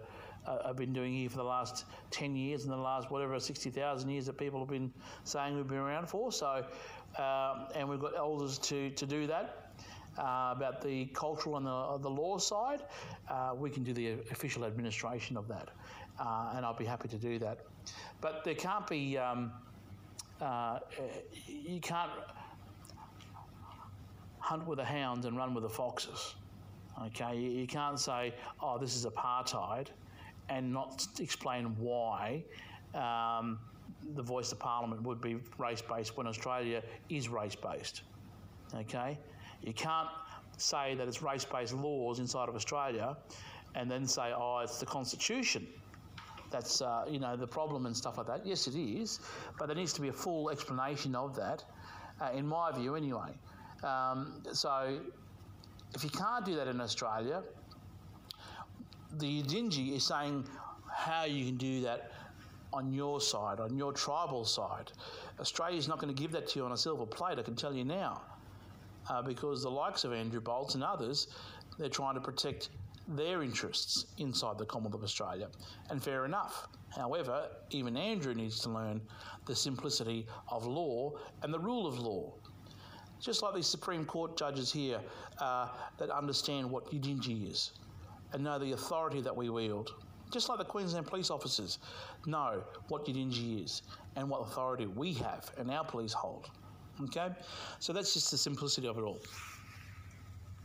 uh, 0.47 0.67
have 0.67 0.77
been 0.77 0.93
doing 0.93 1.13
here 1.13 1.29
for 1.29 1.37
the 1.37 1.45
last 1.45 1.85
10 2.11 2.35
years 2.35 2.65
and 2.65 2.73
the 2.73 2.77
last, 2.77 3.11
whatever, 3.11 3.39
60,000 3.39 4.11
years 4.11 4.27
that 4.27 4.37
people 4.37 4.59
have 4.59 4.69
been 4.69 4.93
saying 5.25 5.57
we've 5.57 5.69
been 5.69 5.79
around 5.79 6.09
for. 6.09 6.33
So, 6.33 6.65
um, 7.19 7.67
and 7.75 7.89
we've 7.89 8.01
got 8.01 8.17
elders 8.17 8.59
to, 8.59 8.91
to 8.91 9.07
do 9.07 9.27
that. 9.29 9.62
Uh, 10.19 10.53
about 10.55 10.83
the 10.83 11.07
cultural 11.15 11.57
and 11.57 11.65
the, 11.65 11.99
the 12.03 12.11
law 12.11 12.37
side, 12.37 12.83
uh, 13.31 13.55
we 13.57 13.71
can 13.71 13.83
do 13.83 13.95
the 13.95 14.11
official 14.31 14.67
administration 14.67 15.39
of 15.39 15.49
that 15.49 15.71
uh, 16.19 16.53
and 16.55 16.65
I'll 16.65 16.77
be 16.77 16.85
happy 16.85 17.09
to 17.09 17.17
do 17.17 17.39
that. 17.41 17.59
But 18.21 18.45
there 18.45 18.55
can't 18.55 18.87
be, 18.87 19.19
um, 19.19 19.53
uh, 20.41 20.79
you 21.47 21.81
can't 21.81 22.11
hunt 24.39 24.67
with 24.67 24.79
the 24.79 24.85
hounds 24.85 25.27
and 25.27 25.37
run 25.37 25.55
with 25.55 25.63
the 25.63 25.71
foxes. 25.71 26.35
Okay, 27.07 27.39
you 27.39 27.67
can't 27.67 27.99
say, 27.99 28.35
oh, 28.61 28.79
this 28.79 28.95
is 28.95 29.07
apartheid, 29.07 29.89
and 30.49 30.73
not 30.73 31.07
explain 31.21 31.75
why 31.79 32.45
um, 32.95 33.59
the 34.15 34.23
voice 34.23 34.53
of 34.53 34.59
parliament 34.59 35.03
would 35.03 35.21
be 35.21 35.39
race 35.59 35.83
based 35.83 36.17
when 36.17 36.27
Australia 36.27 36.83
is 37.09 37.29
race 37.29 37.55
based. 37.55 38.03
Okay, 38.75 39.19
you 39.63 39.73
can't 39.73 40.09
say 40.57 40.95
that 40.95 41.09
it's 41.09 41.23
race 41.23 41.45
based 41.45 41.75
laws 41.75 42.19
inside 42.19 42.49
of 42.49 42.55
Australia 42.55 43.17
and 43.75 43.91
then 43.91 44.07
say, 44.07 44.33
oh, 44.37 44.61
it's 44.63 44.79
the 44.79 44.87
Constitution 44.87 45.67
that's 46.53 46.83
uh, 46.83 47.05
you 47.09 47.19
know 47.19 47.35
the 47.35 47.47
problem 47.47 47.87
and 47.87 47.97
stuff 47.97 48.19
like 48.19 48.27
that. 48.29 48.47
Yes, 48.47 48.69
it 48.69 48.77
is, 48.77 49.19
but 49.59 49.67
there 49.67 49.75
needs 49.75 49.93
to 49.95 50.01
be 50.01 50.09
a 50.09 50.13
full 50.13 50.51
explanation 50.51 51.17
of 51.17 51.35
that, 51.37 51.65
uh, 52.21 52.31
in 52.35 52.47
my 52.47 52.71
view, 52.71 52.95
anyway. 52.95 53.33
Um, 53.83 54.43
so 54.53 55.01
if 55.95 56.05
you 56.05 56.11
can't 56.11 56.45
do 56.45 56.55
that 56.57 56.69
in 56.69 56.81
Australia, 56.81 57.43
the 59.19 59.43
Yidinji 59.43 59.97
is 59.97 60.05
saying 60.05 60.47
how 60.95 61.25
you 61.25 61.47
can 61.47 61.57
do 61.57 61.81
that 61.81 62.13
on 62.73 62.93
your 62.93 63.21
side, 63.21 63.61
on 63.61 63.77
your 63.77 63.93
tribal 63.93 64.45
side. 64.45 64.93
Australia's 65.41 65.89
not 65.89 65.99
going 65.99 66.15
to 66.15 66.23
give 66.23 66.33
that 66.33 66.49
to 66.49 66.59
you 66.59 66.65
on 66.65 66.73
a 66.73 66.77
silver 66.77 67.05
plate, 67.05 67.39
I 67.39 67.43
can 67.43 67.57
tell 67.57 67.75
you 67.75 67.85
now, 67.85 68.23
uh, 69.09 69.23
because 69.23 69.63
the 69.63 69.71
likes 69.71 70.05
of 70.05 70.13
Andrew 70.13 70.41
Bolts 70.41 70.75
and 70.75 70.85
others, 70.85 71.29
they're 71.79 71.89
trying 71.89 72.15
to 72.15 72.21
protect 72.21 72.71
their 73.09 73.43
interests 73.43 74.07
inside 74.19 74.59
the 74.59 74.65
Commonwealth 74.65 74.95
of 74.95 75.05
Australia. 75.05 75.49
And 75.91 76.03
fair 76.03 76.25
enough. 76.25 76.69
However, 76.97 77.49
even 77.71 77.97
Andrew 77.97 78.35
needs 78.35 78.61
to 78.61 78.71
learn 78.71 79.01
the 79.47 79.57
simplicity 79.57 80.27
of 80.49 80.67
law 80.67 81.13
and 81.43 81.53
the 81.53 81.59
rule 81.59 81.87
of 81.87 81.99
law. 81.99 82.33
Just 83.21 83.43
like 83.43 83.55
these 83.55 83.67
Supreme 83.67 84.05
Court 84.05 84.37
judges 84.37 84.73
here 84.73 85.01
uh, 85.39 85.69
that 85.99 86.11
understand 86.11 86.71
what 86.71 86.91
Yidinji 86.91 87.51
is 87.51 87.73
and 88.33 88.43
know 88.43 88.59
the 88.59 88.73
authority 88.73 89.21
that 89.21 89.35
we 89.35 89.49
wield. 89.49 89.95
Just 90.33 90.49
like 90.49 90.59
the 90.59 90.65
Queensland 90.65 91.07
police 91.07 91.31
officers 91.31 91.79
know 92.27 92.63
what 92.89 93.05
Yidinji 93.05 93.65
is 93.65 93.83
and 94.17 94.29
what 94.29 94.41
authority 94.41 94.87
we 94.87 95.13
have 95.15 95.51
and 95.59 95.71
our 95.71 95.85
police 95.85 96.13
hold. 96.13 96.51
Okay? 97.05 97.29
So 97.79 97.93
that's 97.93 98.15
just 98.15 98.31
the 98.31 98.39
simplicity 98.39 98.89
of 98.89 98.99
it 98.99 99.03
all 99.03 99.21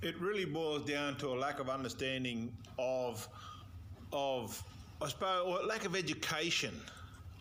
it 0.02 0.20
really 0.22 0.46
boils 0.46 0.84
down 0.84 1.16
to 1.18 1.28
a 1.28 1.36
lack 1.36 1.60
of 1.60 1.70
understanding 1.70 2.56
of, 2.78 3.28
of 4.14 4.62
I 5.02 5.08
suppose, 5.10 5.46
or 5.46 5.66
lack 5.66 5.86
of 5.86 5.96
education 5.96 6.74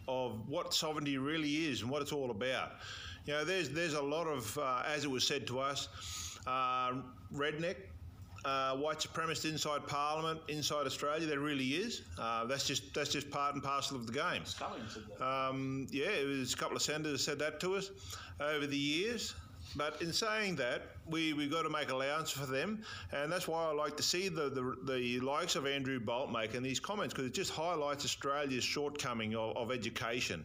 of 0.09 0.49
what 0.49 0.73
sovereignty 0.73 1.19
really 1.19 1.67
is 1.67 1.83
and 1.83 1.91
what 1.91 2.01
it's 2.01 2.13
all 2.13 2.31
about. 2.31 2.73
You 3.27 3.35
know, 3.35 3.45
there's 3.45 3.71
there's 3.71 3.95
a 3.95 4.03
lot 4.03 4.27
of, 4.27 4.57
uh, 4.57 4.83
as 4.87 5.05
it 5.05 5.11
was 5.11 5.27
said 5.27 5.47
to 5.49 5.59
us, 5.59 5.89
uh, 6.47 6.95
redneck. 7.35 7.77
Uh, 8.47 8.77
white 8.77 8.99
supremacist 9.01 9.51
inside 9.51 9.85
Parliament, 9.89 10.39
inside 10.47 10.87
Australia, 10.87 11.27
there 11.27 11.41
really 11.41 11.71
is. 11.71 12.03
Uh, 12.17 12.45
that's 12.45 12.65
just 12.65 12.95
that's 12.95 13.11
just 13.11 13.29
part 13.29 13.55
and 13.55 13.63
parcel 13.63 13.97
of 13.97 14.07
the 14.07 14.13
game. 14.13 14.43
Um, 15.21 15.89
yeah, 15.91 16.11
it 16.11 16.29
was 16.29 16.55
a 16.55 16.57
couple 16.57 16.77
of 16.77 16.83
senators 16.83 17.25
said 17.25 17.41
that 17.41 17.59
to 17.59 17.75
us 17.75 17.91
over 18.39 18.65
the 18.65 18.77
years. 18.77 19.35
But 19.75 20.01
in 20.01 20.13
saying 20.13 20.55
that, 20.57 20.83
we, 21.09 21.33
we've 21.33 21.51
got 21.51 21.63
to 21.63 21.71
make 21.71 21.91
allowance 21.91 22.31
for 22.31 22.47
them, 22.47 22.83
and 23.13 23.33
that's 23.33 23.49
why 23.49 23.65
I 23.65 23.73
like 23.73 23.97
to 23.97 24.03
see 24.05 24.29
the, 24.29 24.49
the, 24.49 24.77
the 24.85 25.19
likes 25.21 25.57
of 25.57 25.67
Andrew 25.67 25.99
Bolt 25.99 26.31
making 26.31 26.63
these 26.63 26.79
comments 26.79 27.13
because 27.13 27.27
it 27.27 27.35
just 27.35 27.51
highlights 27.51 28.05
Australia's 28.05 28.63
shortcoming 28.63 29.35
of, 29.35 29.57
of 29.57 29.73
education. 29.73 30.45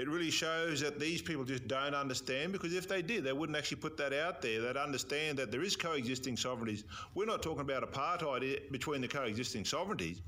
It 0.00 0.08
really 0.08 0.30
shows 0.30 0.80
that 0.80 0.98
these 0.98 1.20
people 1.20 1.44
just 1.44 1.68
don't 1.68 1.94
understand 1.94 2.52
because 2.52 2.72
if 2.72 2.88
they 2.88 3.02
did, 3.02 3.22
they 3.22 3.34
wouldn't 3.34 3.58
actually 3.58 3.76
put 3.76 3.98
that 3.98 4.14
out 4.14 4.40
there. 4.40 4.62
They'd 4.62 4.78
understand 4.78 5.38
that 5.38 5.50
there 5.50 5.62
is 5.62 5.76
coexisting 5.76 6.38
sovereignties. 6.38 6.84
We're 7.14 7.26
not 7.26 7.42
talking 7.42 7.60
about 7.60 7.82
apartheid 7.82 8.72
between 8.72 9.02
the 9.02 9.08
coexisting 9.08 9.66
sovereignties. 9.66 10.22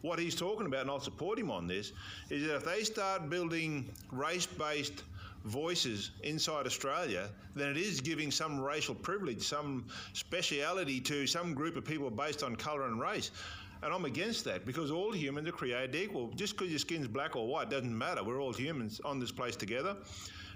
What 0.00 0.18
he's 0.18 0.34
talking 0.34 0.66
about, 0.66 0.80
and 0.80 0.90
I'll 0.90 0.98
support 0.98 1.38
him 1.38 1.52
on 1.52 1.68
this, 1.68 1.92
is 2.30 2.48
that 2.48 2.56
if 2.56 2.64
they 2.64 2.82
start 2.82 3.30
building 3.30 3.88
race 4.10 4.46
based 4.46 5.04
voices 5.44 6.10
inside 6.24 6.66
Australia, 6.66 7.28
then 7.54 7.68
it 7.68 7.76
is 7.76 8.00
giving 8.00 8.32
some 8.32 8.60
racial 8.60 8.94
privilege, 8.96 9.42
some 9.42 9.84
speciality 10.14 10.98
to 10.98 11.28
some 11.28 11.54
group 11.54 11.76
of 11.76 11.84
people 11.84 12.10
based 12.10 12.42
on 12.42 12.56
colour 12.56 12.86
and 12.86 13.00
race. 13.00 13.30
And 13.82 13.92
I'm 13.92 14.04
against 14.04 14.44
that 14.44 14.64
because 14.64 14.90
all 14.90 15.12
humans 15.12 15.48
are 15.48 15.52
created 15.52 15.94
equal. 15.94 16.28
Just 16.34 16.56
because 16.56 16.70
your 16.70 16.78
skin's 16.78 17.08
black 17.08 17.34
or 17.34 17.46
white 17.48 17.68
doesn't 17.68 17.96
matter. 17.96 18.22
We're 18.22 18.40
all 18.40 18.52
humans 18.52 19.00
on 19.04 19.18
this 19.18 19.32
place 19.32 19.56
together. 19.56 19.96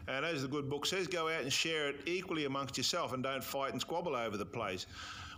And 0.09 0.25
as 0.25 0.43
the 0.43 0.49
good 0.49 0.71
book 0.71 0.87
says, 0.87 1.09
go 1.09 1.29
out 1.29 1.43
and 1.43 1.53
share 1.53 1.89
it 1.89 1.97
equally 2.07 2.45
amongst 2.45 2.77
yourself 2.77 3.13
and 3.13 3.23
don't 3.23 3.43
fight 3.43 3.73
and 3.73 3.81
squabble 3.81 4.15
over 4.15 4.37
the 4.37 4.47
place 4.47 4.87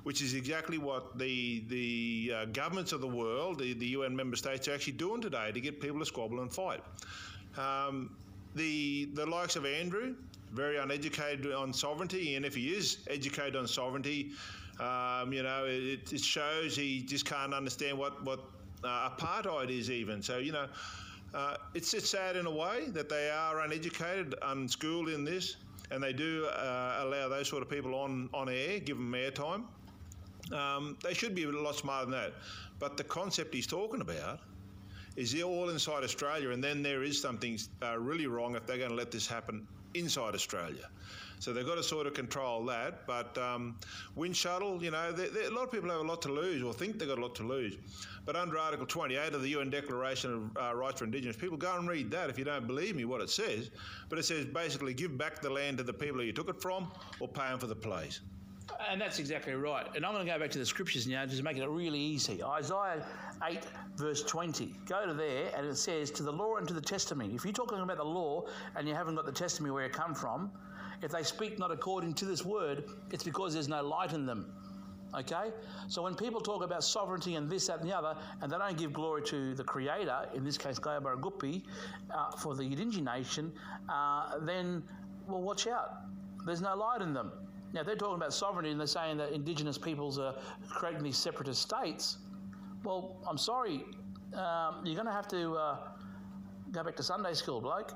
which 0.04 0.22
is 0.22 0.34
exactly 0.34 0.78
what 0.78 1.18
the 1.18 1.64
the 1.68 2.32
uh, 2.34 2.44
governments 2.46 2.92
of 2.92 3.00
the 3.00 3.06
world, 3.06 3.58
the, 3.58 3.74
the 3.74 3.88
UN 3.88 4.14
member 4.14 4.36
states, 4.36 4.68
are 4.68 4.74
actually 4.74 4.94
doing 4.94 5.20
today 5.20 5.50
to 5.52 5.60
get 5.60 5.80
people 5.80 5.98
to 5.98 6.06
squabble 6.06 6.40
and 6.40 6.52
fight. 6.52 6.82
Um, 7.56 8.16
the 8.54 9.06
the 9.14 9.26
likes 9.26 9.56
of 9.56 9.66
Andrew, 9.66 10.14
very 10.52 10.78
uneducated 10.78 11.52
on 11.52 11.72
sovereignty, 11.72 12.36
and 12.36 12.46
if 12.46 12.54
he 12.54 12.68
is 12.68 12.98
educated 13.08 13.56
on 13.56 13.66
sovereignty, 13.66 14.32
um, 14.80 15.32
you 15.32 15.42
know, 15.42 15.64
it, 15.66 16.12
it, 16.12 16.20
shows 16.20 16.76
he 16.76 17.02
just 17.02 17.24
can't 17.24 17.52
understand 17.52 17.98
what 17.98 18.22
what 18.24 18.40
uh, 18.84 19.10
apartheid 19.10 19.70
is 19.70 19.90
even. 19.90 20.22
So 20.22 20.38
you 20.38 20.52
know. 20.52 20.66
Uh, 21.34 21.58
it's, 21.74 21.92
it's 21.92 22.08
sad 22.08 22.36
in 22.36 22.46
a 22.46 22.50
way 22.50 22.86
that 22.88 23.10
they 23.10 23.28
are 23.28 23.60
uneducated, 23.60 24.34
unschooled 24.40 25.10
in 25.10 25.24
this, 25.24 25.56
and 25.90 26.02
they 26.02 26.12
do 26.14 26.46
uh, 26.46 27.00
allow 27.00 27.28
those 27.28 27.46
sort 27.46 27.62
of 27.62 27.68
people 27.68 27.94
on, 27.94 28.30
on 28.32 28.48
air, 28.48 28.78
give 28.78 28.96
them 28.96 29.12
airtime. 29.12 29.64
Um, 30.52 30.96
they 31.02 31.12
should 31.12 31.34
be 31.34 31.44
a 31.44 31.50
lot 31.50 31.76
smarter 31.76 32.10
than 32.10 32.20
that. 32.20 32.32
But 32.78 32.96
the 32.96 33.04
concept 33.04 33.54
he's 33.54 33.66
talking 33.66 34.00
about 34.00 34.40
is 35.16 35.40
all 35.42 35.68
inside 35.68 36.04
Australia, 36.04 36.50
and 36.50 36.62
then 36.62 36.82
there 36.82 37.02
is 37.02 37.20
something 37.20 37.58
uh, 37.82 37.98
really 37.98 38.26
wrong 38.26 38.54
if 38.54 38.66
they're 38.66 38.78
going 38.78 38.90
to 38.90 38.96
let 38.96 39.10
this 39.10 39.26
happen 39.26 39.66
inside 39.94 40.34
Australia. 40.34 40.88
So 41.40 41.52
they've 41.52 41.66
got 41.66 41.76
to 41.76 41.82
sort 41.82 42.06
of 42.06 42.14
control 42.14 42.64
that. 42.66 43.06
But 43.06 43.36
um, 43.38 43.76
Windschuttle, 44.16 44.82
you 44.82 44.90
know, 44.90 45.12
they're, 45.12 45.28
they're, 45.28 45.48
a 45.48 45.54
lot 45.54 45.64
of 45.64 45.72
people 45.72 45.90
have 45.90 46.00
a 46.00 46.02
lot 46.02 46.22
to 46.22 46.32
lose 46.32 46.62
or 46.62 46.72
think 46.72 46.98
they've 46.98 47.08
got 47.08 47.18
a 47.18 47.22
lot 47.22 47.34
to 47.36 47.42
lose. 47.42 47.76
But 48.24 48.36
under 48.36 48.58
Article 48.58 48.86
28 48.86 49.34
of 49.34 49.42
the 49.42 49.48
UN 49.50 49.70
Declaration 49.70 50.50
of 50.56 50.62
uh, 50.62 50.74
Rights 50.74 50.98
for 50.98 51.04
Indigenous 51.04 51.36
People, 51.36 51.56
go 51.56 51.76
and 51.76 51.88
read 51.88 52.10
that 52.10 52.28
if 52.28 52.38
you 52.38 52.44
don't 52.44 52.66
believe 52.66 52.96
me 52.96 53.04
what 53.04 53.20
it 53.20 53.30
says. 53.30 53.70
But 54.08 54.18
it 54.18 54.24
says 54.24 54.44
basically 54.44 54.94
give 54.94 55.16
back 55.16 55.40
the 55.40 55.50
land 55.50 55.78
to 55.78 55.84
the 55.84 55.92
people 55.92 56.22
you 56.22 56.32
took 56.32 56.48
it 56.48 56.60
from 56.60 56.90
or 57.20 57.28
pay 57.28 57.48
them 57.48 57.58
for 57.58 57.66
the 57.66 57.76
place. 57.76 58.20
And 58.90 59.00
that's 59.00 59.18
exactly 59.18 59.54
right. 59.54 59.86
And 59.96 60.04
I'm 60.04 60.12
going 60.12 60.26
to 60.26 60.32
go 60.32 60.38
back 60.38 60.50
to 60.50 60.58
the 60.58 60.66
scriptures 60.66 61.06
now 61.06 61.24
just 61.26 61.42
make 61.42 61.56
it 61.56 61.66
really 61.66 61.98
easy. 61.98 62.42
Isaiah 62.42 63.04
8, 63.42 63.60
verse 63.96 64.22
20. 64.22 64.74
Go 64.86 65.06
to 65.06 65.14
there, 65.14 65.50
and 65.56 65.66
it 65.66 65.76
says, 65.76 66.10
To 66.12 66.22
the 66.22 66.32
law 66.32 66.56
and 66.56 66.68
to 66.68 66.74
the 66.74 66.80
testimony. 66.80 67.34
If 67.34 67.44
you're 67.44 67.52
talking 67.52 67.78
about 67.80 67.96
the 67.96 68.04
law 68.04 68.44
and 68.76 68.86
you 68.86 68.94
haven't 68.94 69.14
got 69.14 69.26
the 69.26 69.32
testimony 69.32 69.72
where 69.72 69.84
it 69.84 69.92
come 69.92 70.14
from, 70.14 70.50
if 71.02 71.10
they 71.10 71.22
speak 71.22 71.58
not 71.58 71.70
according 71.70 72.14
to 72.14 72.24
this 72.24 72.44
word, 72.44 72.84
it's 73.12 73.24
because 73.24 73.54
there's 73.54 73.68
no 73.68 73.82
light 73.82 74.12
in 74.12 74.26
them. 74.26 74.52
Okay? 75.14 75.50
So 75.86 76.02
when 76.02 76.14
people 76.14 76.40
talk 76.40 76.62
about 76.62 76.84
sovereignty 76.84 77.36
and 77.36 77.48
this, 77.50 77.68
that, 77.68 77.80
and 77.80 77.88
the 77.88 77.96
other, 77.96 78.16
and 78.42 78.52
they 78.52 78.58
don't 78.58 78.76
give 78.76 78.92
glory 78.92 79.22
to 79.22 79.54
the 79.54 79.64
Creator, 79.64 80.28
in 80.34 80.44
this 80.44 80.58
case, 80.58 80.78
Gayabara 80.78 81.20
Gupi, 81.20 81.62
uh, 82.14 82.32
for 82.32 82.54
the 82.54 82.62
Yidinji 82.62 83.02
nation, 83.02 83.52
uh, 83.88 84.38
then, 84.40 84.82
well, 85.26 85.40
watch 85.40 85.66
out. 85.66 86.02
There's 86.44 86.60
no 86.60 86.76
light 86.76 87.00
in 87.00 87.14
them. 87.14 87.32
Now, 87.72 87.82
they're 87.82 87.96
talking 87.96 88.16
about 88.16 88.32
sovereignty 88.32 88.70
and 88.70 88.80
they're 88.80 88.86
saying 88.86 89.18
that 89.18 89.32
Indigenous 89.32 89.76
peoples 89.76 90.18
are 90.18 90.34
creating 90.68 91.02
these 91.02 91.18
separatist 91.18 91.62
states. 91.62 92.18
Well, 92.84 93.16
I'm 93.28 93.38
sorry, 93.38 93.84
um, 94.34 94.82
you're 94.84 94.94
going 94.94 95.06
to 95.06 95.12
have 95.12 95.28
to 95.28 95.54
uh, 95.54 95.76
go 96.70 96.84
back 96.84 96.96
to 96.96 97.02
Sunday 97.02 97.34
school, 97.34 97.60
bloke. 97.60 97.92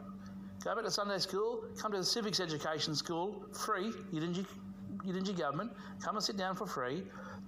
Go 0.65 0.77
back 0.77 0.85
to 0.85 0.91
Sunday 0.93 1.19
school, 1.19 1.65
come 1.77 1.91
to 1.91 1.99
the 1.99 2.05
civics 2.05 2.39
education 2.39 2.95
school, 2.95 3.45
free, 3.53 3.93
you 4.13 4.21
didn't 4.21 4.35
get 4.35 4.47
Yidinji 5.05 5.37
government, 5.37 5.73
come 6.01 6.15
and 6.15 6.25
sit 6.25 6.37
down 6.37 6.55
for 6.55 6.67
free, 6.69 7.03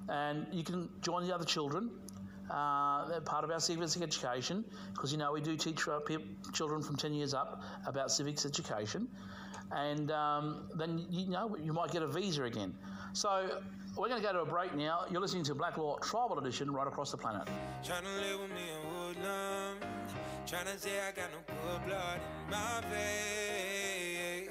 and 0.09 0.47
you 0.51 0.65
can 0.65 0.89
join 1.01 1.25
the 1.25 1.33
other 1.33 1.45
children. 1.45 1.91
Uh, 2.51 3.07
they're 3.09 3.21
part 3.21 3.45
of 3.45 3.51
our 3.53 3.61
civics 3.61 3.97
education 4.01 4.65
because 4.93 5.12
you 5.12 5.19
know 5.19 5.33
we 5.33 5.41
do 5.41 5.57
teach 5.57 5.87
our 5.87 6.03
children 6.53 6.83
from 6.83 6.97
10 6.97 7.15
years 7.15 7.35
up 7.35 7.62
about 7.87 8.11
civics 8.11 8.45
education 8.45 9.09
and 9.73 10.11
um, 10.11 10.69
then 10.75 11.05
you 11.09 11.27
know 11.29 11.57
you 11.62 11.73
might 11.73 11.91
get 11.91 12.03
a 12.03 12.07
visa 12.07 12.45
again. 12.45 12.75
So 13.12 13.61
we're 13.97 14.09
going 14.09 14.21
to 14.21 14.27
go 14.27 14.33
to 14.33 14.41
a 14.41 14.47
break 14.47 14.75
now. 14.75 15.05
You're 15.11 15.21
listening 15.21 15.45
to 15.45 15.55
Blak 15.55 15.79
Law 15.79 15.99
Tribal 15.99 16.39
Edition 16.39 16.73
right 16.73 16.87
across 16.87 17.12
the 17.12 17.17
planet. 17.17 17.49
Trying 20.47 20.66
to 20.66 20.72
live 20.72 20.82
with 20.82 20.86
me 20.86 20.92
in 20.92 20.95
Woodland. 20.95 20.95
Trying 20.95 20.97
to 20.97 20.99
say 20.99 21.01
I 21.01 21.12
got 21.12 21.30
no 21.32 21.38
good 21.47 21.86
blood 21.86 22.20
in 22.45 22.51
my 22.51 22.80
veins. 22.90 24.51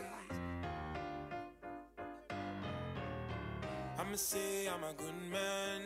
I'ma 3.99 4.15
say 4.15 4.67
I'm 4.67 4.83
a 4.83 4.93
good 4.93 5.13
man. 5.31 5.81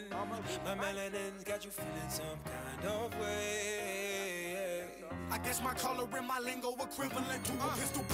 My 0.63 0.75
melanin's 0.75 1.43
got 1.43 1.65
you 1.65 1.71
feeling 1.71 2.09
some 2.09 2.39
kind 2.45 2.85
of 2.85 3.19
way. 3.19 4.85
I 5.29 5.37
guess 5.39 5.61
my 5.61 5.73
color 5.73 6.07
and 6.17 6.27
my 6.27 6.39
lingo 6.39 6.73
equivalent 6.73 7.43
to 7.43 7.53
a 7.53 7.55
uh. 7.55 7.75
pistol. 7.75 8.05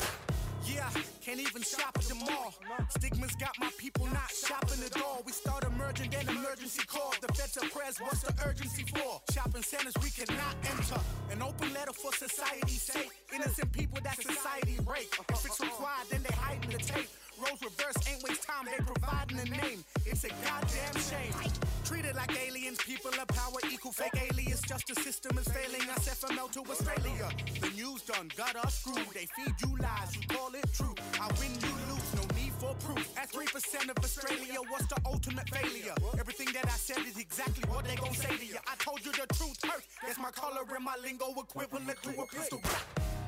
Yeah, 0.66 0.90
can't 1.22 1.40
even 1.40 1.62
shop 1.62 1.96
at 1.96 2.04
the 2.04 2.16
mall. 2.16 2.54
Stigmas 2.90 3.36
got 3.36 3.52
my 3.60 3.70
people 3.78 4.06
not 4.08 4.32
shopping 4.32 4.84
at 4.86 5.02
all. 5.02 5.22
We 5.26 5.32
start 5.32 5.64
emerging, 5.66 6.12
then 6.12 6.28
emergency 6.30 6.84
call. 6.86 7.14
The 7.22 7.28
feds 7.34 7.58
are 7.58 7.68
press, 7.70 8.00
what's 8.00 8.22
the 8.22 8.34
urgency 8.46 8.84
for? 8.84 9.22
Shopping 9.34 9.64
centers 9.64 9.94
we 10.02 10.10
cannot 10.10 10.56
enter. 10.64 11.00
An 11.32 11.42
open 11.42 11.74
letter 11.74 11.94
for 11.94 12.14
society's 12.14 12.82
sake. 12.82 13.12
Innocent 13.34 13.72
people 13.72 14.00
that 14.04 14.16
society 14.22 14.78
rape. 14.88 15.14
If 15.30 15.46
it's 15.46 15.60
required, 15.60 16.08
then 16.10 16.24
they 16.24 16.36
hide 16.36 16.64
in 16.64 16.72
the 16.72 16.78
tape. 16.78 17.10
roles 17.40 17.62
reverse, 17.62 18.03
a 19.14 19.50
name. 19.50 19.84
It's 20.06 20.24
a 20.24 20.30
goddamn 20.30 20.96
shame. 21.02 21.52
Treated 21.86 22.16
like 22.16 22.32
aliens, 22.48 22.80
people 22.84 23.12
of 23.12 23.28
power 23.28 23.60
equal 23.72 23.92
fake 23.92 24.18
alias. 24.30 24.62
Justice 24.62 25.04
system 25.04 25.38
is 25.38 25.48
failing 25.48 25.88
us, 25.90 26.08
FML 26.08 26.52
to 26.52 26.62
Australia. 26.72 27.30
The 27.62 27.70
news 27.70 28.02
done 28.04 28.30
got 28.36 28.56
us 28.56 28.80
screwed. 28.80 29.08
They 29.14 29.28
feed 29.36 29.54
you 29.62 29.78
lies, 29.78 30.16
you 30.16 30.28
call 30.28 30.54
it 30.54 30.66
true. 30.74 30.96
I 31.20 31.28
win, 31.40 31.52
you 31.62 31.74
lose, 31.90 32.10
no 32.16 32.24
need 32.36 32.54
for 32.54 32.74
proof. 32.86 33.06
At 33.18 33.32
3% 33.32 33.90
of 33.90 33.98
Australia, 34.04 34.60
what's 34.70 34.88
the 34.88 34.98
ultimate 35.06 35.50
failure? 35.50 35.96
Everything 36.20 36.48
that 36.54 36.66
I 36.66 36.78
said 36.78 37.06
is 37.06 37.18
exactly 37.18 37.64
what 37.70 37.86
they 37.86 37.96
gon' 37.96 38.14
say 38.14 38.36
to 38.36 38.46
you. 38.46 38.58
I 38.68 38.76
told 38.78 39.06
you 39.06 39.12
the 39.12 39.28
truth 39.34 39.60
hurt. 39.64 39.84
Guess 40.06 40.18
my 40.20 40.32
color 40.32 40.62
and 40.76 40.86
my 40.86 40.96
lingo 41.04 41.28
equivalent 41.38 42.02
to 42.04 42.10
a 42.22 42.26
pistol. 42.26 42.62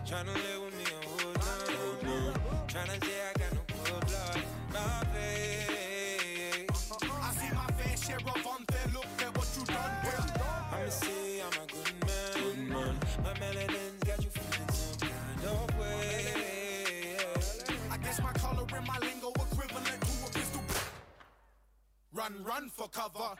Tryna 0.06 0.34
live 0.34 0.62
with 0.66 0.78
me 0.78 0.86
on 0.96 1.34
line. 1.34 2.34
Tryna 2.68 3.04
say 3.04 3.18
I 3.30 3.40
got 3.40 3.54
no 3.54 4.00
blood. 4.00 4.44
My 4.72 5.06
face. 5.14 5.35
Run, 22.26 22.44
run 22.44 22.70
for 22.70 22.88
cover. 22.88 23.36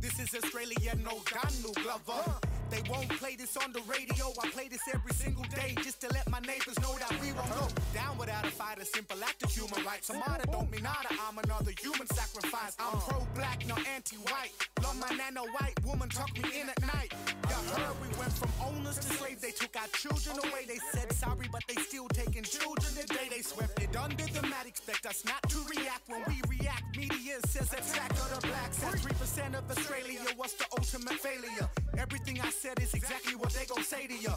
This 0.00 0.18
is 0.18 0.34
Australia, 0.34 0.94
no 1.04 1.20
gun, 1.30 1.52
no 1.62 1.72
Glover. 1.82 2.51
They 2.72 2.80
won't 2.88 3.10
play 3.20 3.36
this 3.36 3.54
on 3.58 3.70
the 3.72 3.82
radio. 3.84 4.32
I 4.42 4.48
play 4.48 4.66
this 4.66 4.80
every 4.94 5.12
single 5.12 5.44
day 5.44 5.74
just 5.84 6.00
to 6.00 6.08
let 6.08 6.24
my 6.30 6.40
neighbors 6.40 6.80
know 6.80 6.96
that 6.96 7.12
we 7.20 7.30
won't 7.32 7.52
go 7.52 7.68
down 7.92 8.16
without 8.16 8.46
a 8.46 8.50
fight. 8.50 8.78
A 8.80 8.86
simple 8.86 9.22
act 9.22 9.42
of 9.44 9.52
human 9.52 9.84
rights. 9.84 10.10
Martyr 10.10 10.48
don't 10.50 10.70
mean 10.72 10.82
nada. 10.82 11.12
I'm 11.28 11.36
another 11.36 11.72
human 11.78 12.06
sacrifice. 12.06 12.74
I'm 12.80 12.98
pro-black, 13.00 13.68
not 13.68 13.86
anti-white. 13.86 14.52
Love 14.82 14.96
my 14.98 15.14
nano 15.14 15.44
white 15.52 15.76
woman 15.84 16.08
tuck 16.08 16.32
me 16.32 16.48
in 16.60 16.70
at 16.70 16.80
night. 16.80 17.12
You 17.50 17.56
heard 17.76 17.92
we 18.00 18.08
went 18.16 18.32
from 18.32 18.50
owners 18.64 18.96
to 19.04 19.08
slaves. 19.20 19.42
They 19.42 19.52
took 19.52 19.76
our 19.76 19.88
children 19.92 20.40
away. 20.48 20.64
They 20.66 20.80
said 20.92 21.12
sorry, 21.12 21.48
but 21.52 21.62
they 21.68 21.76
still 21.82 22.08
taking 22.08 22.42
children 22.42 22.90
today. 22.94 23.28
They 23.28 23.42
swept 23.42 23.82
it 23.82 23.94
under 23.94 24.24
the 24.24 24.42
mat. 24.48 24.64
Expect 24.66 25.04
us 25.04 25.26
not 25.26 25.42
to 25.50 25.58
react 25.68 26.08
when 26.08 26.24
we 26.26 26.40
react. 26.48 26.96
Media 26.96 27.36
says 27.48 27.70
attack 27.70 28.12
of 28.12 28.40
the 28.40 28.48
blacks. 28.48 28.78
That's 28.78 29.02
three 29.02 29.12
percent 29.12 29.54
of 29.56 29.70
Australia. 29.70 30.20
was 30.38 30.54
the 30.54 30.64
ultimate 30.72 31.20
failure? 31.20 31.68
Everything 31.98 32.40
I 32.40 32.50
said 32.50 32.80
is 32.80 32.94
exactly 32.94 33.34
what 33.36 33.52
they 33.52 33.64
gon' 33.66 33.84
say 33.84 34.06
to 34.06 34.14
you. 34.14 34.32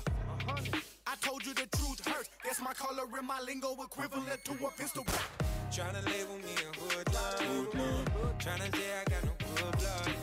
I 1.08 1.16
told 1.22 1.46
you 1.46 1.54
the 1.54 1.68
truth 1.78 2.06
hurts. 2.06 2.30
Guess 2.44 2.62
my 2.62 2.74
color 2.74 3.04
and 3.18 3.28
my 3.28 3.40
lingo 3.42 3.74
equivalent 3.82 4.44
to 4.46 4.52
a 4.66 4.72
pistol. 4.72 5.06
Tryna 5.72 6.06
label 6.06 6.38
me 6.38 6.54
a 6.62 6.80
hood 6.80 7.14
line. 7.14 7.68
Tryna 8.40 8.76
say 8.76 9.00
I 9.00 9.04
got 9.10 9.24
no 9.24 9.32
good 9.56 9.78
blood. 9.78 10.15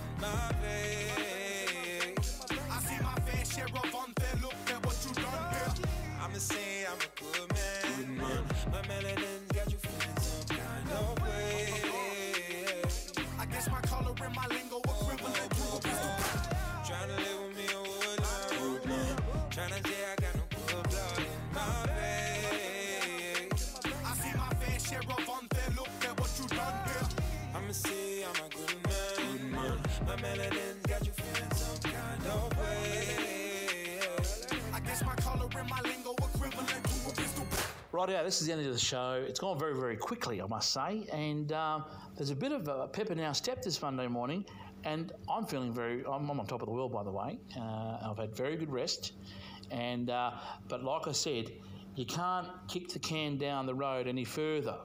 Out, 38.11 38.25
this 38.25 38.41
is 38.41 38.49
the 38.49 38.53
end 38.53 38.67
of 38.67 38.73
the 38.73 38.81
show. 38.81 39.25
It's 39.29 39.39
gone 39.39 39.57
very, 39.57 39.77
very 39.77 39.97
quickly, 39.97 40.43
I 40.43 40.47
must 40.47 40.73
say. 40.73 41.07
And 41.13 41.53
um, 41.53 41.85
there's 42.17 42.31
a 42.31 42.35
bit 42.35 42.51
of 42.51 42.67
a 42.67 42.89
pep 42.89 43.13
in 43.13 43.21
our 43.21 43.33
step 43.33 43.63
this 43.63 43.81
Monday 43.81 44.09
morning. 44.09 44.45
And 44.83 45.13
I'm 45.31 45.47
feeling 45.47 45.73
very, 45.73 46.05
I'm, 46.05 46.29
I'm 46.29 46.41
on 46.41 46.47
top 46.49 46.63
of 46.63 46.67
the 46.67 46.73
world, 46.73 46.93
by 46.93 47.05
the 47.05 47.13
way. 47.13 47.39
Uh, 47.57 48.11
I've 48.11 48.19
had 48.19 48.35
very 48.35 48.57
good 48.57 48.73
rest. 48.73 49.13
And, 49.71 50.11
uh, 50.11 50.33
but 50.67 50.83
like 50.83 51.07
I 51.07 51.13
said, 51.13 51.53
you 51.95 52.05
can't 52.05 52.49
kick 52.67 52.89
the 52.89 52.99
can 52.99 53.39
down 53.39 53.67
the 53.67 53.75
road 53.75 54.09
any 54.09 54.25
further. 54.25 54.79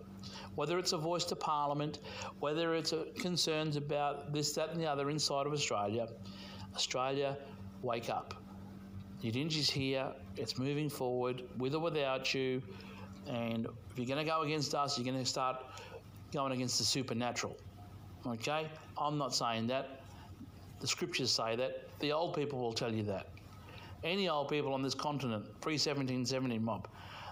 Whether 0.53 0.77
it's 0.77 0.93
a 0.93 0.97
voice 0.97 1.25
to 1.25 1.35
Parliament, 1.35 1.99
whether 2.39 2.75
it's 2.75 2.93
a, 2.93 3.05
concerns 3.17 3.77
about 3.77 4.31
this, 4.31 4.53
that, 4.53 4.69
and 4.69 4.79
the 4.79 4.85
other 4.85 5.09
inside 5.09 5.47
of 5.47 5.53
Australia, 5.53 6.07
Australia, 6.75 7.35
wake 7.81 8.11
up. 8.11 8.35
The 9.21 9.31
Yidinji's 9.31 9.71
here. 9.71 10.11
It's 10.35 10.59
moving 10.59 10.87
forward, 10.87 11.41
with 11.57 11.73
or 11.73 11.79
without 11.79 12.31
you. 12.35 12.61
And 13.29 13.65
if 13.65 13.97
you're 13.97 14.07
going 14.07 14.23
to 14.23 14.29
go 14.29 14.41
against 14.41 14.73
us, 14.75 14.97
you're 14.97 15.05
going 15.05 15.19
to 15.19 15.25
start 15.25 15.63
going 16.33 16.51
against 16.51 16.77
the 16.77 16.83
supernatural. 16.83 17.57
Okay? 18.25 18.67
I'm 18.97 19.17
not 19.17 19.33
saying 19.33 19.67
that. 19.67 20.01
The 20.79 20.87
scriptures 20.87 21.31
say 21.31 21.55
that. 21.55 21.87
The 21.99 22.11
old 22.11 22.35
people 22.35 22.59
will 22.59 22.73
tell 22.73 22.93
you 22.93 23.03
that. 23.03 23.27
Any 24.03 24.29
old 24.29 24.49
people 24.49 24.73
on 24.73 24.83
this 24.83 24.93
continent, 24.93 25.45
pre 25.61 25.73
1770 25.73 26.59
mob, 26.59 26.87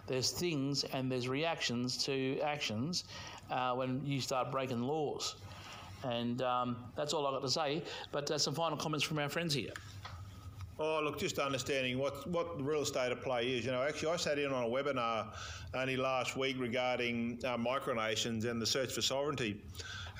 there's 0.08 0.32
things 0.32 0.84
and 0.84 1.12
there's 1.12 1.28
reactions 1.28 2.04
to 2.06 2.40
actions 2.42 3.06
uh, 3.50 3.74
when 3.74 4.02
you 4.06 4.22
start 4.22 4.52
breaking 4.52 4.82
laws. 4.82 5.36
And 6.04 6.42
um, 6.42 6.78
that's 6.96 7.14
all 7.14 7.26
I've 7.26 7.34
got 7.34 7.42
to 7.42 7.50
say. 7.50 7.84
But 8.12 8.30
uh, 8.30 8.38
some 8.38 8.54
final 8.54 8.78
comments 8.78 9.04
from 9.04 9.20
our 9.20 9.30
friends 9.30 9.54
here. 9.54 9.72
Oh, 10.78 11.00
look, 11.02 11.18
just 11.18 11.40
understanding 11.40 11.98
what, 11.98 12.28
what 12.30 12.58
the 12.58 12.64
real 12.64 12.84
state 12.84 13.12
of 13.12 13.22
play 13.22 13.48
is. 13.48 13.64
You 13.64 13.72
know, 13.72 13.82
actually, 13.82 14.12
I 14.12 14.18
sat 14.18 14.38
in 14.38 14.52
on 14.52 14.66
a 14.66 14.68
webinar 14.68 15.28
only 15.74 15.96
last 15.96 16.36
week 16.36 16.58
regarding 16.60 17.40
uh, 17.46 17.56
micronations 17.58 18.44
and 18.44 18.62
the 18.62 18.66
search 18.66 18.92
for 18.92 19.02
sovereignty. 19.02 19.62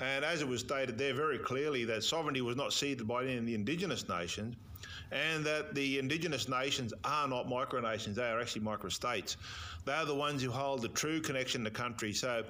And 0.00 0.24
as 0.24 0.40
it 0.40 0.48
was 0.48 0.60
stated 0.60 0.96
there 0.96 1.12
very 1.12 1.38
clearly, 1.38 1.84
that 1.84 2.04
sovereignty 2.04 2.40
was 2.40 2.56
not 2.56 2.72
ceded 2.72 3.06
by 3.06 3.24
any 3.24 3.36
of 3.36 3.44
the 3.44 3.54
indigenous 3.54 4.08
nations, 4.08 4.56
and 5.12 5.44
that 5.44 5.74
the 5.74 5.98
indigenous 5.98 6.48
nations 6.48 6.94
are 7.04 7.28
not 7.28 7.48
micronations, 7.48 8.14
they 8.14 8.28
are 8.28 8.40
actually 8.40 8.62
microstates. 8.62 9.36
They 9.84 9.92
are 9.92 10.06
the 10.06 10.14
ones 10.14 10.42
who 10.42 10.50
hold 10.50 10.80
the 10.80 10.88
true 10.88 11.20
connection 11.20 11.64
to 11.64 11.70
country. 11.70 12.14
So 12.14 12.44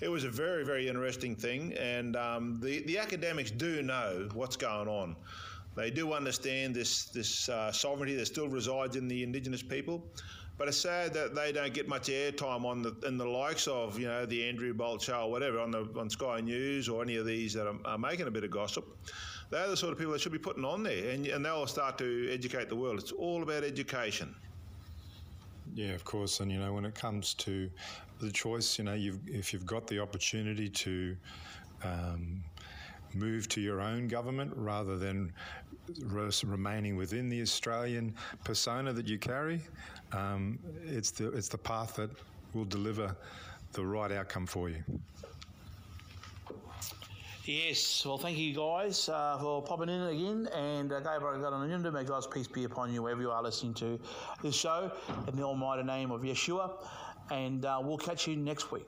it 0.00 0.08
was 0.08 0.24
a 0.24 0.30
very, 0.30 0.64
very 0.64 0.88
interesting 0.88 1.36
thing, 1.36 1.74
and 1.74 2.16
um, 2.16 2.58
the, 2.60 2.82
the 2.86 2.98
academics 2.98 3.52
do 3.52 3.82
know 3.82 4.28
what's 4.34 4.56
going 4.56 4.88
on. 4.88 5.16
They 5.74 5.90
do 5.90 6.12
understand 6.12 6.74
this 6.74 7.04
this 7.06 7.48
uh, 7.48 7.72
sovereignty 7.72 8.14
that 8.16 8.26
still 8.26 8.48
resides 8.48 8.96
in 8.96 9.08
the 9.08 9.22
indigenous 9.22 9.62
people, 9.62 10.04
but 10.58 10.68
it's 10.68 10.76
sad 10.76 11.14
that 11.14 11.34
they 11.34 11.50
don't 11.50 11.72
get 11.72 11.88
much 11.88 12.08
airtime 12.08 12.64
on 12.64 12.82
the 12.82 12.94
in 13.06 13.16
the 13.16 13.24
likes 13.24 13.66
of 13.66 13.98
you 13.98 14.06
know 14.06 14.26
the 14.26 14.46
Andrew 14.46 14.74
Bolt 14.74 15.02
show 15.02 15.22
or 15.22 15.30
whatever 15.30 15.58
on 15.58 15.70
the 15.70 15.88
on 15.96 16.10
Sky 16.10 16.40
News 16.40 16.88
or 16.88 17.02
any 17.02 17.16
of 17.16 17.24
these 17.24 17.54
that 17.54 17.66
are, 17.66 17.76
are 17.84 17.98
making 17.98 18.26
a 18.26 18.30
bit 18.30 18.44
of 18.44 18.50
gossip. 18.50 18.84
They're 19.50 19.68
the 19.68 19.76
sort 19.76 19.92
of 19.92 19.98
people 19.98 20.12
that 20.12 20.20
should 20.20 20.32
be 20.32 20.38
putting 20.38 20.64
on 20.64 20.82
there, 20.82 21.10
and, 21.10 21.26
and 21.26 21.44
they'll 21.44 21.66
start 21.66 21.98
to 21.98 22.30
educate 22.32 22.70
the 22.70 22.76
world. 22.76 22.98
It's 22.98 23.12
all 23.12 23.42
about 23.42 23.64
education. 23.64 24.34
Yeah, 25.74 25.90
of 25.90 26.04
course. 26.04 26.40
And 26.40 26.50
you 26.50 26.58
know, 26.58 26.72
when 26.72 26.84
it 26.84 26.94
comes 26.94 27.34
to 27.34 27.70
the 28.20 28.30
choice, 28.30 28.78
you 28.78 28.84
know, 28.84 28.94
you've, 28.94 29.18
if 29.26 29.52
you've 29.52 29.66
got 29.66 29.86
the 29.86 29.98
opportunity 30.00 30.68
to 30.68 31.16
um, 31.82 32.42
move 33.14 33.48
to 33.48 33.60
your 33.60 33.80
own 33.80 34.08
government 34.08 34.52
rather 34.56 34.96
than 34.96 35.32
remaining 36.44 36.96
within 36.96 37.28
the 37.28 37.40
Australian 37.42 38.14
persona 38.44 38.92
that 38.92 39.06
you 39.06 39.18
carry, 39.18 39.60
um, 40.12 40.58
it's 40.84 41.10
the 41.10 41.28
it's 41.32 41.48
the 41.48 41.58
path 41.58 41.96
that 41.96 42.10
will 42.54 42.64
deliver 42.64 43.16
the 43.72 43.84
right 43.84 44.12
outcome 44.12 44.46
for 44.46 44.68
you. 44.68 44.82
Yes, 47.44 48.06
well, 48.06 48.18
thank 48.18 48.38
you 48.38 48.54
guys 48.54 49.08
uh, 49.08 49.36
for 49.40 49.62
popping 49.62 49.88
in 49.88 50.00
again. 50.02 50.48
And 50.54 50.92
uh, 50.92 51.00
Gabriel 51.00 51.42
Galanundu, 51.42 51.92
may 51.92 52.04
God's 52.04 52.28
peace 52.28 52.46
be 52.46 52.62
upon 52.62 52.92
you 52.92 53.02
wherever 53.02 53.20
you 53.20 53.32
are 53.32 53.42
listening 53.42 53.74
to 53.74 53.98
this 54.42 54.54
show 54.54 54.92
in 55.26 55.34
the 55.34 55.42
almighty 55.42 55.82
name 55.82 56.12
of 56.12 56.20
Yeshua. 56.20 56.70
And 57.32 57.64
uh, 57.64 57.80
we'll 57.82 57.98
catch 57.98 58.28
you 58.28 58.36
next 58.36 58.70
week. 58.70 58.86